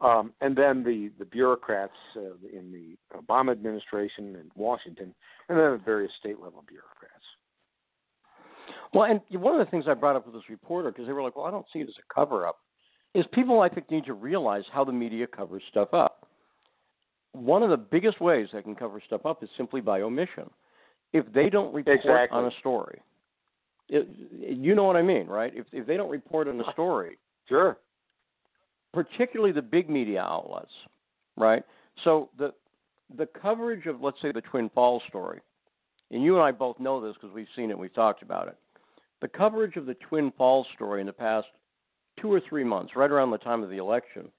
Um, 0.00 0.32
and 0.40 0.56
then 0.56 0.82
the, 0.82 1.10
the 1.18 1.26
bureaucrats 1.26 1.92
uh, 2.16 2.20
in 2.52 2.72
the 2.72 2.96
Obama 3.18 3.52
administration 3.52 4.34
in 4.36 4.50
Washington, 4.56 5.14
and 5.48 5.58
then 5.58 5.72
the 5.72 5.80
various 5.84 6.12
state 6.18 6.40
level 6.40 6.64
bureaucrats. 6.66 7.14
Well, 8.94 9.04
and 9.04 9.20
one 9.42 9.58
of 9.58 9.64
the 9.64 9.70
things 9.70 9.84
I 9.86 9.94
brought 9.94 10.16
up 10.16 10.24
with 10.24 10.34
this 10.34 10.48
reporter, 10.48 10.90
because 10.90 11.06
they 11.06 11.12
were 11.12 11.22
like, 11.22 11.36
well, 11.36 11.44
I 11.44 11.50
don't 11.50 11.66
see 11.72 11.80
it 11.80 11.88
as 11.88 11.94
a 11.98 12.14
cover 12.14 12.46
up, 12.46 12.56
is 13.14 13.26
people, 13.32 13.60
I 13.60 13.68
think, 13.68 13.90
need 13.90 14.06
to 14.06 14.14
realize 14.14 14.64
how 14.72 14.84
the 14.84 14.92
media 14.92 15.26
covers 15.26 15.62
stuff 15.70 15.92
up. 15.92 16.26
One 17.32 17.62
of 17.62 17.70
the 17.70 17.76
biggest 17.76 18.20
ways 18.20 18.48
they 18.52 18.62
can 18.62 18.74
cover 18.74 19.02
stuff 19.06 19.26
up 19.26 19.42
is 19.42 19.50
simply 19.56 19.80
by 19.80 20.00
omission. 20.00 20.48
If 21.12 21.30
they 21.32 21.50
don't 21.50 21.74
report 21.74 21.98
Exactly. 21.98 22.38
on 22.38 22.46
a 22.46 22.50
story, 22.60 23.02
it, 23.90 24.08
you 24.38 24.74
know 24.74 24.84
what 24.84 24.96
I 24.96 25.02
mean, 25.02 25.26
right? 25.26 25.52
If, 25.54 25.66
if 25.72 25.86
they 25.86 25.96
don't 25.96 26.10
report 26.10 26.48
on 26.48 26.60
a 26.60 26.72
story, 26.72 27.18
Sure. 27.48 27.76
particularly 28.92 29.52
the 29.52 29.62
big 29.62 29.90
media 29.90 30.22
outlets, 30.22 30.70
right? 31.36 31.62
So 32.04 32.30
the 32.38 32.52
the 33.16 33.26
coverage 33.26 33.86
of 33.86 34.00
let's 34.00 34.20
say 34.22 34.30
the 34.32 34.40
Twin 34.42 34.70
Falls 34.74 35.02
story, 35.08 35.40
and 36.12 36.22
you 36.22 36.34
and 36.36 36.42
I 36.44 36.52
both 36.52 36.78
know 36.78 37.00
this 37.04 37.14
because 37.20 37.34
we've 37.34 37.48
seen 37.56 37.70
it, 37.70 37.78
we've 37.78 37.94
talked 37.94 38.22
about 38.22 38.48
it. 38.48 38.56
The 39.20 39.28
coverage 39.28 39.76
of 39.76 39.86
the 39.86 39.94
Twin 39.94 40.32
Falls 40.38 40.66
story 40.74 41.00
in 41.00 41.06
the 41.06 41.12
past 41.12 41.48
two 42.20 42.32
or 42.32 42.40
three 42.48 42.64
months, 42.64 42.92
right 42.96 43.10
around 43.10 43.30
the 43.32 43.38
time 43.38 43.62
of 43.62 43.70
the 43.70 43.78
election, 43.78 44.30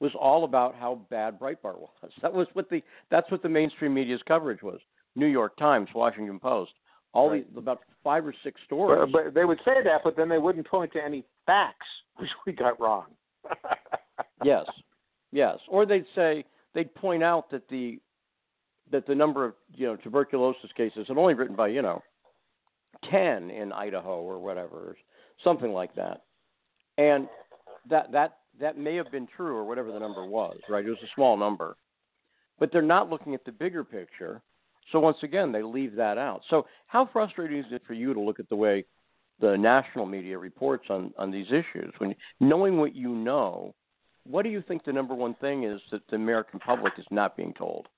was 0.00 0.12
all 0.18 0.44
about 0.44 0.74
how 0.74 1.02
bad 1.10 1.38
Breitbart 1.38 1.78
was. 1.80 2.10
That 2.22 2.32
was 2.32 2.46
what 2.54 2.70
the 2.70 2.82
that's 3.10 3.30
what 3.30 3.42
the 3.42 3.48
mainstream 3.50 3.92
media's 3.94 4.22
coverage 4.26 4.62
was. 4.62 4.80
New 5.16 5.26
York 5.26 5.56
Times, 5.58 5.88
Washington 5.94 6.38
Post, 6.38 6.72
all 7.12 7.30
Right. 7.30 7.46
these 7.48 7.58
about 7.58 7.80
five 8.04 8.24
or 8.26 8.34
six 8.42 8.60
stories. 8.64 9.10
But, 9.12 9.24
but 9.24 9.34
they 9.34 9.44
would 9.44 9.60
say 9.64 9.82
that, 9.82 10.02
but 10.04 10.16
then 10.16 10.28
they 10.28 10.38
wouldn't 10.38 10.66
point 10.66 10.92
to 10.92 11.04
any 11.04 11.24
facts, 11.46 11.86
which 12.16 12.30
we 12.46 12.52
got 12.52 12.80
wrong. 12.80 13.06
yes, 14.44 14.66
yes. 15.32 15.58
Or 15.68 15.86
they'd 15.86 16.06
say 16.14 16.44
they'd 16.74 16.94
point 16.94 17.22
out 17.22 17.50
that 17.50 17.68
the 17.68 18.00
that 18.90 19.06
the 19.06 19.14
number 19.14 19.44
of 19.44 19.54
you 19.74 19.86
know 19.86 19.96
tuberculosis 19.96 20.70
cases 20.76 21.06
had 21.08 21.16
only 21.16 21.34
written 21.34 21.56
by 21.56 21.68
you 21.68 21.82
know 21.82 22.02
ten 23.10 23.50
in 23.50 23.72
Idaho 23.72 24.20
or 24.20 24.38
whatever, 24.38 24.76
or 24.76 24.96
something 25.42 25.72
like 25.72 25.94
that, 25.94 26.22
and 26.98 27.28
that 27.88 28.12
that 28.12 28.38
that 28.60 28.76
may 28.78 28.94
have 28.96 29.10
been 29.10 29.26
true 29.36 29.56
or 29.56 29.64
whatever 29.64 29.90
the 29.90 29.98
number 29.98 30.24
was. 30.26 30.58
Right, 30.68 30.84
it 30.84 30.88
was 30.88 30.98
a 31.02 31.10
small 31.14 31.36
number, 31.36 31.76
but 32.58 32.70
they're 32.72 32.82
not 32.82 33.08
looking 33.08 33.34
at 33.34 33.44
the 33.44 33.52
bigger 33.52 33.84
picture. 33.84 34.42
So 34.92 35.00
once 35.00 35.18
again, 35.22 35.52
they 35.52 35.62
leave 35.62 35.94
that 35.96 36.18
out. 36.18 36.42
So 36.50 36.66
how 36.86 37.08
frustrating 37.12 37.58
is 37.58 37.66
it 37.70 37.82
for 37.86 37.94
you 37.94 38.14
to 38.14 38.20
look 38.20 38.40
at 38.40 38.48
the 38.48 38.56
way 38.56 38.84
the 39.40 39.56
national 39.56 40.06
media 40.06 40.38
reports 40.38 40.84
on 40.90 41.12
on 41.16 41.30
these 41.30 41.46
issues 41.48 41.92
when 41.98 42.14
knowing 42.40 42.78
what 42.78 42.94
you 42.94 43.10
know? 43.10 43.74
What 44.24 44.42
do 44.42 44.50
you 44.50 44.62
think 44.66 44.84
the 44.84 44.92
number 44.92 45.14
one 45.14 45.34
thing 45.40 45.64
is 45.64 45.80
that 45.90 46.02
the 46.10 46.16
American 46.16 46.60
public 46.60 46.92
is 46.98 47.06
not 47.10 47.36
being 47.36 47.54
told? 47.54 47.88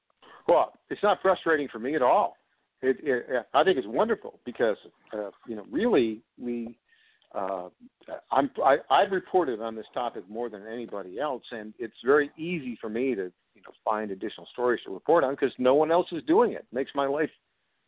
Well, 0.47 0.73
it's 0.89 1.03
not 1.03 1.19
frustrating 1.21 1.69
for 1.71 1.79
me 1.79 1.97
at 1.97 2.03
all. 2.03 2.37
It, 2.81 2.97
it, 3.03 3.47
I 3.55 3.65
think 3.65 3.79
it's 3.79 3.87
wonderful 3.87 4.41
because 4.45 4.77
uh, 5.13 5.31
you 5.49 5.57
know 5.57 5.65
really 5.71 6.21
we 6.39 6.79
uh, 7.35 7.69
I'm 8.31 8.51
I, 8.65 8.77
I've 8.91 9.13
reported 9.13 9.61
on 9.61 9.75
this 9.75 9.87
topic 9.95 10.29
more 10.29 10.49
than 10.49 10.67
anybody 10.67 11.19
else, 11.19 11.43
and 11.51 11.75
it's 11.79 11.95
very 12.05 12.31
easy 12.37 12.77
for 12.81 12.89
me 12.89 13.15
to 13.15 13.33
you 13.55 13.63
know 13.63 13.73
find 13.85 14.11
additional 14.11 14.47
stories 14.53 14.81
to 14.85 14.93
report 14.93 15.25
on 15.25 15.35
because 15.35 15.53
no 15.59 15.75
one 15.75 15.91
else 15.91 16.07
is 16.13 16.23
doing 16.25 16.53
it. 16.53 16.57
it. 16.57 16.67
Makes 16.73 16.93
my 16.95 17.07
life 17.07 17.31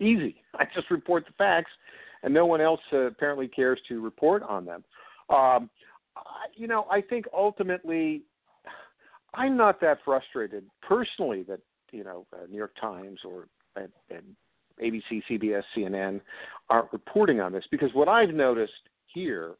easy. 0.00 0.42
I 0.54 0.64
just 0.74 0.90
report 0.90 1.24
the 1.26 1.32
facts, 1.36 1.70
and 2.22 2.32
no 2.32 2.46
one 2.46 2.60
else 2.60 2.80
uh, 2.92 3.06
apparently 3.06 3.48
cares 3.48 3.78
to 3.88 4.00
report 4.00 4.42
on 4.42 4.64
them. 4.64 4.84
Um, 5.30 5.70
I, 6.16 6.46
you 6.54 6.66
know, 6.66 6.86
I 6.90 7.00
think 7.00 7.26
ultimately, 7.32 8.22
I'm 9.34 9.56
not 9.56 9.80
that 9.80 9.98
frustrated 10.04 10.64
personally 10.86 11.42
that 11.44 11.60
you 11.92 12.04
know 12.04 12.26
uh, 12.32 12.46
New 12.48 12.58
York 12.58 12.74
Times 12.80 13.20
or 13.24 13.48
and, 13.76 13.90
and 14.10 14.36
ABC, 14.82 15.22
CBS, 15.30 15.62
CNN 15.76 16.20
aren't 16.68 16.92
reporting 16.92 17.40
on 17.40 17.52
this 17.52 17.64
because 17.70 17.90
what 17.92 18.08
I've 18.08 18.30
noticed 18.30 18.72
here 19.06 19.54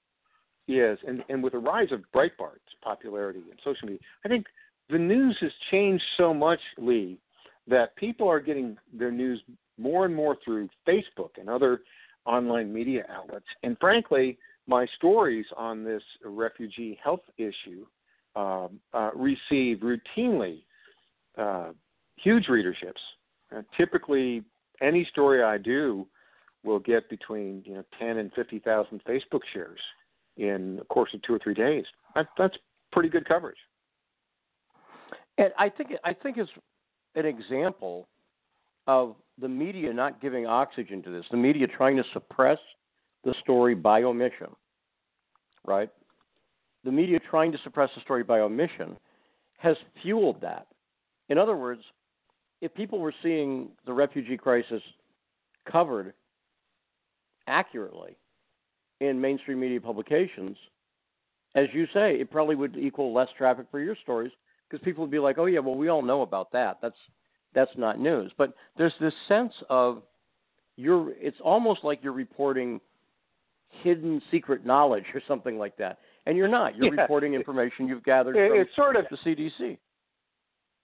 is, 0.66 0.98
and, 1.06 1.22
and 1.28 1.42
with 1.42 1.52
the 1.52 1.58
rise 1.58 1.92
of 1.92 2.00
Breitbart's 2.14 2.74
popularity 2.82 3.40
in 3.50 3.56
social 3.64 3.86
media, 3.86 4.00
I 4.24 4.28
think 4.28 4.46
the 4.90 4.98
news 4.98 5.36
has 5.40 5.52
changed 5.70 6.04
so 6.16 6.34
much, 6.34 6.60
Lee, 6.78 7.18
that 7.66 7.96
people 7.96 8.28
are 8.28 8.40
getting 8.40 8.76
their 8.92 9.10
news 9.10 9.40
more 9.78 10.04
and 10.04 10.14
more 10.14 10.36
through 10.44 10.68
Facebook 10.86 11.30
and 11.38 11.48
other 11.48 11.80
online 12.26 12.72
media 12.72 13.04
outlets. 13.10 13.46
And 13.62 13.76
frankly, 13.80 14.38
my 14.66 14.86
stories 14.96 15.46
on 15.56 15.84
this 15.84 16.02
refugee 16.24 16.98
health 17.02 17.20
issue 17.38 17.86
um, 18.36 18.80
uh, 18.92 19.10
receive 19.14 19.78
routinely 19.78 20.62
uh, 21.38 21.70
huge 22.16 22.46
readerships. 22.46 23.00
Uh, 23.54 23.62
typically, 23.76 24.42
any 24.80 25.06
story 25.10 25.42
I 25.42 25.58
do 25.58 26.06
will 26.64 26.78
get 26.78 27.08
between 27.10 27.62
you 27.64 27.74
know 27.74 27.84
10 27.98 28.18
and 28.18 28.32
50,000 28.32 29.02
Facebook 29.04 29.40
shares 29.52 29.80
in 30.36 30.76
the 30.76 30.84
course 30.84 31.10
of 31.14 31.22
two 31.22 31.34
or 31.34 31.38
three 31.38 31.54
days. 31.54 31.84
That, 32.14 32.28
that's 32.36 32.56
pretty 32.92 33.08
good 33.08 33.26
coverage. 33.26 33.58
And 35.38 35.52
I 35.58 35.68
think 35.68 35.90
I 36.04 36.12
think 36.12 36.36
it's 36.36 36.50
an 37.14 37.26
example 37.26 38.08
of 38.86 39.16
the 39.40 39.48
media 39.48 39.92
not 39.92 40.20
giving 40.20 40.46
oxygen 40.46 41.02
to 41.02 41.10
this. 41.10 41.24
The 41.30 41.36
media 41.36 41.66
trying 41.66 41.96
to 41.96 42.04
suppress 42.12 42.58
the 43.24 43.34
story 43.40 43.74
by 43.74 44.02
omission. 44.02 44.48
Right? 45.66 45.90
The 46.84 46.92
media 46.92 47.18
trying 47.30 47.50
to 47.52 47.58
suppress 47.64 47.90
the 47.94 48.02
story 48.02 48.22
by 48.22 48.40
omission 48.40 48.96
has 49.58 49.76
fueled 50.02 50.40
that. 50.42 50.66
In 51.30 51.38
other 51.38 51.56
words, 51.56 51.80
if 52.60 52.74
people 52.74 52.98
were 52.98 53.14
seeing 53.22 53.70
the 53.86 53.92
refugee 53.92 54.36
crisis 54.36 54.82
covered 55.70 56.12
accurately 57.46 58.16
in 59.00 59.20
mainstream 59.20 59.60
media 59.60 59.80
publications, 59.80 60.56
as 61.54 61.66
you 61.72 61.86
say, 61.94 62.16
it 62.16 62.30
probably 62.30 62.56
would 62.56 62.76
equal 62.76 63.14
less 63.14 63.28
traffic 63.36 63.66
for 63.70 63.80
your 63.80 63.96
stories 64.02 64.32
because 64.68 64.84
people 64.84 65.02
would 65.02 65.10
be 65.10 65.18
like, 65.18 65.38
"Oh 65.38 65.46
yeah, 65.46 65.60
well 65.60 65.74
we 65.76 65.88
all 65.88 66.02
know 66.02 66.22
about 66.22 66.52
that. 66.52 66.78
That's 66.82 66.96
that's 67.54 67.70
not 67.76 67.98
news." 68.00 68.32
But 68.36 68.54
there's 68.76 68.94
this 69.00 69.14
sense 69.28 69.52
of 69.70 70.02
you're 70.76 71.12
it's 71.18 71.40
almost 71.42 71.84
like 71.84 72.00
you're 72.02 72.12
reporting 72.12 72.80
hidden 73.82 74.22
secret 74.30 74.64
knowledge 74.64 75.04
or 75.14 75.20
something 75.26 75.58
like 75.58 75.76
that. 75.78 75.98
And 76.26 76.36
you're 76.38 76.48
not. 76.48 76.76
You're 76.76 76.94
Yeah. 76.94 77.02
reporting 77.02 77.34
information 77.34 77.86
you've 77.88 78.04
gathered 78.04 78.36
It- 78.36 78.48
from 78.50 78.60
it's 78.60 78.74
sort 78.74 78.96
of 78.96 79.06
the 79.10 79.16
CDC. 79.18 79.78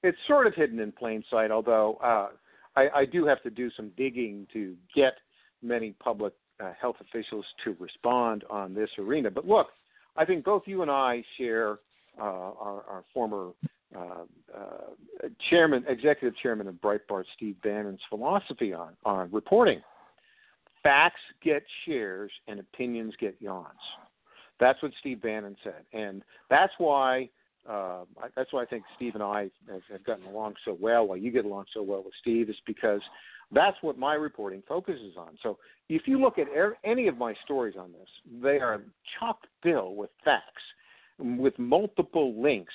it's 0.03 0.19
sort 0.27 0.47
of 0.47 0.55
hidden 0.55 0.81
in 0.81 0.93
plain 0.93 1.23
sight, 1.31 1.51
although 1.51 1.95
uh, 1.97 2.31
I, 2.77 2.89
I 3.01 3.05
do 3.05 3.25
have 3.27 3.43
to 3.43 3.51
do 3.51 3.71
some 3.71 3.91
digging 3.97 4.47
to 4.53 4.77
get 4.95 5.15
many 5.63 5.93
public 5.93 6.33
uh, 6.59 6.73
health 6.81 6.97
officials 7.01 7.45
to 7.65 7.75
respond 7.79 8.45
on 8.51 8.75
this 8.75 8.91
arena. 8.99 9.31
But 9.31 9.47
look, 9.47 9.69
I 10.17 10.25
think 10.25 10.45
both 10.45 10.63
you 10.67 10.83
and 10.83 10.91
I 10.91 11.23
share 11.39 11.79
our, 12.19 12.85
our 12.89 13.05
former 13.13 13.51
uh, 13.97 14.25
uh, 14.57 15.29
chairman, 15.49 15.85
executive 15.89 16.37
chairman 16.39 16.69
of 16.69 16.75
Breitbart, 16.77 17.25
Steve 17.37 17.57
Bannon's 17.63 18.01
philosophy 18.09 18.73
on 18.73 18.93
on 19.05 19.31
reporting. 19.33 19.81
Facts 20.83 21.21
get 21.43 21.63
shares 21.85 22.31
and 22.49 22.61
opinions 22.61 23.15
get 23.21 23.37
yawns. 23.41 23.67
That's 24.59 24.81
what 24.83 24.93
Steve 25.01 25.23
Bannon 25.23 25.57
said, 25.65 25.85
and 25.93 26.23
that's 26.49 26.73
why 26.79 27.29
uh, 27.69 28.05
that's 28.37 28.53
why 28.53 28.63
I 28.63 28.67
think 28.67 28.85
Steve 28.97 29.15
and 29.15 29.23
I 29.23 29.51
have, 29.69 29.83
have 29.91 30.05
gotten 30.05 30.27
along 30.27 30.55
so 30.65 30.77
well. 30.81 31.09
Why 31.09 31.17
you 31.17 31.31
get 31.31 31.45
along 31.45 31.67
so 31.75 31.83
well 31.83 32.03
with 32.03 32.15
Steve 32.21 32.49
is 32.49 32.57
because 32.67 33.01
that's 33.53 33.77
what 33.81 33.99
my 33.99 34.15
reporting 34.15 34.63
focuses 34.67 35.15
on. 35.19 35.37
So 35.43 35.59
if 35.89 36.03
you 36.07 36.21
look 36.21 36.39
at 36.39 36.47
er- 36.57 36.79
any 36.85 37.09
of 37.09 37.19
my 37.19 37.35
stories 37.45 37.75
on 37.79 37.93
this, 37.93 38.09
they 38.43 38.61
are 38.61 38.81
chock 39.19 39.39
full 39.63 39.97
with 39.97 40.11
facts, 40.25 40.63
with 41.21 41.59
multiple 41.59 42.41
links, 42.41 42.75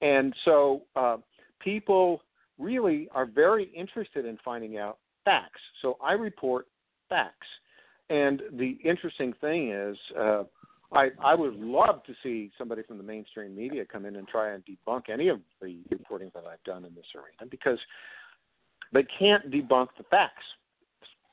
and 0.00 0.34
so 0.44 0.82
uh, 0.96 1.18
people 1.60 2.22
really 2.58 3.08
are 3.12 3.26
very 3.26 3.64
interested 3.74 4.24
in 4.24 4.38
finding 4.44 4.78
out 4.78 4.98
facts. 5.24 5.60
So 5.82 5.96
I 6.02 6.12
report 6.12 6.66
facts, 7.08 7.46
and 8.10 8.42
the 8.52 8.78
interesting 8.84 9.32
thing 9.40 9.70
is. 9.70 9.96
Uh, 10.18 10.44
I, 10.92 11.08
I 11.24 11.34
would 11.34 11.56
love 11.56 12.04
to 12.04 12.12
see 12.22 12.52
somebody 12.56 12.82
from 12.82 12.98
the 12.98 13.02
mainstream 13.02 13.56
media 13.56 13.84
come 13.84 14.06
in 14.06 14.14
and 14.14 14.28
try 14.28 14.52
and 14.52 14.62
debunk 14.64 15.08
any 15.08 15.28
of 15.28 15.40
the 15.60 15.78
reporting 15.90 16.30
that 16.34 16.44
I've 16.46 16.62
done 16.62 16.84
in 16.84 16.94
this 16.94 17.06
arena 17.16 17.50
because 17.50 17.78
they 18.92 19.04
can't 19.18 19.50
debunk 19.50 19.88
the 19.98 20.04
facts, 20.04 20.44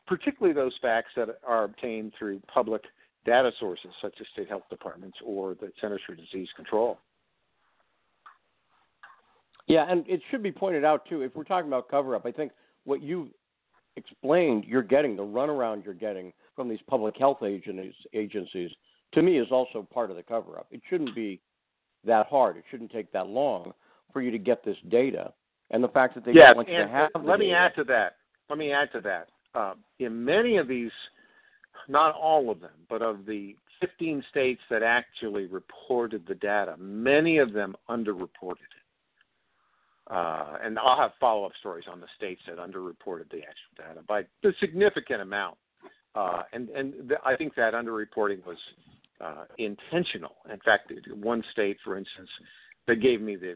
particularly 0.07 0.53
those 0.53 0.73
facts 0.81 1.11
that 1.15 1.29
are 1.45 1.65
obtained 1.65 2.13
through 2.17 2.41
public 2.51 2.81
data 3.25 3.51
sources 3.59 3.91
such 4.01 4.15
as 4.19 4.27
state 4.33 4.49
health 4.49 4.63
departments 4.69 5.17
or 5.23 5.55
the 5.55 5.71
Centers 5.79 6.01
for 6.05 6.15
Disease 6.15 6.49
Control. 6.55 6.97
Yeah, 9.67 9.85
and 9.89 10.03
it 10.07 10.21
should 10.29 10.43
be 10.43 10.51
pointed 10.51 10.83
out 10.83 11.05
too. 11.07 11.21
If 11.21 11.35
we're 11.35 11.43
talking 11.43 11.67
about 11.67 11.89
cover 11.89 12.15
up, 12.15 12.25
I 12.25 12.31
think 12.31 12.51
what 12.83 13.01
you 13.01 13.29
explained, 13.95 14.65
you're 14.65 14.81
getting 14.81 15.15
the 15.15 15.23
runaround 15.23 15.85
you're 15.85 15.93
getting 15.93 16.33
from 16.55 16.67
these 16.67 16.79
public 16.89 17.15
health 17.17 17.43
agencies, 17.43 17.93
agencies, 18.13 18.71
to 19.13 19.21
me, 19.21 19.37
is 19.37 19.47
also 19.51 19.87
part 19.93 20.09
of 20.09 20.15
the 20.15 20.23
cover 20.23 20.57
up. 20.57 20.67
It 20.71 20.81
shouldn't 20.89 21.13
be 21.15 21.41
that 22.05 22.27
hard. 22.27 22.57
It 22.57 22.63
shouldn't 22.71 22.91
take 22.91 23.11
that 23.11 23.27
long 23.27 23.73
for 24.11 24.21
you 24.21 24.31
to 24.31 24.37
get 24.37 24.63
this 24.63 24.77
data, 24.89 25.31
and 25.69 25.83
the 25.83 25.89
fact 25.89 26.15
that 26.15 26.25
they 26.25 26.33
yes, 26.33 26.49
don't 26.49 26.57
want 26.57 26.69
you 26.69 26.77
to 26.77 26.87
have. 26.87 27.09
let 27.23 27.39
me 27.39 27.47
data- 27.47 27.57
add 27.57 27.75
to 27.75 27.83
that. 27.85 28.15
Let 28.49 28.57
me 28.57 28.71
add 28.71 28.91
to 28.93 29.01
that. 29.01 29.29
Uh, 29.53 29.73
in 29.99 30.23
many 30.23 30.57
of 30.57 30.67
these 30.67 30.91
not 31.91 32.15
all 32.15 32.49
of 32.49 32.61
them, 32.61 32.71
but 32.89 33.01
of 33.01 33.25
the 33.25 33.55
15 33.81 34.23
states 34.29 34.61
that 34.69 34.81
actually 34.81 35.45
reported 35.45 36.25
the 36.27 36.35
data, 36.35 36.75
many 36.77 37.37
of 37.37 37.51
them 37.51 37.75
underreported 37.89 38.51
it. 38.51 38.81
Uh, 40.09 40.57
and 40.63 40.79
I'll 40.79 40.97
have 40.97 41.11
follow 41.19 41.45
up 41.45 41.51
stories 41.59 41.85
on 41.91 41.99
the 41.99 42.07
states 42.17 42.41
that 42.47 42.57
underreported 42.57 43.29
the 43.29 43.39
actual 43.39 43.77
data 43.77 44.01
by 44.07 44.21
a 44.21 44.53
significant 44.59 45.21
amount. 45.21 45.57
Uh, 46.15 46.43
and 46.53 46.69
and 46.69 46.93
th- 47.07 47.21
I 47.25 47.35
think 47.35 47.55
that 47.55 47.73
underreporting 47.73 48.45
was 48.45 48.57
uh, 49.21 49.45
intentional. 49.57 50.35
In 50.51 50.59
fact, 50.59 50.91
one 51.13 51.43
state, 51.51 51.77
for 51.83 51.97
instance, 51.97 52.29
they 52.87 52.95
gave 52.95 53.21
me 53.21 53.35
the, 53.35 53.55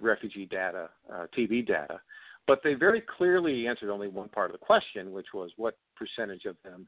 refugee 0.00 0.46
data, 0.46 0.90
uh, 1.12 1.26
TB 1.36 1.66
data, 1.66 2.00
but 2.46 2.60
they 2.62 2.74
very 2.74 3.02
clearly 3.16 3.66
answered 3.66 3.90
only 3.90 4.08
one 4.08 4.28
part 4.28 4.50
of 4.50 4.52
the 4.52 4.64
question, 4.64 5.12
which 5.12 5.28
was 5.34 5.50
what 5.56 5.76
percentage 5.96 6.44
of 6.44 6.56
them 6.62 6.86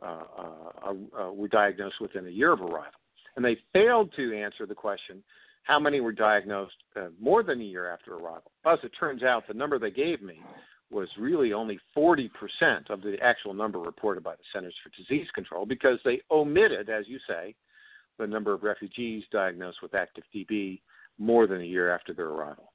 were 0.00 1.48
diagnosed 1.48 2.00
within 2.00 2.26
a 2.26 2.30
year 2.30 2.52
of 2.52 2.60
arrival. 2.60 3.00
And 3.36 3.44
they 3.44 3.56
failed 3.72 4.12
to 4.16 4.36
answer 4.36 4.66
the 4.66 4.74
question 4.74 5.22
how 5.62 5.78
many 5.78 6.00
were 6.00 6.12
diagnosed 6.12 6.74
uh, 6.96 7.08
more 7.20 7.42
than 7.42 7.60
a 7.60 7.64
year 7.64 7.92
after 7.92 8.14
arrival. 8.14 8.50
As 8.64 8.78
it 8.82 8.92
turns 8.98 9.22
out, 9.22 9.46
the 9.46 9.54
number 9.54 9.78
they 9.78 9.90
gave 9.90 10.22
me 10.22 10.40
was 10.90 11.08
really 11.18 11.52
only 11.52 11.78
40% 11.96 12.30
of 12.88 13.02
the 13.02 13.16
actual 13.22 13.52
number 13.52 13.78
reported 13.78 14.24
by 14.24 14.32
the 14.32 14.42
Centers 14.52 14.74
for 14.82 14.90
Disease 14.96 15.28
Control 15.34 15.66
because 15.66 15.98
they 16.04 16.22
omitted, 16.30 16.88
as 16.88 17.04
you 17.06 17.18
say, 17.28 17.54
the 18.18 18.26
number 18.26 18.52
of 18.52 18.62
refugees 18.62 19.24
diagnosed 19.30 19.78
with 19.82 19.94
active 19.94 20.24
TB 20.34 20.80
more 21.18 21.46
than 21.46 21.60
a 21.60 21.64
year 21.64 21.94
after 21.94 22.14
their 22.14 22.28
arrival. 22.28 22.72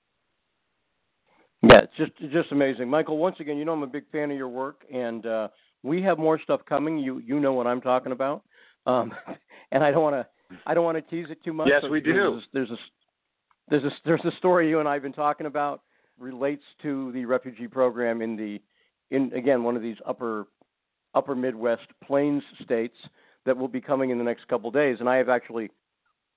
Yeah, 1.63 1.79
it's 1.79 1.93
just 1.97 2.33
just 2.33 2.51
amazing, 2.51 2.89
Michael. 2.89 3.17
Once 3.17 3.37
again, 3.39 3.57
you 3.57 3.63
know 3.63 3.71
I'm 3.71 3.83
a 3.83 3.87
big 3.87 4.03
fan 4.11 4.29
of 4.31 4.37
your 4.37 4.49
work, 4.49 4.81
and 4.93 5.25
uh, 5.25 5.47
we 5.83 6.01
have 6.01 6.17
more 6.17 6.39
stuff 6.39 6.61
coming. 6.67 6.97
You 6.97 7.19
you 7.19 7.39
know 7.39 7.53
what 7.53 7.67
I'm 7.67 7.81
talking 7.81 8.11
about, 8.11 8.43
um, 8.85 9.13
and 9.71 9.83
I 9.83 9.91
don't 9.91 10.03
want 10.03 10.15
to 10.15 10.57
I 10.65 10.73
don't 10.73 10.85
want 10.85 10.97
to 10.97 11.01
tease 11.01 11.29
it 11.29 11.43
too 11.43 11.53
much. 11.53 11.67
Yes, 11.69 11.83
we 11.89 11.99
do. 11.99 12.41
There's 12.53 12.69
a, 12.69 12.75
there's 13.69 13.83
a 13.83 13.91
there's 14.05 14.25
a 14.25 14.35
story 14.37 14.69
you 14.69 14.79
and 14.79 14.87
I 14.87 14.93
have 14.93 15.03
been 15.03 15.13
talking 15.13 15.45
about 15.45 15.81
relates 16.19 16.63
to 16.81 17.11
the 17.11 17.25
refugee 17.25 17.67
program 17.67 18.21
in 18.21 18.35
the 18.35 18.59
in 19.15 19.31
again 19.33 19.63
one 19.63 19.75
of 19.75 19.81
these 19.81 19.97
upper 20.05 20.47
upper 21.15 21.35
Midwest 21.35 21.87
Plains 22.03 22.43
states 22.63 22.95
that 23.45 23.55
will 23.55 23.67
be 23.67 23.81
coming 23.81 24.09
in 24.09 24.17
the 24.17 24.23
next 24.23 24.47
couple 24.47 24.69
of 24.69 24.73
days, 24.73 24.97
and 24.99 25.09
I 25.09 25.17
have 25.17 25.29
actually 25.29 25.69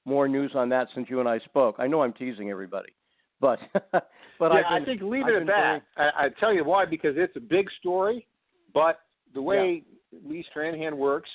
more 0.05 0.29
news 0.29 0.53
on 0.55 0.69
that 0.71 0.89
since 0.95 1.09
you 1.09 1.21
and 1.21 1.29
I 1.29 1.39
spoke. 1.41 1.77
I 1.79 1.87
know 1.87 2.03
I'm 2.03 2.13
teasing 2.13 2.51
everybody, 2.51 2.93
but 3.41 3.59
but 3.93 4.03
yeah, 4.41 4.63
been, 4.63 4.83
I 4.83 4.85
think 4.85 5.03
leave 5.03 5.25
I've 5.25 5.35
it 5.35 5.41
at 5.43 5.47
that. 5.47 5.83
very- 5.97 6.11
I, 6.13 6.25
I 6.25 6.29
tell 6.41 6.53
you 6.53 6.65
why 6.65 6.85
because 6.85 7.15
it's 7.17 7.37
a 7.37 7.41
big 7.41 7.69
story, 7.81 8.27
but 8.73 9.01
the 9.37 9.43
way 9.43 9.83
Lee 10.27 10.45
Stranahan 10.55 10.95
works, 10.95 11.31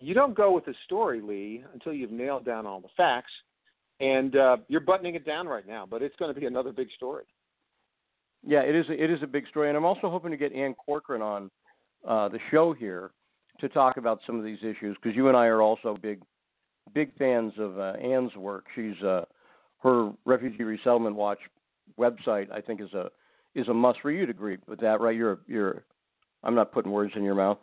you 0.00 0.14
don't 0.14 0.34
go 0.34 0.52
with 0.52 0.66
a 0.66 0.74
story, 0.84 1.20
Lee, 1.20 1.62
until 1.72 1.92
you've 1.92 2.10
nailed 2.10 2.44
down 2.44 2.66
all 2.66 2.80
the 2.80 2.88
facts, 2.96 3.30
and 4.00 4.34
uh, 4.36 4.56
you're 4.68 4.80
buttoning 4.80 5.14
it 5.14 5.26
down 5.26 5.46
right 5.46 5.66
now. 5.66 5.86
But 5.88 6.02
it's 6.02 6.16
going 6.16 6.34
to 6.34 6.40
be 6.40 6.46
another 6.46 6.72
big 6.72 6.88
story. 6.96 7.24
Yeah, 8.46 8.60
it 8.60 8.74
is. 8.74 8.88
A, 8.88 8.92
it 8.92 9.10
is 9.10 9.22
a 9.22 9.26
big 9.26 9.46
story, 9.48 9.68
and 9.68 9.76
I'm 9.76 9.84
also 9.84 10.10
hoping 10.10 10.30
to 10.30 10.36
get 10.36 10.52
Ann 10.52 10.74
Corcoran 10.74 11.22
on 11.22 11.50
uh, 12.06 12.28
the 12.28 12.38
show 12.50 12.72
here 12.72 13.10
to 13.60 13.68
talk 13.68 13.96
about 13.96 14.20
some 14.26 14.38
of 14.38 14.44
these 14.44 14.58
issues 14.60 14.96
because 15.02 15.16
you 15.16 15.28
and 15.28 15.36
I 15.36 15.46
are 15.46 15.60
also 15.60 15.96
big, 16.00 16.22
big 16.94 17.16
fans 17.18 17.52
of 17.58 17.78
uh, 17.78 17.94
Ann's 18.02 18.34
work. 18.36 18.66
She's 18.74 19.00
uh, 19.02 19.24
her 19.82 20.12
Refugee 20.24 20.62
Resettlement 20.62 21.16
Watch 21.16 21.40
website. 21.98 22.50
I 22.52 22.60
think 22.60 22.80
is 22.80 22.92
a 22.94 23.10
is 23.54 23.66
a 23.68 23.74
must 23.74 24.00
for 24.00 24.12
you 24.12 24.24
to 24.26 24.30
agree 24.30 24.58
with 24.66 24.80
that, 24.80 25.00
right? 25.00 25.16
You're 25.16 25.40
you're. 25.46 25.84
I'm 26.42 26.54
not 26.54 26.72
putting 26.72 26.92
words 26.92 27.12
in 27.16 27.22
your 27.22 27.34
mouth. 27.34 27.58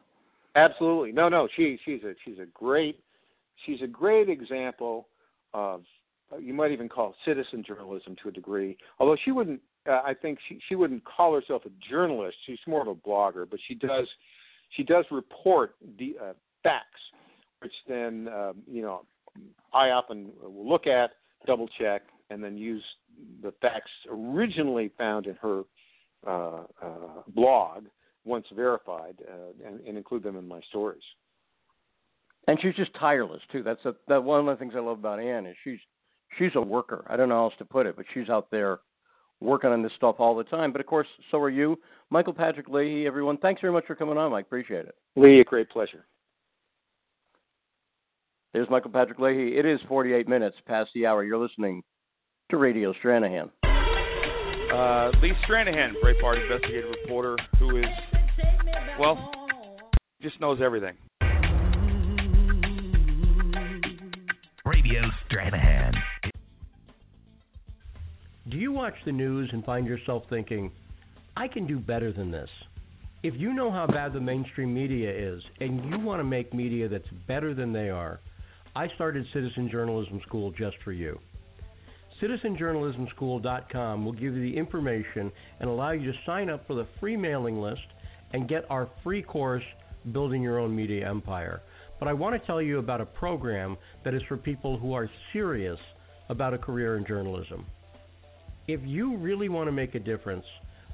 Absolutely, 0.56 1.12
no, 1.12 1.30
no. 1.30 1.48
She 1.56 1.78
she's 1.86 2.02
a 2.04 2.14
she's 2.24 2.40
a 2.40 2.46
great 2.54 3.00
she's 3.66 3.82
a 3.82 3.88
great 3.88 4.30
example 4.30 5.08
of 5.54 5.84
you 6.40 6.54
might 6.54 6.72
even 6.72 6.90
call 6.90 7.10
it 7.10 7.16
citizen 7.26 7.64
journalism 7.66 8.16
to 8.24 8.30
a 8.30 8.32
degree. 8.32 8.78
Although 9.00 9.18
she 9.24 9.32
wouldn't, 9.32 9.62
uh, 9.88 10.02
I 10.06 10.14
think 10.14 10.40
she 10.48 10.60
she 10.68 10.76
wouldn't 10.76 11.04
call 11.06 11.34
herself 11.34 11.64
a 11.66 11.90
journalist. 11.90 12.38
She's 12.46 12.60
more 12.68 12.82
of 12.82 12.88
a 12.88 12.96
blogger, 12.96 13.46
but 13.50 13.60
she 13.68 13.76
does 13.76 14.08
she 14.72 14.84
does 14.84 15.06
report 15.12 15.76
the 15.98 16.16
uh, 16.22 16.34
facts, 16.64 17.02
which 17.62 17.74
then 17.88 18.28
um, 18.34 18.64
you 18.70 18.82
know 18.82 19.06
I 19.74 19.90
often 19.90 20.32
will 20.42 20.68
look 20.68 20.88
at, 20.88 21.12
double 21.46 21.68
check, 21.80 22.04
and 22.30 22.44
then 22.44 22.58
use 22.58 22.84
the 23.42 23.54
facts 23.62 23.92
originally 24.10 24.92
found 24.98 25.28
in 25.28 25.36
her 25.36 25.64
uh, 26.26 26.64
uh, 26.82 27.22
blog 27.34 27.86
once 28.26 28.46
verified 28.54 29.16
uh, 29.30 29.68
and, 29.68 29.80
and 29.82 29.98
include 29.98 30.24
them 30.24 30.36
in 30.36 30.48
my 30.48 30.60
stories. 30.70 31.04
And 32.48 32.60
she's 32.62 32.76
just 32.76 32.94
tireless 33.00 33.42
too. 33.52 33.64
That's 33.64 33.84
a, 33.86 33.96
that 34.08 34.24
one 34.24 34.40
of 34.40 34.46
the 34.46 34.60
things 34.60 34.74
I 34.76 34.80
love 34.80 35.00
about 35.00 35.20
Ann 35.20 35.46
is 35.46 35.56
she's 35.64 35.80
she's 36.38 36.52
a 36.56 36.62
worker. 36.62 37.06
I 37.10 37.16
don't 37.16 37.30
know 37.30 37.36
how 37.36 37.44
else 37.46 37.54
to 37.60 37.66
put 37.66 37.86
it, 37.86 37.96
but 37.96 38.06
she's 38.14 38.30
out 38.30 38.52
there 38.52 38.80
working 39.42 39.72
on 39.72 39.82
this 39.82 39.92
stuff 39.96 40.16
all 40.20 40.36
the 40.36 40.44
time. 40.44 40.72
But 40.72 40.82
of 40.82 40.88
course, 40.88 41.08
so 41.32 41.40
are 41.40 41.50
you, 41.50 41.78
Michael 42.10 42.34
Patrick 42.34 42.70
Leahy. 42.70 43.08
Everyone, 43.08 43.38
thanks 43.38 43.62
very 43.62 43.74
much 43.74 43.86
for 43.86 43.96
coming 43.96 44.18
on, 44.18 44.32
Mike. 44.32 44.46
Appreciate 44.46 44.86
it. 44.86 44.96
Lee, 45.16 45.40
a 45.40 45.44
great 45.44 45.70
pleasure. 45.70 46.06
There's 48.54 48.70
Michael 48.70 48.92
Patrick 48.92 49.20
Leahy. 49.20 49.58
It 49.58 49.66
is 49.66 49.80
48 49.88 50.30
minutes 50.30 50.56
past 50.66 50.90
the 50.96 51.06
hour. 51.06 51.24
You're 51.24 51.38
listening 51.38 51.84
to 52.52 52.58
Radio 52.58 52.94
Stranahan. 53.04 53.50
Uh, 53.66 55.12
Lee 55.22 55.34
Stranahan, 55.48 55.94
Breitbart 56.04 56.42
investigative 56.42 56.92
reporter, 57.02 57.36
who 57.60 57.78
is, 57.78 57.86
well, 59.00 59.32
just 60.22 60.39
knows 60.39 60.60
everything. 60.62 60.96
Radio 64.66 65.02
Stranahan. 65.30 65.93
Do 68.50 68.58
you 68.58 68.72
watch 68.72 68.93
the 69.06 69.12
news 69.12 69.50
and 69.52 69.66
find 69.66 69.88
yourself 69.88 70.24
thinking, 70.30 70.72
I 71.36 71.48
can 71.48 71.68
do 71.68 71.80
better 71.80 72.14
than 72.14 72.32
this? 72.32 72.50
If 73.24 73.34
you 73.38 73.54
know 73.54 73.72
how 73.72 73.88
bad 73.88 74.14
the 74.14 74.22
mainstream 74.22 74.74
media 74.74 75.12
is 75.12 75.41
and 75.60 75.89
you 75.89 76.00
want 76.00 76.20
to 76.20 76.24
make 76.24 76.54
media 76.54 76.88
that's 76.88 77.08
better 77.28 77.54
than 77.54 77.74
they 77.74 77.89
are, 77.89 78.20
I 78.76 78.88
started 78.96 79.26
Citizen 79.34 79.70
Journalism 79.72 80.22
School 80.28 80.52
just 80.52 80.78
for 80.84 80.91
you. 80.91 81.20
CitizenJournalismSchool.com 82.22 84.06
will 84.06 84.14
give 84.14 84.36
you 84.36 84.41
the 84.41 84.58
information 84.58 85.32
and 85.60 85.70
allow 85.70 85.91
you 85.91 86.12
to 86.12 86.18
sign 86.26 86.50
up 86.50 86.66
for 86.68 86.76
the 86.76 86.88
free 87.00 87.18
mailing 87.18 87.60
list 87.60 87.82
and 88.34 88.48
get 88.48 88.70
our 88.70 88.90
free 89.04 89.22
course, 89.22 89.64
Building 90.12 90.42
Your 90.42 90.60
Own 90.60 90.76
Media 90.76 91.10
Empire. 91.10 91.62
But 92.00 92.08
I 92.08 92.14
want 92.14 92.40
to 92.40 92.46
tell 92.46 92.62
you 92.62 92.80
about 92.80 93.02
a 93.02 93.06
program 93.06 93.78
that 94.04 94.14
is 94.14 94.22
for 94.28 94.38
people 94.38 94.78
who 94.78 94.94
are 94.94 95.10
serious 95.32 95.80
about 96.30 96.54
a 96.54 96.58
career 96.58 96.98
in 96.98 97.06
journalism. 97.06 97.66
If 98.68 98.82
you 98.84 99.16
really 99.18 99.50
want 99.50 99.68
to 99.68 99.72
make 99.72 99.96
a 99.96 100.00
difference, 100.00 100.46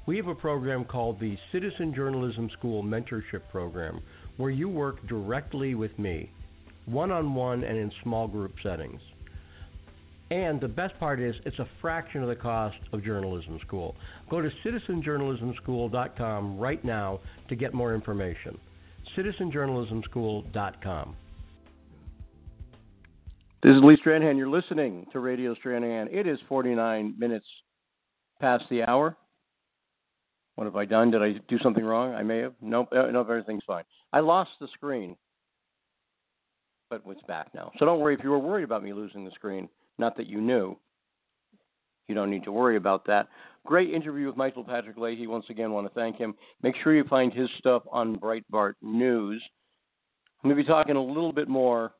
we 0.06 0.16
have 0.16 0.28
a 0.28 0.34
program 0.34 0.84
called 0.84 1.18
the 1.20 1.36
Citizen 1.52 1.94
Journalism 1.94 2.50
School 2.58 2.82
Mentorship 2.82 3.42
Program, 3.50 4.02
where 4.36 4.50
you 4.50 4.68
work 4.68 5.06
directly 5.06 5.74
with 5.74 5.96
me, 5.98 6.30
one 6.86 7.10
on 7.10 7.34
one 7.34 7.64
and 7.64 7.78
in 7.78 7.90
small 8.02 8.26
group 8.26 8.52
settings. 8.62 9.00
And 10.30 10.60
the 10.60 10.68
best 10.68 10.98
part 10.98 11.20
is, 11.20 11.34
it's 11.44 11.58
a 11.58 11.68
fraction 11.80 12.22
of 12.22 12.28
the 12.28 12.36
cost 12.36 12.76
of 12.92 13.04
journalism 13.04 13.58
school. 13.66 13.96
Go 14.30 14.40
to 14.40 14.48
citizenjournalismschool.com 14.64 16.58
right 16.58 16.84
now 16.84 17.20
to 17.48 17.56
get 17.56 17.74
more 17.74 17.94
information. 17.94 18.58
citizenjournalismschool.com. 19.16 21.16
This 23.62 23.72
is 23.72 23.82
Lee 23.82 23.96
Stranahan. 24.04 24.36
You're 24.36 24.48
listening 24.48 25.06
to 25.12 25.20
Radio 25.20 25.54
Stranahan. 25.54 26.12
It 26.12 26.26
is 26.26 26.38
49 26.48 27.14
minutes 27.16 27.46
past 28.40 28.64
the 28.70 28.82
hour. 28.82 29.16
What 30.56 30.64
have 30.64 30.76
I 30.76 30.84
done? 30.84 31.10
Did 31.10 31.22
I 31.22 31.34
do 31.46 31.58
something 31.60 31.84
wrong? 31.84 32.14
I 32.14 32.22
may 32.22 32.38
have. 32.38 32.54
Nope. 32.60 32.88
Uh, 32.90 33.10
nope. 33.12 33.28
Everything's 33.30 33.62
fine. 33.66 33.84
I 34.12 34.20
lost 34.20 34.50
the 34.60 34.66
screen, 34.74 35.16
but 36.90 37.02
it's 37.06 37.22
back 37.28 37.54
now. 37.54 37.70
So 37.78 37.86
don't 37.86 38.00
worry 38.00 38.14
if 38.14 38.20
you 38.24 38.30
were 38.30 38.38
worried 38.38 38.64
about 38.64 38.82
me 38.82 38.92
losing 38.92 39.24
the 39.24 39.30
screen. 39.30 39.68
Not 39.98 40.16
that 40.16 40.26
you 40.26 40.40
knew. 40.40 40.76
You 42.08 42.14
don't 42.14 42.30
need 42.30 42.44
to 42.44 42.52
worry 42.52 42.76
about 42.76 43.06
that. 43.06 43.28
Great 43.64 43.94
interview 43.94 44.26
with 44.26 44.36
Michael 44.36 44.64
Patrick 44.64 44.96
Leahy. 44.96 45.26
Once 45.26 45.46
again, 45.48 45.72
want 45.72 45.86
to 45.86 45.94
thank 45.94 46.16
him. 46.16 46.34
Make 46.62 46.74
sure 46.82 46.94
you 46.94 47.04
find 47.04 47.32
his 47.32 47.48
stuff 47.58 47.82
on 47.90 48.18
Breitbart 48.18 48.74
News. 48.82 49.42
I'm 50.42 50.50
going 50.50 50.56
to 50.56 50.62
be 50.62 50.66
talking 50.66 50.96
a 50.96 51.02
little 51.02 51.32
bit 51.32 51.48
more 51.48 51.92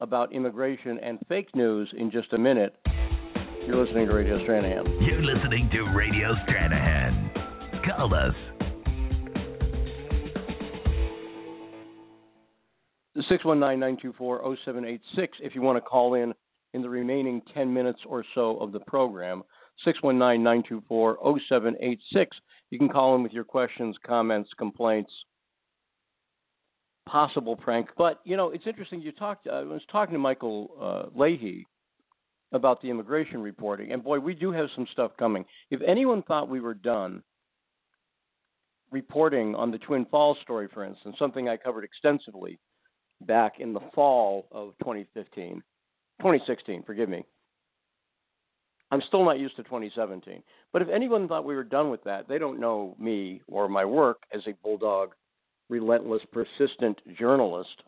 about 0.00 0.32
immigration 0.32 0.98
and 1.00 1.18
fake 1.28 1.54
news 1.54 1.92
in 1.96 2.10
just 2.10 2.32
a 2.32 2.38
minute. 2.38 2.74
You're 3.66 3.82
listening 3.82 4.06
to 4.08 4.14
Radio 4.14 4.38
Stranahan. 4.38 4.84
You're 5.06 5.22
listening 5.22 5.68
to 5.72 5.82
Radio 5.94 6.34
Stranahan. 6.46 7.30
Call 7.86 8.14
us. 8.14 8.34
619-924-0786 13.30 14.98
if 15.40 15.54
you 15.54 15.62
want 15.62 15.76
to 15.76 15.80
call 15.80 16.14
in 16.14 16.34
in 16.74 16.82
the 16.82 16.90
remaining 16.90 17.40
10 17.54 17.72
minutes 17.72 18.00
or 18.06 18.22
so 18.34 18.58
of 18.58 18.72
the 18.72 18.80
program. 18.80 19.42
619-924-0786. 19.86 22.26
You 22.70 22.78
can 22.78 22.88
call 22.88 23.16
in 23.16 23.22
with 23.22 23.32
your 23.32 23.44
questions, 23.44 23.96
comments, 24.06 24.50
complaints, 24.58 25.10
possible 27.06 27.56
prank. 27.56 27.88
But 27.96 28.20
you 28.24 28.36
know, 28.36 28.50
it's 28.50 28.66
interesting. 28.66 29.00
You 29.00 29.12
talked. 29.12 29.48
I 29.48 29.62
was 29.62 29.80
talking 29.90 30.12
to 30.14 30.18
Michael 30.18 30.70
uh, 30.80 31.04
Leahy 31.18 31.66
about 32.52 32.82
the 32.82 32.90
immigration 32.90 33.40
reporting, 33.40 33.92
and 33.92 34.02
boy, 34.02 34.18
we 34.20 34.34
do 34.34 34.52
have 34.52 34.66
some 34.74 34.86
stuff 34.92 35.12
coming. 35.18 35.44
If 35.70 35.80
anyone 35.86 36.22
thought 36.22 36.48
we 36.48 36.60
were 36.60 36.74
done 36.74 37.22
reporting 38.90 39.54
on 39.56 39.72
the 39.72 39.78
Twin 39.78 40.06
Falls 40.06 40.38
story, 40.42 40.68
for 40.72 40.84
instance, 40.84 41.16
something 41.18 41.48
I 41.48 41.56
covered 41.56 41.84
extensively 41.84 42.58
back 43.22 43.54
in 43.58 43.72
the 43.72 43.80
fall 43.94 44.46
of 44.52 44.74
2015, 44.80 45.62
2016, 46.20 46.82
forgive 46.84 47.08
me. 47.08 47.24
I'm 48.90 49.02
still 49.08 49.24
not 49.24 49.38
used 49.38 49.56
to 49.56 49.64
2017. 49.64 50.42
But 50.72 50.82
if 50.82 50.88
anyone 50.88 51.26
thought 51.26 51.44
we 51.44 51.56
were 51.56 51.64
done 51.64 51.90
with 51.90 52.04
that, 52.04 52.28
they 52.28 52.38
don't 52.38 52.60
know 52.60 52.96
me 52.98 53.42
or 53.48 53.68
my 53.68 53.84
work 53.84 54.22
as 54.32 54.42
a 54.46 54.54
bulldog, 54.62 55.14
relentless, 55.68 56.22
persistent 56.32 57.00
journalist. 57.18 57.82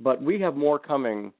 But 0.00 0.22
we 0.22 0.40
have 0.40 0.56
more 0.56 0.78
coming 0.78 1.32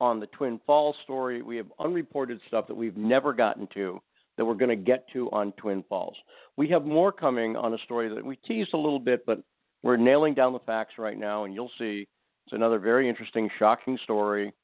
on 0.00 0.20
the 0.20 0.26
Twin 0.28 0.60
Falls 0.66 0.96
story. 1.02 1.42
We 1.42 1.56
have 1.56 1.66
unreported 1.80 2.40
stuff 2.46 2.68
that 2.68 2.76
we've 2.76 2.96
never 2.96 3.32
gotten 3.32 3.66
to 3.74 4.00
that 4.36 4.44
we're 4.44 4.54
going 4.54 4.68
to 4.68 4.76
get 4.76 5.08
to 5.12 5.28
on 5.32 5.52
Twin 5.52 5.84
Falls. 5.88 6.16
We 6.56 6.68
have 6.68 6.84
more 6.84 7.10
coming 7.10 7.56
on 7.56 7.74
a 7.74 7.78
story 7.78 8.08
that 8.08 8.24
we 8.24 8.36
teased 8.36 8.74
a 8.74 8.78
little 8.78 9.00
bit, 9.00 9.26
but 9.26 9.42
we're 9.82 9.96
nailing 9.96 10.34
down 10.34 10.52
the 10.52 10.60
facts 10.60 10.94
right 10.98 11.18
now, 11.18 11.44
and 11.44 11.54
you'll 11.54 11.72
see 11.78 12.06
it's 12.48 12.54
another 12.54 12.78
very 12.78 13.10
interesting, 13.10 13.50
shocking 13.58 13.98
story 14.04 14.54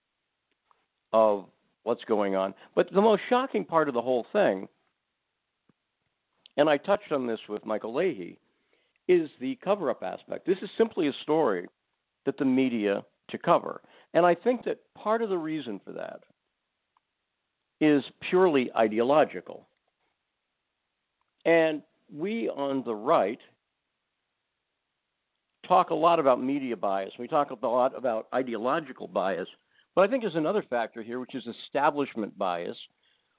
of 1.12 1.44
what's 1.82 2.02
going 2.04 2.34
on. 2.34 2.54
But 2.74 2.90
the 2.90 3.02
most 3.02 3.20
shocking 3.28 3.62
part 3.62 3.88
of 3.88 3.94
the 3.94 4.00
whole 4.00 4.24
thing, 4.32 4.66
and 6.56 6.70
I 6.70 6.78
touched 6.78 7.12
on 7.12 7.26
this 7.26 7.40
with 7.46 7.66
Michael 7.66 7.94
Leahy, 7.94 8.38
is 9.06 9.28
the 9.38 9.58
cover 9.62 9.90
up 9.90 10.02
aspect. 10.02 10.46
This 10.46 10.56
is 10.62 10.70
simply 10.78 11.08
a 11.08 11.12
story 11.24 11.66
that 12.24 12.38
the 12.38 12.46
media 12.46 13.04
to 13.28 13.36
cover. 13.36 13.82
And 14.14 14.24
I 14.24 14.34
think 14.34 14.64
that 14.64 14.78
part 14.94 15.20
of 15.20 15.28
the 15.28 15.36
reason 15.36 15.78
for 15.84 15.92
that 15.92 16.20
is 17.82 18.02
purely 18.30 18.72
ideological. 18.74 19.66
And 21.44 21.82
we 22.10 22.48
on 22.48 22.82
the 22.86 22.94
right 22.94 23.40
talk 25.66 25.90
a 25.90 25.94
lot 25.94 26.18
about 26.18 26.42
media 26.42 26.76
bias. 26.76 27.12
We 27.18 27.28
talk 27.28 27.50
a 27.50 27.66
lot 27.66 27.96
about 27.96 28.28
ideological 28.34 29.08
bias. 29.08 29.48
But 29.94 30.02
I 30.02 30.10
think 30.10 30.22
there's 30.22 30.34
another 30.34 30.64
factor 30.68 31.02
here, 31.02 31.20
which 31.20 31.34
is 31.34 31.46
establishment 31.46 32.36
bias. 32.36 32.76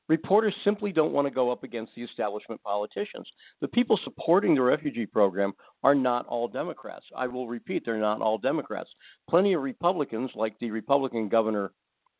Reporters 0.07 0.53
simply 0.63 0.91
don't 0.91 1.13
want 1.13 1.27
to 1.27 1.33
go 1.33 1.51
up 1.51 1.63
against 1.63 1.93
the 1.95 2.03
establishment 2.03 2.61
politicians. 2.61 3.27
The 3.61 3.67
people 3.67 3.99
supporting 4.03 4.53
the 4.53 4.61
refugee 4.61 5.07
program 5.07 5.53
are 5.83 5.95
not 5.95 6.27
all 6.27 6.47
Democrats. 6.47 7.05
I 7.15 7.25
will 7.27 7.47
repeat, 7.47 7.83
they're 7.85 7.97
not 7.97 8.21
all 8.21 8.37
Democrats. 8.37 8.89
Plenty 9.29 9.53
of 9.53 9.63
Republicans, 9.63 10.29
like 10.35 10.57
the 10.59 10.69
Republican 10.69 11.27
governor 11.27 11.71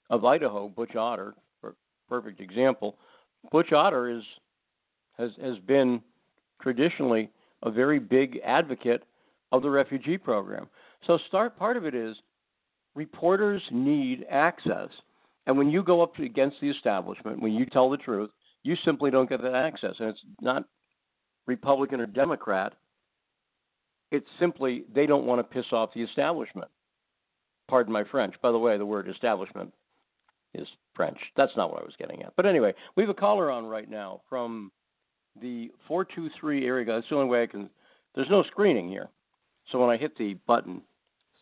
of 0.10 0.26
Idaho, 0.26 0.68
Butch 0.68 0.96
Otter, 0.96 1.36
perfect 2.10 2.40
example. 2.40 2.98
Butch 3.52 3.72
Otter 3.72 4.10
is 4.10 4.24
has 5.18 5.32
has 5.42 5.58
been 5.60 6.02
traditionally 6.62 7.30
a 7.64 7.72
very 7.72 8.00
big 8.00 8.40
advocate 8.44 9.04
of 9.52 9.62
the 9.62 9.70
refugee 9.70 10.18
program. 10.18 10.68
So 11.08 11.18
start 11.28 11.58
part 11.58 11.78
of 11.78 11.86
it 11.86 11.96
is 11.96 12.16
reporters 12.96 13.62
need 13.72 14.26
access. 14.30 14.90
And 15.48 15.58
when 15.58 15.70
you 15.70 15.84
go 15.84 16.02
up 16.02 16.18
against 16.18 16.58
the 16.62 16.70
establishment, 16.70 17.42
when 17.42 17.54
you 17.54 17.66
tell 17.66 17.90
the 17.90 17.98
truth, 17.98 18.32
you 18.64 18.76
simply 18.84 19.12
don't 19.12 19.30
get 19.30 19.42
that 19.42 19.54
access. 19.54 19.94
And 20.00 20.10
it's 20.10 20.20
not 20.42 20.64
Republican 21.46 22.02
or 22.02 22.08
Democrat. 22.08 22.74
It's 24.12 24.28
simply 24.40 24.86
they 24.94 25.06
don't 25.06 25.26
want 25.26 25.40
to 25.40 25.44
piss 25.44 25.72
off 25.72 25.94
the 25.94 26.02
establishment. 26.02 26.70
Pardon 27.68 27.94
my 27.94 28.04
French. 28.06 28.36
By 28.42 28.52
the 28.52 28.58
way, 28.58 28.78
the 28.78 28.86
word 28.86 29.08
establishment 29.08 29.72
is 30.54 30.68
French. 30.96 31.18
That's 31.36 31.56
not 31.58 31.72
what 31.72 31.82
I 31.82 31.86
was 31.86 31.96
getting 32.00 32.24
at. 32.24 32.34
But 32.36 32.46
anyway, 32.46 32.74
we 32.96 33.04
have 33.04 33.10
a 33.10 33.14
caller 33.14 33.52
on 33.52 33.66
right 33.66 33.90
now 33.90 34.22
from 34.30 34.72
the 35.42 35.72
423 35.88 36.66
area. 36.66 36.86
That's 36.86 37.08
the 37.10 37.16
only 37.16 37.28
way 37.28 37.44
I 37.44 37.48
can. 37.48 37.70
There's 38.16 38.30
no 38.30 38.44
screening 38.44 38.90
here. 38.90 39.10
So 39.72 39.80
when 39.80 39.90
I 39.90 39.98
hit 39.98 40.18
the 40.18 40.36
button, 40.48 40.82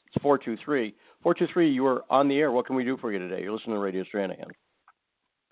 it's 0.07 0.21
423. 0.21 0.95
423, 1.21 1.69
you 1.71 1.86
are 1.86 2.03
on 2.09 2.28
the 2.28 2.38
air. 2.38 2.51
What 2.51 2.65
can 2.65 2.76
we 2.76 2.84
do 2.84 2.97
for 2.97 3.11
you 3.11 3.19
today? 3.19 3.41
You're 3.41 3.53
listening 3.53 3.76
to 3.76 3.80
Radio 3.80 4.03
Stranahan. 4.03 4.51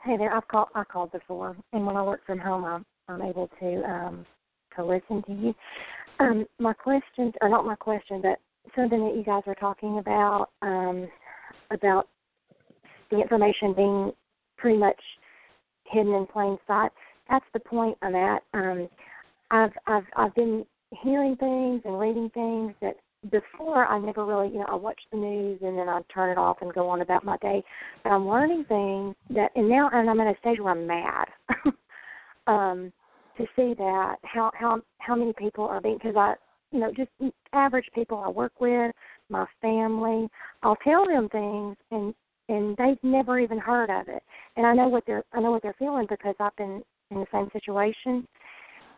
Hey 0.04 0.18
there, 0.18 0.36
I've 0.36 0.48
called 0.48 0.70
I 0.74 0.84
called 0.84 1.12
before, 1.12 1.56
and 1.74 1.86
when 1.86 1.96
I 1.96 2.02
work 2.02 2.26
from 2.26 2.40
home, 2.40 2.66
I'm 2.66 2.86
I'm 3.08 3.22
able 3.22 3.52
to 3.60 3.84
um 3.84 4.26
to 4.76 4.84
listen 4.84 5.22
to 5.28 5.32
you. 5.32 5.54
Um, 6.20 6.46
my 6.60 6.74
question, 6.74 7.32
or 7.40 7.50
not 7.50 7.66
my 7.66 7.76
question, 7.76 8.20
but 8.20 8.40
something 8.76 9.00
that 9.06 9.16
you 9.16 9.24
guys 9.24 9.44
were 9.46 9.56
talking 9.56 10.00
about 10.00 10.48
um 10.64 11.08
about 11.70 12.08
the 13.12 13.22
information 13.22 13.74
being 13.76 14.12
pretty 14.58 14.80
much 14.80 15.00
hidden 15.86 16.16
in 16.16 16.26
plain 16.26 16.58
sight. 16.66 16.92
That's 17.30 17.46
the 17.54 17.60
point 17.60 17.96
I'm 18.02 18.16
at. 18.16 18.42
Um, 18.56 18.90
I've 19.52 19.74
I've 19.86 20.06
I've 20.18 20.34
been 20.34 20.66
hearing 21.04 21.36
things 21.38 21.82
and 21.86 22.00
reading 22.00 22.30
things 22.34 22.74
that 22.82 22.96
before 23.30 23.86
I 23.86 24.00
never 24.00 24.26
really, 24.26 24.48
you 24.48 24.60
know, 24.60 24.66
I 24.68 24.76
watch 24.76 25.00
the 25.12 25.18
news 25.18 25.60
and 25.62 25.78
then 25.78 25.88
I 25.88 26.02
turn 26.14 26.32
it 26.32 26.38
off 26.38 26.58
and 26.62 26.74
go 26.74 26.90
on 26.90 27.02
about 27.02 27.24
my 27.24 27.38
day. 27.38 27.64
But 28.04 28.12
I'm 28.12 28.28
learning 28.28 28.66
things 28.68 29.16
that, 29.30 29.52
and 29.56 29.70
now, 29.70 29.90
and 29.94 30.10
I'm 30.10 30.20
at 30.20 30.36
a 30.36 30.40
stage 30.40 30.60
where 30.60 30.72
I'm 30.72 30.88
mad 30.88 31.28
um, 32.48 32.92
to 33.38 33.46
see 33.56 33.74
that 33.78 34.16
how 34.24 34.52
how 34.54 34.82
how 34.98 35.16
many 35.16 35.34
people 35.34 35.66
are 35.66 35.82
being 35.82 35.98
because 35.98 36.16
I, 36.18 36.34
you 36.72 36.80
know, 36.80 36.92
just 36.96 37.10
average 37.54 37.86
people 37.94 38.18
I 38.26 38.30
work 38.30 38.54
with, 38.60 38.92
my 39.30 39.46
family. 39.62 40.28
I'll 40.64 40.78
tell 40.78 41.06
them 41.06 41.30
things 41.30 41.78
and 41.92 42.14
and 42.50 42.76
they've 42.78 43.02
never 43.04 43.40
even 43.40 43.60
heard 43.60 43.90
of 43.90 44.10
it, 44.10 44.24
and 44.58 44.66
I 44.66 44.74
know 44.74 44.88
what 44.88 45.06
they're 45.06 45.24
I 45.32 45.40
know 45.40 45.52
what 45.52 45.62
they're 45.62 45.76
feeling 45.80 46.08
because 46.10 46.36
I've 46.40 46.56
been 46.56 46.84
in 47.12 47.20
the 47.20 47.28
same 47.32 47.50
situation, 47.54 48.28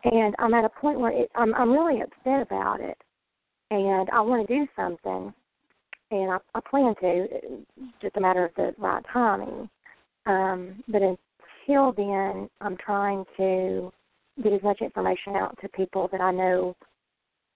and 0.04 0.34
I'm 0.38 0.54
at 0.54 0.64
a 0.64 0.68
point 0.68 1.00
where 1.00 1.12
it, 1.12 1.30
I'm 1.34 1.54
I'm 1.54 1.72
really 1.72 2.00
upset 2.02 2.42
about 2.42 2.80
it 2.80 2.98
and 3.70 4.08
I 4.10 4.20
want 4.20 4.46
to 4.46 4.54
do 4.54 4.66
something, 4.76 5.32
and 6.10 6.30
I, 6.30 6.38
I 6.54 6.60
plan 6.68 6.94
to. 7.00 7.26
It's 7.30 7.66
just 8.00 8.16
a 8.16 8.20
matter 8.20 8.44
of 8.44 8.54
the 8.56 8.74
right 8.78 9.04
timing. 9.12 9.68
Um, 10.26 10.82
but 10.88 11.02
until 11.02 11.92
then, 11.92 12.48
I'm 12.60 12.76
trying 12.76 13.24
to 13.36 13.92
get 14.42 14.52
as 14.52 14.62
much 14.62 14.80
information 14.80 15.36
out 15.36 15.56
to 15.62 15.68
people 15.68 16.08
that 16.12 16.20
I 16.20 16.30
know 16.30 16.76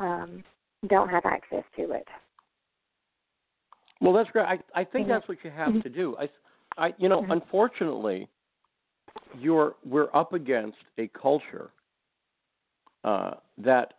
um, 0.01 0.45
don't 0.89 1.09
have 1.09 1.25
access 1.25 1.65
to 1.77 1.93
it. 1.93 2.07
Well, 4.01 4.13
that's 4.13 4.31
great. 4.31 4.47
I 4.47 4.59
I 4.75 4.85
think 4.85 5.09
Yeah. 5.09 5.17
that's 5.17 5.29
what 5.29 5.39
you 5.45 5.51
have 5.51 5.75
Mhm. 5.75 5.83
to 5.83 5.89
do. 5.89 6.17
I, 6.19 6.29
I 6.77 6.95
you 6.99 7.09
know, 7.09 7.23
Mhm. 7.23 7.33
unfortunately, 7.33 8.29
you're 9.35 9.77
we're 9.85 10.09
up 10.15 10.33
against 10.33 10.79
a 10.99 11.09
culture 11.09 11.71
uh, 13.05 13.33
that 13.59 13.95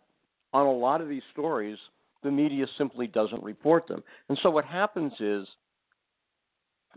on 0.52 0.66
a 0.66 0.72
lot 0.72 1.00
of 1.00 1.08
these 1.08 1.22
stories 1.32 1.78
the 2.22 2.30
media 2.30 2.66
simply 2.76 3.06
doesn't 3.06 3.42
report 3.42 3.88
them. 3.88 4.02
And 4.28 4.38
so 4.42 4.50
what 4.50 4.64
happens 4.64 5.12
is, 5.20 5.46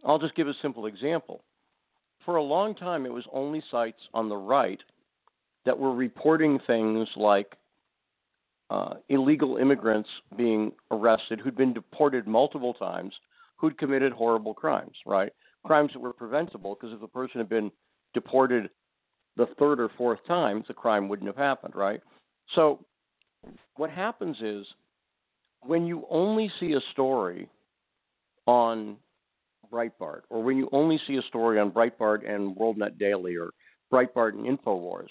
I'll 0.06 0.20
just 0.20 0.36
give 0.36 0.48
a 0.48 0.54
simple 0.62 0.86
example. 0.86 1.44
For 2.26 2.36
a 2.36 2.44
long 2.44 2.76
time, 2.76 3.06
it 3.06 3.14
was 3.14 3.26
only 3.32 3.64
sites 3.72 4.02
on 4.14 4.28
the 4.28 4.36
right 4.36 4.80
that 5.66 5.78
were 5.78 5.94
reporting 5.94 6.60
things 6.68 7.08
like 7.16 7.54
uh, 8.70 8.96
illegal 9.10 9.58
immigrants 9.58 10.10
being 10.36 10.72
arrested 10.92 11.40
who'd 11.40 11.56
been 11.56 11.74
deported 11.74 12.28
multiple 12.28 12.74
times, 12.74 13.14
who'd 13.56 13.78
committed 13.78 14.12
horrible 14.12 14.54
crimes, 14.54 14.96
right? 15.06 15.32
Crimes 15.66 15.92
that 15.94 16.00
were 16.00 16.14
preventable 16.14 16.76
because 16.76 16.94
if 16.94 17.00
the 17.00 17.08
person 17.08 17.40
had 17.40 17.50
been 17.50 17.72
deported 18.14 18.70
the 19.36 19.48
third 19.60 19.80
or 19.80 19.90
fourth 19.98 20.20
time, 20.28 20.64
the 20.68 20.74
crime 20.74 21.10
wouldn't 21.10 21.28
have 21.28 21.38
happened, 21.38 21.76
right? 21.76 22.02
So 22.56 22.86
what 23.76 23.90
happens 23.90 24.38
is 24.42 24.66
when 25.62 25.86
you 25.86 26.06
only 26.10 26.52
see 26.60 26.74
a 26.74 26.82
story 26.92 27.50
on 28.46 28.98
Breitbart, 29.72 30.22
or 30.30 30.44
when 30.44 30.58
you 30.58 30.70
only 30.72 31.00
see 31.08 31.16
a 31.16 31.22
story 31.24 31.60
on 31.60 31.72
Breitbart 31.72 32.30
and 32.30 32.56
WorldNet 32.56 33.00
Daily, 33.00 33.36
or 33.36 33.52
Breitbart 33.92 34.34
and 34.34 34.46
Infowars, 34.46 35.10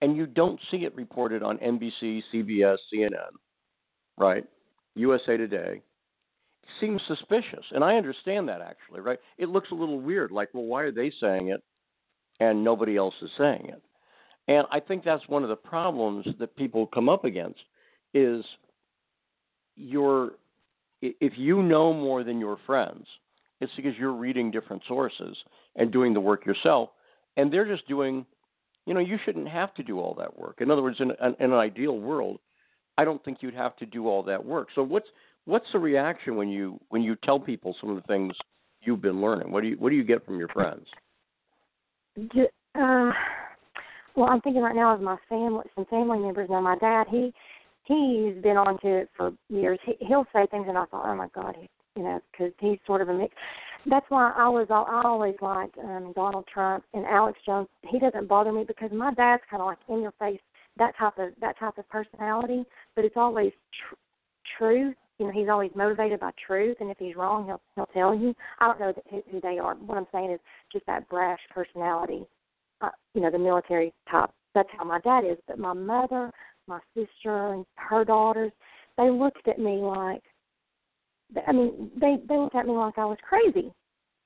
and 0.00 0.16
you 0.16 0.26
don't 0.26 0.58
see 0.70 0.78
it 0.78 0.94
reported 0.96 1.42
on 1.42 1.58
NBC, 1.58 2.22
CBS, 2.32 2.78
CNN, 2.92 3.30
right? 4.18 4.44
USA 4.96 5.36
Today, 5.36 5.80
it 6.62 6.68
seems 6.80 7.00
suspicious, 7.06 7.64
and 7.70 7.84
I 7.84 7.96
understand 7.96 8.48
that 8.48 8.60
actually, 8.60 9.00
right? 9.00 9.18
It 9.38 9.48
looks 9.48 9.70
a 9.70 9.74
little 9.74 10.00
weird, 10.00 10.32
like, 10.32 10.48
well, 10.54 10.64
why 10.64 10.82
are 10.82 10.92
they 10.92 11.12
saying 11.20 11.48
it 11.48 11.62
and 12.40 12.64
nobody 12.64 12.96
else 12.96 13.14
is 13.22 13.30
saying 13.38 13.66
it? 13.68 13.82
And 14.48 14.66
I 14.70 14.80
think 14.80 15.04
that's 15.04 15.26
one 15.28 15.42
of 15.42 15.48
the 15.48 15.56
problems 15.56 16.26
that 16.38 16.56
people 16.56 16.86
come 16.86 17.08
up 17.08 17.24
against 17.24 17.60
is 18.12 18.44
you're 19.76 20.32
if 21.00 21.34
you 21.36 21.62
know 21.62 21.92
more 21.92 22.24
than 22.24 22.40
your 22.40 22.56
friends, 22.64 23.06
it's 23.60 23.72
because 23.76 23.92
you're 23.98 24.14
reading 24.14 24.50
different 24.50 24.82
sources 24.88 25.36
and 25.76 25.92
doing 25.92 26.14
the 26.14 26.20
work 26.20 26.46
yourself, 26.46 26.90
and 27.36 27.52
they're 27.52 27.66
just 27.66 27.86
doing. 27.88 28.24
You 28.86 28.92
know, 28.92 29.00
you 29.00 29.18
shouldn't 29.24 29.48
have 29.48 29.72
to 29.74 29.82
do 29.82 29.98
all 29.98 30.14
that 30.18 30.38
work. 30.38 30.60
In 30.60 30.70
other 30.70 30.82
words, 30.82 30.98
in, 31.00 31.10
in 31.10 31.34
an 31.38 31.54
ideal 31.54 31.98
world, 31.98 32.38
I 32.98 33.04
don't 33.06 33.24
think 33.24 33.38
you'd 33.40 33.54
have 33.54 33.74
to 33.76 33.86
do 33.86 34.08
all 34.08 34.22
that 34.24 34.44
work. 34.44 34.68
So 34.74 34.82
what's 34.82 35.08
what's 35.46 35.66
the 35.72 35.78
reaction 35.78 36.36
when 36.36 36.48
you 36.48 36.78
when 36.90 37.02
you 37.02 37.16
tell 37.24 37.40
people 37.40 37.74
some 37.80 37.90
of 37.90 37.96
the 37.96 38.02
things 38.02 38.34
you've 38.82 39.00
been 39.00 39.20
learning? 39.20 39.50
What 39.50 39.62
do 39.62 39.68
you 39.68 39.76
what 39.78 39.88
do 39.90 39.96
you 39.96 40.04
get 40.04 40.24
from 40.26 40.38
your 40.38 40.48
friends? 40.48 40.86
Uh, 42.16 43.10
well, 44.16 44.28
I'm 44.28 44.40
thinking 44.40 44.62
right 44.62 44.74
now 44.74 44.94
of 44.94 45.00
my 45.00 45.16
family, 45.28 45.64
some 45.74 45.86
family 45.86 46.18
members. 46.18 46.48
Now, 46.50 46.60
my 46.60 46.76
dad, 46.78 47.06
he 47.10 47.32
he's 47.84 48.40
been 48.42 48.56
on 48.56 48.78
to 48.80 49.00
it 49.00 49.10
for 49.16 49.32
years. 49.48 49.78
He, 49.84 49.94
he'll 50.00 50.26
say 50.32 50.46
things, 50.50 50.66
and 50.68 50.78
I 50.78 50.84
thought, 50.86 51.06
oh 51.06 51.16
my 51.16 51.28
God, 51.34 51.56
he, 51.58 51.68
you 51.96 52.04
know, 52.04 52.20
because 52.30 52.52
he's 52.60 52.78
sort 52.86 53.00
of 53.00 53.08
a 53.08 53.14
mix. 53.14 53.34
That's 53.86 54.06
why 54.08 54.32
I 54.36 54.48
was 54.48 54.66
I 54.70 55.02
always 55.04 55.34
liked 55.40 55.76
um, 55.78 56.12
Donald 56.14 56.46
Trump 56.52 56.84
and 56.94 57.04
Alex 57.04 57.38
Jones. 57.44 57.68
He 57.90 57.98
doesn't 57.98 58.28
bother 58.28 58.52
me 58.52 58.64
because 58.66 58.90
my 58.92 59.12
dad's 59.14 59.42
kind 59.50 59.60
of 59.60 59.66
like 59.66 59.78
in 59.88 60.00
your 60.00 60.14
face, 60.18 60.40
that 60.78 60.96
type 60.96 61.18
of 61.18 61.30
that 61.40 61.58
type 61.58 61.78
of 61.78 61.88
personality. 61.88 62.64
But 62.96 63.04
it's 63.04 63.16
always 63.16 63.52
tr- 63.88 63.94
truth. 64.58 64.96
You 65.18 65.26
know, 65.26 65.32
he's 65.32 65.48
always 65.48 65.70
motivated 65.76 66.20
by 66.20 66.32
truth, 66.46 66.76
and 66.80 66.90
if 66.90 66.98
he's 66.98 67.14
wrong, 67.16 67.46
he'll 67.46 67.60
he'll 67.76 67.86
tell 67.86 68.14
you. 68.14 68.34
I 68.58 68.66
don't 68.66 68.80
know 68.80 68.92
who, 69.10 69.22
who 69.30 69.40
they 69.40 69.58
are. 69.58 69.74
What 69.74 69.98
I'm 69.98 70.06
saying 70.12 70.32
is 70.32 70.40
just 70.72 70.86
that 70.86 71.08
brash 71.08 71.40
personality. 71.50 72.26
Uh, 72.80 72.90
you 73.14 73.20
know, 73.20 73.30
the 73.30 73.38
military 73.38 73.92
type. 74.10 74.30
That's 74.54 74.68
how 74.76 74.84
my 74.84 75.00
dad 75.00 75.24
is. 75.24 75.38
But 75.46 75.58
my 75.58 75.72
mother, 75.72 76.32
my 76.66 76.80
sister, 76.94 77.54
and 77.54 77.64
her 77.76 78.04
daughters, 78.04 78.52
they 78.98 79.10
looked 79.10 79.46
at 79.46 79.58
me 79.58 79.76
like 79.76 80.22
I 81.46 81.52
mean, 81.52 81.90
they 81.96 82.16
they 82.28 82.36
looked 82.36 82.54
at 82.54 82.66
me 82.66 82.72
like 82.72 82.98
I 82.98 83.04
was 83.04 83.18
crazy. 83.26 83.72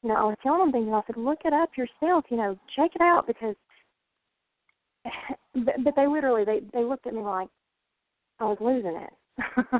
You 0.02 0.08
know, 0.08 0.14
I 0.14 0.24
was 0.24 0.36
telling 0.42 0.60
them 0.60 0.72
things, 0.72 0.86
and 0.86 0.94
I 0.94 1.00
said, 1.06 1.16
"Look 1.16 1.40
it 1.44 1.52
up 1.52 1.70
yourself. 1.76 2.24
You 2.30 2.36
know, 2.36 2.58
check 2.76 2.90
it 2.94 3.00
out." 3.00 3.26
Because, 3.26 3.56
but, 5.54 5.74
but 5.84 5.96
they 5.96 6.06
literally 6.06 6.44
they 6.44 6.60
they 6.72 6.84
looked 6.84 7.06
at 7.06 7.14
me 7.14 7.22
like 7.22 7.48
I 8.40 8.44
was 8.44 8.58
losing 8.60 8.96
it. 8.96 9.10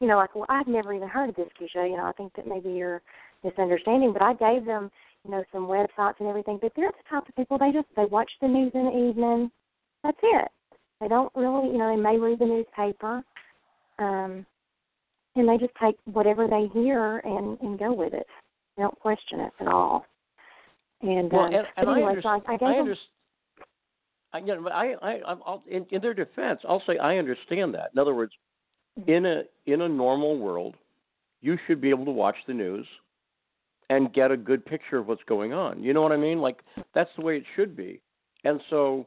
you 0.00 0.06
know, 0.06 0.16
like, 0.16 0.34
well, 0.34 0.46
I've 0.48 0.66
never 0.66 0.92
even 0.92 1.08
heard 1.08 1.30
of 1.30 1.36
this, 1.36 1.48
Keisha. 1.60 1.88
You 1.88 1.96
know, 1.96 2.04
I 2.04 2.12
think 2.12 2.34
that 2.36 2.46
maybe 2.46 2.70
you're 2.70 3.02
misunderstanding. 3.42 4.12
But 4.12 4.22
I 4.22 4.34
gave 4.34 4.64
them, 4.64 4.90
you 5.24 5.30
know, 5.30 5.44
some 5.52 5.66
websites 5.66 6.20
and 6.20 6.28
everything. 6.28 6.58
But 6.60 6.72
they're 6.76 6.90
the 6.90 7.10
type 7.10 7.28
of 7.28 7.36
people 7.36 7.58
they 7.58 7.72
just 7.72 7.86
they 7.96 8.04
watch 8.06 8.30
the 8.40 8.48
news 8.48 8.72
in 8.74 8.84
the 8.84 9.08
evening. 9.08 9.50
That's 10.02 10.18
it. 10.22 10.48
They 11.00 11.08
don't 11.08 11.32
really, 11.34 11.68
you 11.68 11.78
know, 11.78 11.94
they 11.94 12.00
may 12.00 12.18
read 12.18 12.38
the 12.38 12.46
newspaper. 12.46 13.22
Um, 13.98 14.46
and 15.36 15.48
they 15.48 15.58
just 15.58 15.74
take 15.82 15.96
whatever 16.04 16.46
they 16.46 16.68
hear 16.72 17.18
and 17.18 17.58
and 17.60 17.78
go 17.78 17.92
with 17.92 18.14
it. 18.14 18.26
They 18.76 18.82
don't 18.82 18.98
question 19.00 19.40
it 19.40 19.52
at 19.60 19.68
all. 19.68 20.04
And, 21.02 21.30
well, 21.30 21.42
um, 21.42 21.54
and, 21.54 21.66
and 21.76 21.88
anyway, 21.88 22.02
I, 22.02 22.08
understand, 22.08 22.42
so 22.46 22.52
I, 22.52 22.54
I, 22.54 22.58
gave 22.58 22.68
I 22.68 22.76
them. 22.76 22.96
I, 24.32 24.38
you 24.38 24.46
know, 24.46 24.62
but 24.62 24.72
I, 24.72 24.94
I, 24.94 25.18
I'll, 25.26 25.62
in, 25.68 25.86
in 25.90 26.00
their 26.00 26.14
defense, 26.14 26.60
I'll 26.68 26.82
say 26.86 26.98
I 26.98 27.18
understand 27.18 27.74
that. 27.74 27.90
In 27.92 27.98
other 27.98 28.14
words. 28.14 28.32
In 29.06 29.26
a 29.26 29.42
in 29.66 29.82
a 29.82 29.88
normal 29.88 30.38
world, 30.38 30.76
you 31.40 31.58
should 31.66 31.80
be 31.80 31.90
able 31.90 32.04
to 32.04 32.10
watch 32.10 32.36
the 32.46 32.54
news 32.54 32.86
and 33.90 34.12
get 34.12 34.30
a 34.30 34.36
good 34.36 34.64
picture 34.64 34.98
of 34.98 35.08
what's 35.08 35.22
going 35.24 35.52
on. 35.52 35.82
You 35.82 35.92
know 35.92 36.02
what 36.02 36.12
I 36.12 36.16
mean? 36.16 36.40
Like 36.40 36.60
that's 36.94 37.10
the 37.16 37.24
way 37.24 37.36
it 37.36 37.44
should 37.54 37.76
be. 37.76 38.00
And 38.44 38.60
so, 38.68 39.06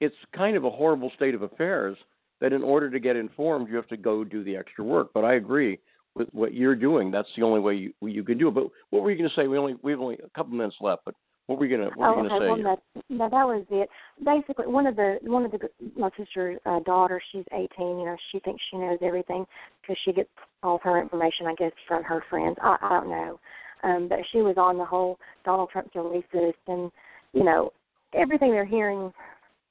it's 0.00 0.14
kind 0.34 0.56
of 0.56 0.64
a 0.64 0.70
horrible 0.70 1.10
state 1.14 1.34
of 1.34 1.42
affairs 1.42 1.96
that 2.40 2.52
in 2.52 2.62
order 2.62 2.90
to 2.90 2.98
get 2.98 3.16
informed, 3.16 3.68
you 3.68 3.76
have 3.76 3.86
to 3.88 3.96
go 3.96 4.24
do 4.24 4.42
the 4.42 4.56
extra 4.56 4.84
work. 4.84 5.10
But 5.14 5.24
I 5.24 5.34
agree 5.34 5.78
with 6.14 6.28
what 6.32 6.54
you're 6.54 6.74
doing. 6.76 7.10
That's 7.10 7.28
the 7.36 7.42
only 7.42 7.60
way 7.60 7.74
you 7.74 7.92
you 8.02 8.24
can 8.24 8.38
do 8.38 8.48
it. 8.48 8.54
But 8.54 8.68
what 8.90 9.02
were 9.02 9.10
you 9.10 9.18
going 9.18 9.30
to 9.30 9.36
say? 9.36 9.46
We 9.46 9.58
only 9.58 9.76
we 9.82 9.92
have 9.92 10.00
only 10.00 10.18
a 10.24 10.28
couple 10.36 10.54
minutes 10.54 10.76
left. 10.80 11.02
But 11.04 11.14
what 11.46 11.58
were 11.58 11.66
you 11.66 11.76
going 11.76 11.90
to 11.90 11.96
what 11.96 12.08
oh, 12.08 12.16
were 12.16 12.22
you 12.22 12.28
going 12.28 12.42
okay. 12.42 12.62
Well, 12.62 12.76
say? 12.76 12.82
that, 12.94 13.04
no, 13.10 13.28
that 13.28 13.46
was 13.46 13.64
it. 13.70 13.88
Basically, 14.24 14.66
one 14.66 14.86
of 14.86 14.96
the 14.96 15.18
one 15.22 15.44
of 15.44 15.50
the 15.50 15.58
my 15.96 16.08
sister's 16.16 16.58
uh, 16.64 16.80
daughter, 16.80 17.20
she's 17.32 17.44
18. 17.52 17.68
You 17.78 18.06
know, 18.06 18.16
she 18.32 18.38
thinks 18.40 18.62
she 18.70 18.78
knows 18.78 18.98
everything 19.02 19.44
because 19.82 19.96
she 20.04 20.12
gets 20.12 20.30
all 20.62 20.76
of 20.76 20.82
her 20.82 21.00
information, 21.00 21.46
I 21.46 21.54
guess, 21.54 21.72
from 21.86 22.02
her 22.04 22.24
friends. 22.30 22.56
I, 22.62 22.76
I 22.80 22.88
don't 22.88 23.10
know, 23.10 23.40
um, 23.82 24.08
but 24.08 24.20
she 24.32 24.38
was 24.38 24.56
on 24.56 24.78
the 24.78 24.84
whole 24.84 25.18
Donald 25.44 25.68
Trump's 25.70 25.94
a 25.94 25.98
racist, 25.98 26.54
and 26.66 26.90
you 27.32 27.44
know, 27.44 27.72
everything 28.14 28.50
they're 28.50 28.64
hearing 28.64 29.12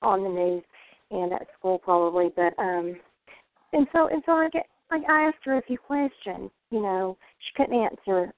on 0.02 0.24
the 0.24 0.30
news 0.30 0.64
and 1.10 1.34
at 1.34 1.48
school 1.58 1.80
probably. 1.80 2.30
But 2.36 2.54
um, 2.62 2.96
and 3.72 3.88
so 3.92 4.08
and 4.08 4.22
so 4.26 4.34
I 4.34 4.50
get 4.50 4.68
I, 4.92 5.00
I 5.10 5.22
asked 5.28 5.44
her 5.46 5.58
a 5.58 5.64
few 5.64 5.78
questions. 5.78 6.52
You 6.70 6.82
know, 6.82 7.18
she 7.40 7.64
couldn't 7.64 7.82
answer 7.82 8.32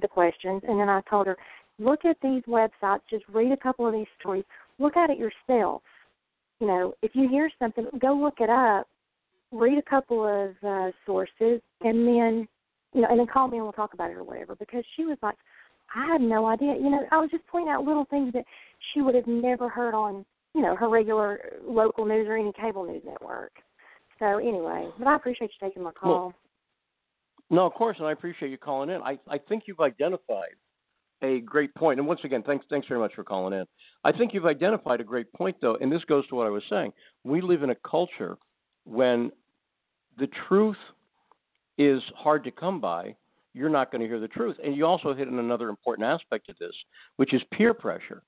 the 0.00 0.08
questions, 0.08 0.62
and 0.66 0.78
then 0.78 0.88
I 0.88 1.00
told 1.08 1.26
her 1.26 1.36
look 1.78 2.04
at 2.04 2.16
these 2.22 2.42
websites, 2.48 3.00
just 3.10 3.24
read 3.32 3.52
a 3.52 3.56
couple 3.56 3.86
of 3.86 3.92
these 3.92 4.06
stories, 4.18 4.44
look 4.78 4.96
at 4.96 5.10
it 5.10 5.18
yourself. 5.18 5.82
You 6.60 6.66
know, 6.66 6.94
if 7.02 7.12
you 7.14 7.28
hear 7.28 7.50
something, 7.58 7.86
go 8.00 8.14
look 8.14 8.36
it 8.38 8.50
up, 8.50 8.86
read 9.50 9.78
a 9.78 9.90
couple 9.90 10.24
of 10.24 10.54
uh, 10.66 10.92
sources, 11.04 11.60
and 11.80 12.06
then, 12.06 12.48
you 12.94 13.00
know, 13.00 13.08
and 13.10 13.18
then 13.18 13.26
call 13.26 13.48
me 13.48 13.56
and 13.56 13.64
we'll 13.64 13.72
talk 13.72 13.94
about 13.94 14.10
it 14.10 14.16
or 14.16 14.24
whatever. 14.24 14.54
Because 14.54 14.84
she 14.96 15.04
was 15.04 15.18
like, 15.22 15.36
I 15.94 16.06
had 16.06 16.20
no 16.20 16.46
idea. 16.46 16.74
You 16.74 16.90
know, 16.90 17.00
I 17.10 17.18
was 17.18 17.30
just 17.30 17.46
pointing 17.48 17.72
out 17.72 17.84
little 17.84 18.06
things 18.06 18.32
that 18.32 18.44
she 18.92 19.02
would 19.02 19.14
have 19.14 19.26
never 19.26 19.68
heard 19.68 19.94
on, 19.94 20.24
you 20.54 20.62
know, 20.62 20.76
her 20.76 20.88
regular 20.88 21.40
local 21.66 22.06
news 22.06 22.26
or 22.28 22.36
any 22.36 22.52
cable 22.52 22.84
news 22.84 23.02
network. 23.04 23.52
So 24.18 24.38
anyway, 24.38 24.88
but 24.98 25.08
I 25.08 25.16
appreciate 25.16 25.50
you 25.60 25.68
taking 25.68 25.82
my 25.82 25.90
call. 25.90 26.10
Well, 26.10 26.34
no, 27.50 27.66
of 27.66 27.74
course, 27.74 27.96
and 27.98 28.06
I 28.06 28.12
appreciate 28.12 28.50
you 28.50 28.56
calling 28.56 28.88
in. 28.88 29.02
I 29.02 29.18
I 29.28 29.36
think 29.36 29.64
you've 29.66 29.80
identified 29.80 30.54
a 31.22 31.40
great 31.40 31.74
point. 31.74 31.98
And 31.98 32.06
once 32.06 32.20
again, 32.24 32.42
thanks 32.42 32.66
thanks 32.68 32.88
very 32.88 33.00
much 33.00 33.14
for 33.14 33.24
calling 33.24 33.58
in. 33.58 33.64
I 34.04 34.12
think 34.12 34.34
you've 34.34 34.46
identified 34.46 35.00
a 35.00 35.04
great 35.04 35.32
point 35.32 35.56
though, 35.60 35.76
and 35.80 35.90
this 35.90 36.04
goes 36.04 36.26
to 36.28 36.34
what 36.34 36.46
I 36.46 36.50
was 36.50 36.62
saying. 36.68 36.92
We 37.24 37.40
live 37.40 37.62
in 37.62 37.70
a 37.70 37.76
culture 37.88 38.36
when 38.84 39.30
the 40.18 40.28
truth 40.48 40.76
is 41.78 42.02
hard 42.16 42.44
to 42.44 42.50
come 42.50 42.80
by, 42.80 43.14
you're 43.54 43.68
not 43.68 43.90
going 43.90 44.00
to 44.00 44.06
hear 44.06 44.20
the 44.20 44.28
truth. 44.28 44.56
And 44.64 44.76
you 44.76 44.86
also 44.86 45.14
hit 45.14 45.28
on 45.28 45.38
another 45.38 45.68
important 45.68 46.06
aspect 46.06 46.48
of 46.48 46.58
this, 46.58 46.74
which 47.16 47.34
is 47.34 47.42
peer 47.52 47.74
pressure. 47.74 48.22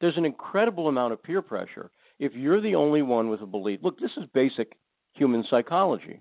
There's 0.00 0.16
an 0.16 0.24
incredible 0.24 0.88
amount 0.88 1.12
of 1.12 1.22
peer 1.22 1.42
pressure. 1.42 1.90
If 2.18 2.34
you're 2.34 2.60
the 2.60 2.74
only 2.74 3.02
one 3.02 3.28
with 3.28 3.42
a 3.42 3.46
belief, 3.46 3.80
look, 3.82 3.98
this 3.98 4.10
is 4.16 4.24
basic 4.34 4.72
human 5.14 5.44
psychology, 5.48 6.20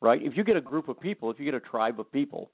right? 0.00 0.22
If 0.22 0.36
you 0.36 0.44
get 0.44 0.56
a 0.56 0.60
group 0.60 0.88
of 0.88 1.00
people, 1.00 1.30
if 1.30 1.38
you 1.38 1.44
get 1.44 1.54
a 1.54 1.60
tribe 1.60 2.00
of 2.00 2.10
people, 2.10 2.50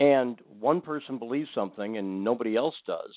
and 0.00 0.40
one 0.60 0.80
person 0.80 1.18
believes 1.18 1.48
something 1.54 1.96
and 1.96 2.22
nobody 2.22 2.56
else 2.56 2.74
does, 2.86 3.14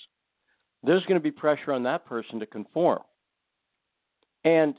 there's 0.84 1.04
going 1.06 1.20
to 1.20 1.24
be 1.24 1.32
pressure 1.32 1.74
on 1.74 1.84
that 1.84 2.06
person 2.06 2.40
to 2.40 2.46
conform. 2.46 3.02
And 4.46 4.76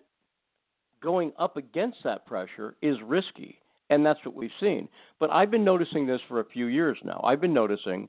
going 1.03 1.33
up 1.39 1.57
against 1.57 1.99
that 2.05 2.27
pressure 2.27 2.77
is 2.81 2.97
risky, 3.05 3.59
and 3.91 4.05
that's 4.05 4.21
what 4.25 4.35
we've 4.35 4.51
seen. 4.61 4.89
But 5.19 5.31
I've 5.31 5.51
been 5.51 5.65
noticing 5.65 6.07
this 6.07 6.21
for 6.29 6.41
a 6.41 6.45
few 6.45 6.67
years 6.67 6.99
now. 7.05 7.21
I've 7.25 7.41
been 7.41 7.55
noticing 7.55 8.09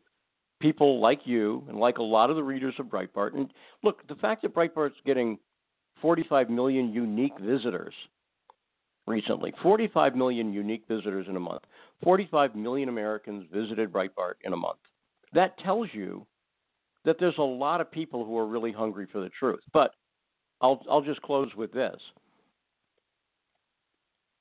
people 0.62 1.02
like 1.02 1.22
you 1.26 1.66
and 1.68 1.78
like 1.78 1.98
a 1.98 2.04
lot 2.04 2.30
of 2.30 2.36
the 2.36 2.44
readers 2.44 2.76
of 2.80 2.86
Breitbart. 2.86 3.36
And 3.36 3.52
look, 3.84 4.08
the 4.08 4.16
fact 4.16 4.44
that 4.44 4.54
Breitbart's 4.54 4.96
getting 5.06 5.38
45 6.02 6.50
million 6.50 6.94
unique 6.94 7.38
visitors 7.40 7.94
recently 9.12 9.54
45 9.62 10.16
million 10.16 10.54
unique 10.54 10.84
visitors 10.88 11.28
in 11.30 11.36
a 11.36 11.40
month. 11.40 11.64
45 12.04 12.56
million 12.56 12.90
Americans 12.90 13.46
visited 13.54 13.92
Breitbart 13.92 14.36
in 14.44 14.54
a 14.54 14.58
month. 14.58 14.80
That 15.34 15.58
tells 15.60 15.90
you 15.94 16.26
that 17.06 17.18
there's 17.20 17.38
a 17.38 17.44
lot 17.44 17.82
of 17.82 17.92
people 17.92 18.26
who 18.26 18.38
are 18.38 18.48
really 18.48 18.72
hungry 18.72 19.08
for 19.12 19.22
the 19.22 19.30
truth. 19.30 19.62
But 19.74 19.92
I'll, 20.62 20.82
I'll 20.90 21.02
just 21.02 21.22
close 21.22 21.50
with 21.56 21.72
this. 21.74 22.00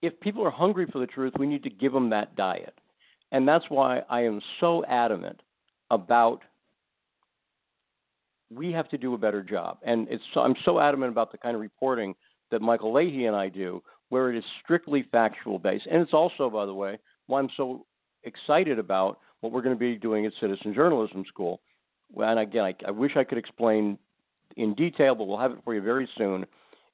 If 0.03 0.19
people 0.21 0.45
are 0.47 0.51
hungry 0.51 0.87
for 0.91 0.99
the 0.99 1.07
truth, 1.07 1.35
we 1.39 1.47
need 1.47 1.63
to 1.65 1.71
give 1.71 1.93
them 1.93 2.11
that 2.11 2.37
diet. 2.37 2.79
And 3.33 3.47
that's 3.47 3.65
why 3.69 4.03
I 4.09 4.23
am 4.23 4.41
so 4.61 4.85
adamant 4.87 5.41
about 5.91 6.43
we 8.51 8.73
have 8.73 8.89
to 8.89 8.99
do 8.99 9.15
a 9.15 9.19
better 9.19 9.43
job. 9.43 9.79
And 9.83 10.09
it's 10.11 10.23
I'm 10.35 10.57
so 10.65 10.81
adamant 10.81 11.13
about 11.13 11.31
the 11.33 11.39
kind 11.39 11.55
of 11.55 11.61
reporting 11.61 12.15
that 12.51 12.61
Michael 12.61 12.93
Leahy 12.93 13.27
and 13.27 13.37
I 13.37 13.49
do, 13.49 13.83
where 14.11 14.31
it 14.31 14.37
is 14.37 14.45
strictly 14.63 15.05
factual 15.11 15.59
based. 15.59 15.87
And 15.91 16.03
it's 16.03 16.13
also, 16.13 16.51
by 16.51 16.67
the 16.67 16.75
way, 16.75 16.99
why 17.27 17.41
I'm 17.41 17.49
so 17.57 17.87
excited 18.25 18.79
about 18.79 19.19
what 19.41 19.53
we're 19.53 19.63
going 19.63 19.75
to 19.75 19.81
be 19.81 19.97
doing 19.97 20.27
at 20.27 20.33
Citizen 20.41 20.75
Journalism 20.75 21.25
School. 21.27 21.61
And 22.17 22.39
again, 22.39 22.65
I, 22.65 22.75
I 22.87 22.91
wish 22.91 23.13
I 23.17 23.25
could 23.25 23.39
explain 23.39 23.97
in 24.57 24.75
detail, 24.75 25.15
but 25.15 25.25
we'll 25.25 25.39
have 25.39 25.53
it 25.53 25.59
for 25.65 25.75
you 25.75 25.81
very 25.81 26.09
soon. 26.19 26.45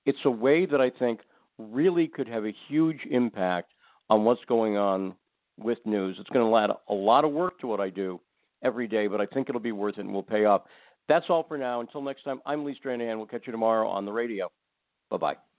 It's 0.04 0.18
a 0.24 0.30
way 0.30 0.66
that 0.66 0.80
I 0.80 0.90
think 0.90 1.20
really 1.58 2.06
could 2.06 2.28
have 2.28 2.44
a 2.44 2.54
huge 2.68 3.00
impact 3.10 3.72
on 4.08 4.24
what's 4.24 4.44
going 4.46 4.76
on 4.76 5.14
with 5.58 5.78
news. 5.86 6.16
It's 6.20 6.30
going 6.30 6.48
to 6.48 6.56
add 6.56 6.70
a 6.88 6.94
lot 6.94 7.24
of 7.24 7.32
work 7.32 7.58
to 7.60 7.66
what 7.66 7.80
I 7.80 7.88
do 7.88 8.20
every 8.62 8.86
day, 8.86 9.06
but 9.06 9.20
I 9.20 9.26
think 9.26 9.48
it'll 9.48 9.60
be 9.60 9.72
worth 9.72 9.98
it 9.98 10.02
and 10.02 10.12
will 10.12 10.22
pay 10.22 10.44
off. 10.44 10.62
That's 11.08 11.26
all 11.28 11.44
for 11.44 11.56
now. 11.56 11.80
Until 11.80 12.02
next 12.02 12.24
time, 12.24 12.40
I'm 12.44 12.64
Lee 12.64 12.78
Stranahan. 12.84 13.16
We'll 13.16 13.26
catch 13.26 13.46
you 13.46 13.52
tomorrow 13.52 13.88
on 13.88 14.04
the 14.04 14.12
radio. 14.12 14.50
Bye 15.10 15.16
bye. 15.16 15.55